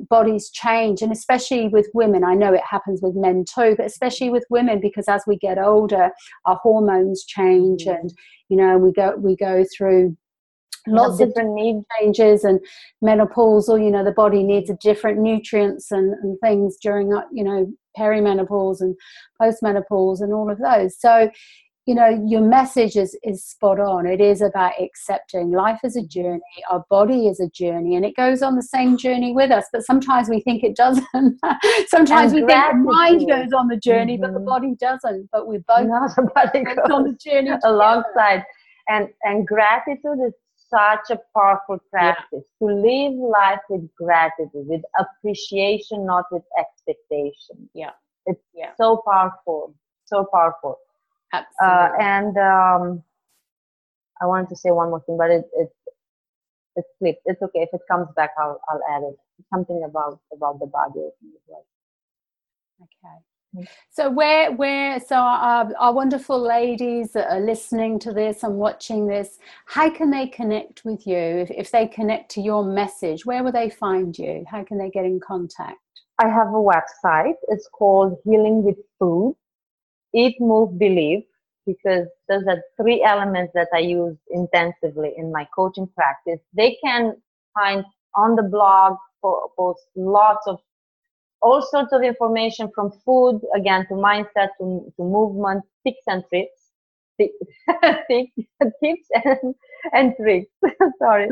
bodies 0.10 0.50
change 0.52 1.02
and 1.02 1.12
especially 1.12 1.68
with 1.70 1.90
women 1.94 2.24
i 2.24 2.34
know 2.36 2.54
it 2.54 2.62
happens 2.64 3.02
with 3.02 3.16
men 3.16 3.44
too 3.54 3.74
but 3.76 3.86
especially 3.86 4.30
with 4.30 4.46
women 4.50 4.80
because 4.80 5.08
as 5.10 5.24
we 5.28 5.36
get 5.38 5.58
older 5.58 6.12
our 6.46 6.56
hormones 6.62 7.26
change 7.26 7.86
Mhm. 7.86 8.00
and 8.00 8.14
you 8.50 8.56
know 8.58 8.78
we 8.78 8.92
go 8.94 9.16
we 9.18 9.36
go 9.36 9.66
through 9.76 10.16
lots 10.88 11.20
of 11.20 11.28
different 11.30 11.54
need 11.54 11.82
changes 12.00 12.44
and 12.44 12.60
menopausal 13.04 13.84
you 13.84 13.92
know 13.92 14.04
the 14.04 14.12
body 14.12 14.44
needs 14.44 14.70
a 14.70 14.76
different 14.76 15.20
nutrients 15.20 15.92
and, 15.92 16.14
and 16.24 16.38
things 16.42 16.78
during 16.82 17.14
uh, 17.14 17.22
you 17.32 17.44
know 17.44 17.72
perimenopause 17.98 18.80
and 18.80 18.96
postmenopause 19.42 20.22
and 20.22 20.32
all 20.34 20.52
of 20.52 20.60
those. 20.60 21.00
So 21.00 21.30
you 21.88 21.96
know 21.96 22.10
your 22.28 22.42
message 22.42 22.96
is 22.98 23.18
is 23.24 23.44
spot 23.46 23.80
on. 23.80 24.06
It 24.06 24.20
is 24.22 24.42
about 24.42 24.74
accepting. 24.80 25.52
Life 25.52 25.80
is 25.84 25.96
a 25.96 26.04
journey. 26.06 26.42
Our 26.70 26.84
body 26.90 27.28
is 27.28 27.40
a 27.40 27.50
journey 27.50 27.96
and 27.96 28.04
it 28.06 28.16
goes 28.16 28.42
on 28.42 28.56
the 28.56 28.62
same 28.62 28.98
journey 28.98 29.32
with 29.34 29.52
us 29.52 29.66
but 29.72 29.84
sometimes 29.86 30.30
we 30.30 30.42
think 30.42 30.64
it 30.64 30.76
doesn't. 30.76 31.06
Sometimes 31.88 32.34
And 32.34 32.42
we 32.42 32.48
think 32.48 32.66
the 32.72 32.78
mind 32.84 33.28
goes 33.28 33.54
on 33.54 33.68
the 33.68 33.78
journey 33.78 34.18
but 34.18 34.34
the 34.34 34.40
Mhm. 34.42 34.46
body 34.46 34.76
doesn't 34.80 35.30
but 35.32 35.48
we 35.48 35.60
both 35.60 35.88
No, 35.94 36.08
somebody 36.14 36.64
goes 36.66 36.78
on 36.92 37.04
the 37.04 37.18
journey 37.26 37.50
together. 37.56 37.60
alongside. 37.66 38.44
And 38.90 39.08
and 39.24 39.48
gratitude 39.48 40.20
is 40.28 40.34
such 40.70 41.10
a 41.12 41.20
powerful 41.36 41.80
practice 41.92 42.44
to 42.60 42.66
live 42.66 43.14
life 43.14 43.60
with 43.70 43.88
gratitude, 43.96 44.50
with 44.68 44.82
appreciation, 45.00 46.06
not 46.06 46.26
with 46.32 46.44
expectation. 46.58 47.70
Yeah. 47.74 47.92
It's 48.26 48.42
Yeah. 48.54 48.74
so 48.76 49.02
powerful, 49.10 49.74
so 50.06 50.26
powerful. 50.34 50.78
Uh, 51.34 51.38
absolutely 51.38 52.06
and 52.06 52.38
um, 52.38 53.04
I 54.22 54.26
wanted 54.26 54.50
to 54.50 54.56
say 54.56 54.72
one 54.72 54.90
more 54.90 55.02
thing, 55.02 55.18
but 55.18 55.30
it 55.32 55.46
it 55.54 55.70
it 56.76 56.86
slipped. 56.98 57.22
It's 57.26 57.42
okay 57.42 57.62
if 57.62 57.70
it 57.74 57.82
comes 57.90 58.08
back. 58.16 58.32
I'll 58.38 58.60
I'll 58.70 58.82
add 58.90 59.04
it. 59.04 59.18
Something 59.54 59.84
about 59.84 60.20
about 60.34 60.60
the 60.60 60.68
body. 60.68 61.00
I 61.00 61.12
think, 61.20 61.34
as 61.36 61.42
well. 61.48 61.66
Okay. 62.82 63.18
So 63.90 64.10
where 64.10 64.52
where 64.52 65.00
so 65.00 65.16
our, 65.16 65.72
our 65.80 65.94
wonderful 65.94 66.40
ladies 66.40 67.12
that 67.14 67.30
are 67.30 67.40
listening 67.40 68.00
to 68.00 68.14
this 68.14 68.44
and 68.44 68.56
watching 68.56 69.08
this, 69.08 69.40
how 69.66 69.90
can 69.90 70.12
they 70.12 70.28
connect 70.28 70.86
with 70.86 71.08
you? 71.08 71.18
If, 71.18 71.52
if 71.52 71.72
they 71.72 71.88
connect 71.88 72.32
to 72.32 72.42
your 72.42 72.64
message, 72.64 73.26
where 73.26 73.44
will 73.44 73.52
they 73.52 73.70
find 73.70 74.18
you? 74.18 74.46
How 74.50 74.64
can 74.64 74.78
they 74.78 74.90
get 74.90 75.06
in 75.06 75.20
contact? 75.20 75.80
I 76.20 76.28
have 76.28 76.48
a 76.48 76.52
website. 76.52 77.36
It's 77.48 77.68
called 77.72 78.18
Healing 78.24 78.64
with 78.64 78.78
Food. 79.00 79.36
Eat, 80.14 80.36
Move, 80.40 80.80
Believe, 80.80 81.24
because 81.66 82.08
those 82.30 82.44
are 82.48 82.62
three 82.82 83.04
elements 83.04 83.52
that 83.54 83.68
I 83.74 83.80
use 83.80 84.18
intensively 84.32 85.14
in 85.18 85.32
my 85.32 85.48
coaching 85.56 85.88
practice. 85.96 86.40
They 86.54 86.78
can 86.84 87.14
find 87.54 87.84
on 88.16 88.36
the 88.36 88.44
blog 88.44 88.98
po- 89.22 89.52
post 89.58 89.82
lots 89.96 90.48
of 90.48 90.60
all 91.42 91.62
sorts 91.62 91.94
of 91.94 92.02
information 92.04 92.70
from 92.74 92.92
food 93.06 93.42
again 93.56 93.86
to 93.88 93.96
mindset 93.96 94.50
to, 94.60 94.92
to 94.98 95.04
movement, 95.04 95.64
tips 95.86 96.04
and 96.08 96.24
tricks, 96.30 96.72
tips, 97.20 99.10
and, 99.26 99.56
and 99.94 100.14
tricks. 100.20 100.52
Sorry. 101.00 101.30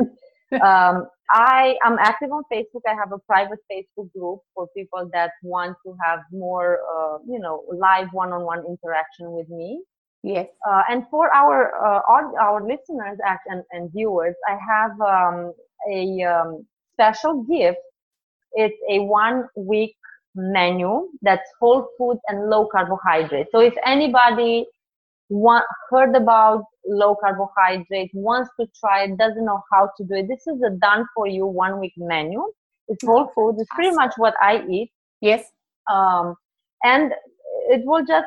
um, 0.62 1.06
I 1.30 1.76
am 1.84 1.96
active 1.98 2.30
on 2.30 2.44
Facebook. 2.52 2.82
I 2.88 2.94
have 2.94 3.12
a 3.12 3.18
private 3.18 3.58
Facebook 3.70 4.12
group 4.12 4.40
for 4.54 4.68
people 4.76 5.08
that 5.12 5.32
want 5.42 5.76
to 5.84 5.96
have 6.04 6.20
more, 6.32 6.80
uh, 6.96 7.18
you 7.26 7.40
know, 7.40 7.64
live 7.72 8.08
one-on-one 8.12 8.64
interaction 8.66 9.32
with 9.32 9.48
me. 9.48 9.82
Yes. 10.22 10.48
Uh, 10.68 10.82
and 10.88 11.04
for 11.10 11.32
our 11.34 11.74
uh, 11.84 12.00
aud- 12.08 12.34
our 12.40 12.62
listeners 12.62 13.18
and, 13.48 13.62
and 13.72 13.92
viewers, 13.92 14.34
I 14.48 14.56
have 14.68 15.00
um, 15.00 15.52
a 15.90 16.22
um, 16.24 16.66
special 16.94 17.42
gift. 17.44 17.78
It's 18.56 18.78
a 18.90 19.00
one 19.00 19.46
week 19.56 19.96
menu 20.36 21.08
that's 21.22 21.48
whole 21.60 21.88
food 21.98 22.18
and 22.28 22.50
low 22.50 22.68
carbohydrate. 22.72 23.48
So 23.52 23.60
if 23.60 23.74
anybody 23.86 24.66
want, 25.30 25.64
heard 25.90 26.16
about 26.16 26.64
low 26.86 27.16
carbohydrate, 27.16 28.10
wants 28.14 28.50
to 28.60 28.66
try 28.80 29.04
it, 29.04 29.18
doesn't 29.18 29.44
know 29.44 29.62
how 29.72 29.90
to 29.98 30.04
do 30.04 30.14
it, 30.16 30.28
this 30.28 30.46
is 30.48 30.62
a 30.62 30.70
done 30.70 31.06
for 31.16 31.28
you 31.28 31.46
one 31.46 31.80
week 31.80 31.94
menu. 31.98 32.42
It's 32.88 33.04
whole 33.04 33.30
food. 33.34 33.56
It's 33.60 33.70
pretty 33.74 33.94
much 33.96 34.14
what 34.18 34.34
I 34.42 34.64
eat 34.70 34.92
Yes. 35.22 35.44
um, 35.90 36.36
and 36.84 37.12
it 37.70 37.82
will 37.86 38.04
just 38.06 38.26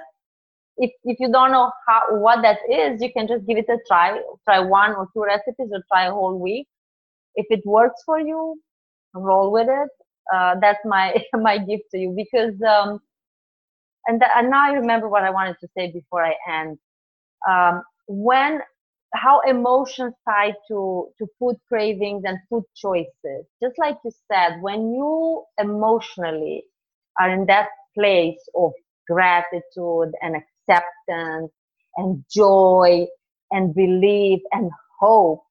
if, 0.78 0.92
if 1.06 1.18
you 1.20 1.32
don't 1.32 1.52
know 1.52 1.72
how 1.88 2.02
what 2.20 2.42
that 2.44 2.60
is 2.72 3.02
you 3.02 3.12
can 3.14 3.28
just 3.28 3.46
give 3.48 3.58
it 3.58 3.68
a 3.70 3.78
try 3.88 4.20
try 4.46 4.60
one 4.60 4.94
or 4.96 5.08
two 5.14 5.24
recipes 5.24 5.70
or 5.72 5.84
try 5.92 6.08
a 6.08 6.12
whole 6.12 6.40
week 6.40 6.68
if 7.36 7.48
it 7.52 7.62
works 7.66 8.02
for 8.06 8.20
you 8.20 8.56
roll 9.16 9.52
with 9.52 9.68
it 9.70 9.90
uh, 10.34 10.56
that's 10.62 10.80
my 10.86 11.16
my 11.36 11.58
gift 11.60 11.86
to 11.92 12.00
you 12.00 12.14
because 12.18 12.56
um, 12.64 13.00
and, 14.08 14.22
th- 14.22 14.32
and 14.36 14.50
now 14.52 14.68
i 14.70 14.74
remember 14.74 15.10
what 15.10 15.24
i 15.24 15.32
wanted 15.32 15.58
to 15.62 15.68
say 15.78 15.92
before 15.92 16.26
i 16.26 16.34
end. 16.50 16.78
Um, 17.50 17.84
when 18.08 18.62
how 19.16 19.42
emotions 19.42 20.14
tie 20.28 20.54
to 20.70 21.10
to 21.20 21.28
food 21.40 21.58
cravings 21.70 22.24
and 22.26 22.40
food 22.50 22.64
choices. 22.76 23.46
Just 23.62 23.76
like 23.80 23.98
you 24.06 24.12
said 24.32 24.60
when 24.62 24.94
you 24.94 25.44
emotionally 25.60 26.64
are 27.20 27.30
in 27.32 27.46
that 27.48 27.70
place 27.96 28.40
of 28.56 28.72
gratitude 29.10 30.14
and 30.22 30.36
acceptance 30.38 31.52
and 31.98 32.24
joy 32.34 33.06
and 33.52 33.76
belief 33.76 34.42
and 34.54 34.72
hope 35.00 35.44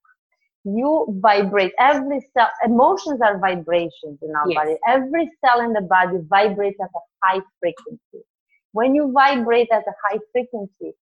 you 0.76 1.06
vibrate 1.22 1.72
every 1.78 2.20
cell 2.36 2.48
emotions 2.64 3.20
are 3.22 3.38
vibrations 3.38 4.18
in 4.22 4.30
our 4.36 4.48
Yes. 4.48 4.56
body 4.56 4.76
every 4.86 5.30
cell 5.44 5.60
in 5.60 5.72
the 5.72 5.82
body 5.82 6.18
vibrates 6.28 6.78
at 6.80 6.90
a 7.00 7.02
high 7.24 7.40
frequency 7.60 8.24
when 8.72 8.94
you 8.94 9.10
vibrate 9.12 9.68
at 9.72 9.84
a 9.86 9.94
high 10.04 10.18
frequency 10.32 10.94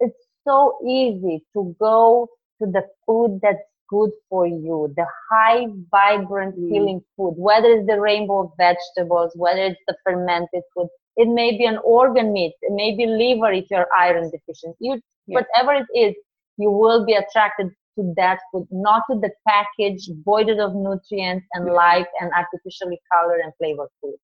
it's 0.00 0.26
so 0.48 0.78
easy 0.86 1.44
to 1.54 1.74
go 1.80 2.28
to 2.60 2.66
the 2.70 2.82
food 3.06 3.38
that's 3.42 3.62
good 3.88 4.10
for 4.28 4.46
you 4.46 4.92
the 4.96 5.06
high 5.30 5.66
vibrant 5.90 6.54
Mm. 6.58 6.68
healing 6.68 7.00
food 7.16 7.34
whether 7.36 7.68
it's 7.76 7.86
the 7.86 8.00
rainbow 8.00 8.40
of 8.44 8.50
vegetables 8.58 9.32
whether 9.36 9.62
it's 9.70 9.84
the 9.88 9.96
fermented 10.04 10.62
food 10.74 10.88
it 11.16 11.28
may 11.28 11.50
be 11.58 11.64
an 11.66 11.78
organ 11.84 12.32
meat 12.32 12.54
it 12.62 12.72
may 12.72 12.90
be 12.96 13.06
liver 13.06 13.52
if 13.52 13.66
you're 13.70 13.88
iron 14.06 14.30
deficient 14.30 14.76
you 14.80 15.00
Yeah. 15.26 15.40
whatever 15.40 15.74
it 15.82 15.88
is 16.06 16.14
you 16.58 16.70
will 16.70 17.04
be 17.06 17.14
attracted 17.14 17.68
to 17.96 18.12
that 18.16 18.38
food 18.50 18.66
not 18.70 19.02
to 19.10 19.18
the 19.18 19.30
packaged 19.46 20.10
voided 20.24 20.58
of 20.58 20.74
nutrients 20.74 21.46
and 21.52 21.66
light 21.66 22.06
and 22.20 22.30
artificially 22.32 23.00
colored 23.12 23.40
and 23.40 23.52
flavored 23.58 23.88
food 24.00 24.14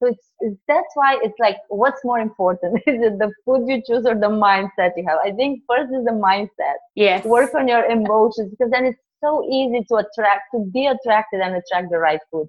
so 0.00 0.06
it's, 0.08 0.30
it's 0.40 0.56
that's 0.68 0.94
why 0.94 1.18
it's 1.22 1.38
like 1.40 1.56
what's 1.68 2.04
more 2.04 2.20
important? 2.20 2.82
Is 2.86 3.02
it 3.02 3.18
the 3.18 3.32
food 3.44 3.66
you 3.66 3.82
choose 3.84 4.06
or 4.06 4.14
the 4.14 4.28
mindset 4.28 4.92
you 4.96 5.04
have? 5.08 5.18
I 5.24 5.32
think 5.32 5.62
first 5.68 5.92
is 5.92 6.04
the 6.04 6.12
mindset. 6.12 6.78
Yes. 6.94 7.24
work 7.24 7.54
on 7.54 7.66
your 7.66 7.84
emotions 7.84 8.50
because 8.50 8.70
then 8.70 8.84
it's 8.84 9.00
so 9.22 9.44
easy 9.50 9.84
to 9.88 9.96
attract 9.96 10.42
to 10.54 10.64
be 10.72 10.86
attracted 10.86 11.40
and 11.40 11.56
attract 11.56 11.90
the 11.90 11.98
right 11.98 12.20
food. 12.30 12.46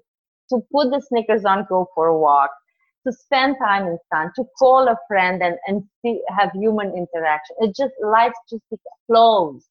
To 0.50 0.60
put 0.72 0.90
the 0.90 1.00
sneakers 1.00 1.44
on 1.44 1.66
go 1.68 1.88
for 1.94 2.06
a 2.06 2.18
walk. 2.18 2.50
To 3.06 3.12
spend 3.12 3.56
time 3.60 3.88
in 3.88 3.98
sun. 4.12 4.30
To 4.36 4.44
call 4.58 4.86
a 4.86 4.96
friend 5.08 5.42
and 5.42 5.56
and 5.66 5.82
see, 6.02 6.22
have 6.28 6.50
human 6.54 6.88
interaction. 6.88 7.56
It 7.60 7.74
just 7.74 7.94
life 8.00 8.32
just 8.48 8.62
flows 9.08 9.66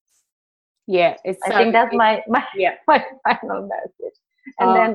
Yeah. 0.97 1.15
It's 1.23 1.39
i 1.45 1.49
think 1.57 1.71
that's 1.77 1.93
my 2.03 2.11
my 2.27 2.43
Yeah. 2.55 2.75
my 2.87 2.99
final 3.25 3.61
message 3.73 4.17
and 4.59 4.69
Um, 4.69 4.75
then 4.77 4.91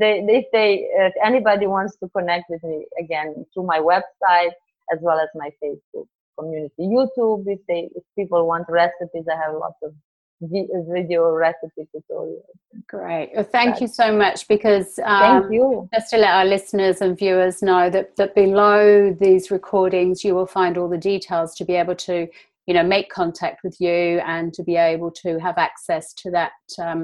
they, 0.00 0.14
if 0.38 0.46
they 0.56 0.68
if 1.06 1.12
anybody 1.30 1.66
wants 1.66 1.96
to 2.00 2.08
connect 2.16 2.46
with 2.52 2.62
me 2.70 2.78
again 3.04 3.28
through 3.52 3.66
my 3.74 3.80
website 3.92 4.54
as 4.92 4.98
well 5.06 5.18
as 5.24 5.28
my 5.34 5.50
facebook 5.62 6.06
community. 6.38 6.82
YouTube, 6.96 7.44
if 7.46 7.60
they 7.68 7.90
if 7.94 8.02
people 8.18 8.46
want 8.46 8.66
recipes, 8.68 9.26
I 9.30 9.36
have 9.36 9.54
lots 9.54 9.76
of 9.82 9.92
vi- 10.40 10.68
video 10.88 11.30
recipe 11.30 11.86
tutorials. 11.94 12.42
Great. 12.86 13.32
Well, 13.34 13.44
thank 13.44 13.80
you 13.80 13.88
so 13.88 14.16
much 14.16 14.48
because 14.48 14.98
um, 15.04 15.42
Thank 15.42 15.52
you. 15.52 15.88
just 15.92 16.10
to 16.10 16.16
let 16.18 16.30
our 16.30 16.44
listeners 16.44 17.00
and 17.00 17.18
viewers 17.18 17.62
know 17.62 17.90
that, 17.90 18.16
that 18.16 18.34
below 18.34 19.12
these 19.12 19.50
recordings 19.50 20.24
you 20.24 20.34
will 20.34 20.46
find 20.46 20.78
all 20.78 20.88
the 20.88 20.98
details 20.98 21.54
to 21.56 21.64
be 21.64 21.74
able 21.74 21.96
to 21.96 22.28
you 22.70 22.74
know 22.76 22.86
make 22.96 23.08
contact 23.20 23.58
with 23.64 23.76
you 23.86 24.20
and 24.34 24.46
to 24.56 24.62
be 24.70 24.76
able 24.76 25.10
to 25.22 25.30
have 25.46 25.56
access 25.68 26.04
to 26.22 26.30
that 26.38 26.52
um, 26.86 27.02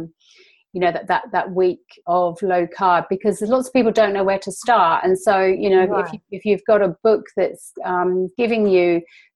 you 0.73 0.81
know 0.83 0.93
that 0.97 1.07
that 1.13 1.25
that 1.37 1.49
week 1.63 1.87
of 2.07 2.41
low 2.53 2.65
carb 2.79 3.05
because 3.15 3.37
lots 3.55 3.67
of 3.69 3.73
people 3.79 3.91
don't 4.01 4.15
know 4.17 4.27
where 4.31 4.43
to 4.47 4.53
start 4.65 4.99
and 5.05 5.19
so 5.27 5.35
you 5.65 5.69
know 5.75 5.83
if, 6.03 6.13
you, 6.13 6.19
if 6.39 6.43
you've 6.49 6.67
got 6.73 6.81
a 6.91 6.93
book 7.09 7.25
that's 7.39 7.73
um, 7.93 8.13
giving 8.43 8.63
you 8.77 8.89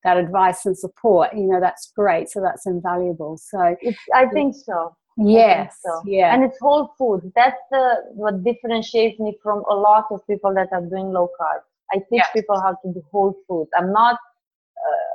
that 0.05 0.17
advice 0.25 0.61
and 0.67 0.77
support 0.85 1.29
you 1.41 1.47
know 1.51 1.61
that's 1.67 1.85
great 2.01 2.27
so 2.33 2.39
that's 2.47 2.65
invaluable 2.75 3.33
so 3.53 3.61
It's, 3.89 3.99
I 4.23 4.27
think 4.37 4.55
so. 4.69 4.79
yes 5.17 5.69
so. 5.87 5.93
yeah 6.17 6.29
And 6.35 6.45
it's 6.47 6.59
whole 6.67 6.85
food. 6.99 7.21
That's 7.41 7.63
the 7.75 7.85
what 8.23 8.35
differentiates 8.51 9.17
me 9.25 9.31
from 9.45 9.59
a 9.75 9.77
lot 9.89 10.05
of 10.15 10.19
people 10.31 10.53
that 10.59 10.69
are 10.77 10.85
doing 10.95 11.09
low 11.19 11.27
carb. 11.39 11.61
I 11.93 11.97
teach 12.09 12.25
Yes. 12.25 12.37
people 12.37 12.57
how 12.65 12.73
to 12.83 12.87
do 12.97 13.01
whole 13.13 13.35
food. 13.47 13.67
I'm 13.79 13.91
not 14.03 14.17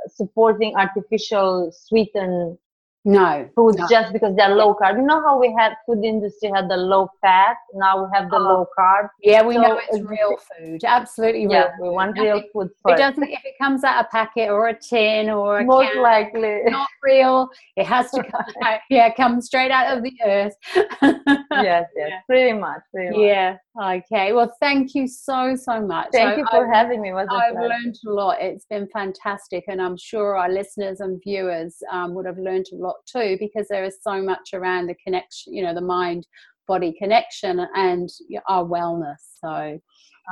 supporting 0.07 0.75
artificial 0.75 1.71
sweetened 1.71 2.57
no 3.05 3.47
foods 3.55 3.77
no. 3.77 3.87
just 3.89 4.11
because 4.13 4.35
they're 4.35 4.55
low 4.55 4.73
carb. 4.75 4.97
You 4.97 5.03
know 5.03 5.21
how 5.21 5.39
we 5.39 5.53
had 5.57 5.73
food 5.85 6.03
industry 6.03 6.49
had 6.53 6.69
the 6.69 6.77
low 6.77 7.07
fat. 7.21 7.55
Now 7.75 8.03
we 8.03 8.09
have 8.13 8.29
the 8.29 8.37
Oh. 8.37 8.39
low 8.39 8.67
carb. 8.77 9.09
yeah 9.21 9.41
we 9.43 9.55
know 9.55 9.75
So 9.75 9.77
it's 9.77 9.95
it's- 9.97 10.09
real 10.09 10.37
food 10.57 10.83
absolutely 10.83 11.43
Yeah, 11.43 11.63
real 11.63 11.71
we 11.81 11.87
food. 11.87 11.93
want 11.93 12.17
real 12.19 12.35
Nothing- 12.35 12.49
food 12.53 12.67
It 12.71 12.77
first. 12.83 12.97
doesn't 12.99 13.23
if 13.29 13.45
it 13.45 13.55
comes 13.61 13.83
out 13.83 14.03
a 14.05 14.07
packet 14.09 14.49
or 14.49 14.67
a 14.69 14.73
tin 14.89 15.29
or 15.29 15.59
a 15.59 15.63
Most 15.63 15.93
can, 15.93 16.01
likely. 16.01 16.61
not 16.65 16.87
real. 17.03 17.49
It 17.77 17.85
has 17.85 18.09
to 18.11 18.23
come 18.23 18.41
out, 18.63 18.79
yeah, 18.89 19.13
come 19.13 19.39
straight 19.41 19.71
out 19.71 19.95
of 19.97 20.03
the 20.03 20.13
earth. 20.25 20.55
yes, 21.01 21.85
yes, 21.95 22.11
pretty 22.27 22.53
much. 22.57 22.81
Pretty 22.93 23.11
much. 23.11 23.19
yeah. 23.19 23.57
Okay. 23.81 24.31
Well, 24.33 24.51
thank 24.61 24.95
you 24.95 25.07
so 25.07 25.55
so 25.55 25.81
much. 25.81 26.07
Thank 26.11 26.31
I- 26.33 26.37
you 26.37 26.45
for 26.49 26.73
I- 26.73 26.77
having 26.77 27.01
me. 27.01 27.09
It 27.11 27.15
I've 27.15 27.27
pleasure. 27.53 27.67
learned 27.69 27.95
a 28.07 28.09
lot. 28.09 28.41
It's 28.41 28.65
been 28.65 28.87
fantastic, 28.87 29.65
and 29.67 29.81
I'm 29.81 29.97
sure 29.97 30.37
our 30.37 30.49
listeners 30.49 31.01
and 31.01 31.21
viewers 31.21 31.75
um, 31.91 32.13
would 32.15 32.25
have 32.25 32.37
learned 32.37 32.65
a 32.71 32.75
lot 32.75 32.94
too, 33.05 33.37
because 33.39 33.67
there 33.67 33.83
is 33.83 33.97
so 34.01 34.21
much 34.21 34.53
around 34.53 34.87
the 34.87 34.95
connection, 34.95 35.53
you 35.53 35.63
know, 35.63 35.73
the 35.73 35.81
mind 35.81 36.27
body 36.67 36.93
connection 36.97 37.65
and 37.75 38.09
our 38.47 38.63
wellness. 38.65 39.21
So, 39.43 39.79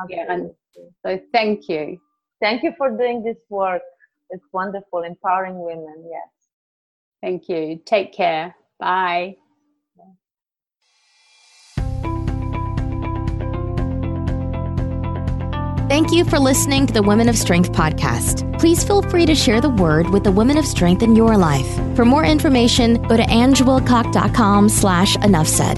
yeah, 0.10 0.26
and- 0.34 0.52
so 1.06 1.20
thank 1.32 1.70
you. 1.70 2.00
Thank 2.42 2.64
you 2.64 2.74
for 2.78 2.90
doing 2.90 3.24
this 3.24 3.38
work. 3.50 3.84
It's 4.32 4.44
wonderful, 4.52 5.04
empowering 5.04 5.60
women. 5.60 6.10
Yes. 6.10 6.30
Thank 7.22 7.48
you. 7.48 7.80
Take 7.86 8.14
care. 8.14 8.56
Bye. 8.80 9.38
Thank 15.94 16.12
you 16.12 16.26
for 16.26 16.40
listening 16.40 16.88
to 16.88 16.94
the 16.94 17.04
Women 17.04 17.30
of 17.30 17.38
Strength 17.38 17.72
podcast. 17.72 18.58
Please 18.58 18.84
feel 18.84 19.04
free 19.04 19.28
to 19.28 19.36
share 19.36 19.62
the 19.62 19.70
word 19.70 20.10
with 20.10 20.24
the 20.24 20.32
women 20.32 20.58
of 20.58 20.66
strength 20.66 21.04
in 21.04 21.16
your 21.16 21.38
life. 21.38 21.72
For 21.96 22.04
more 22.04 22.26
information, 22.26 23.00
go 23.04 23.16
to 23.16 23.22
angewilcock.com 23.22 24.70
slash 24.70 25.16
enough 25.18 25.48
said. 25.48 25.78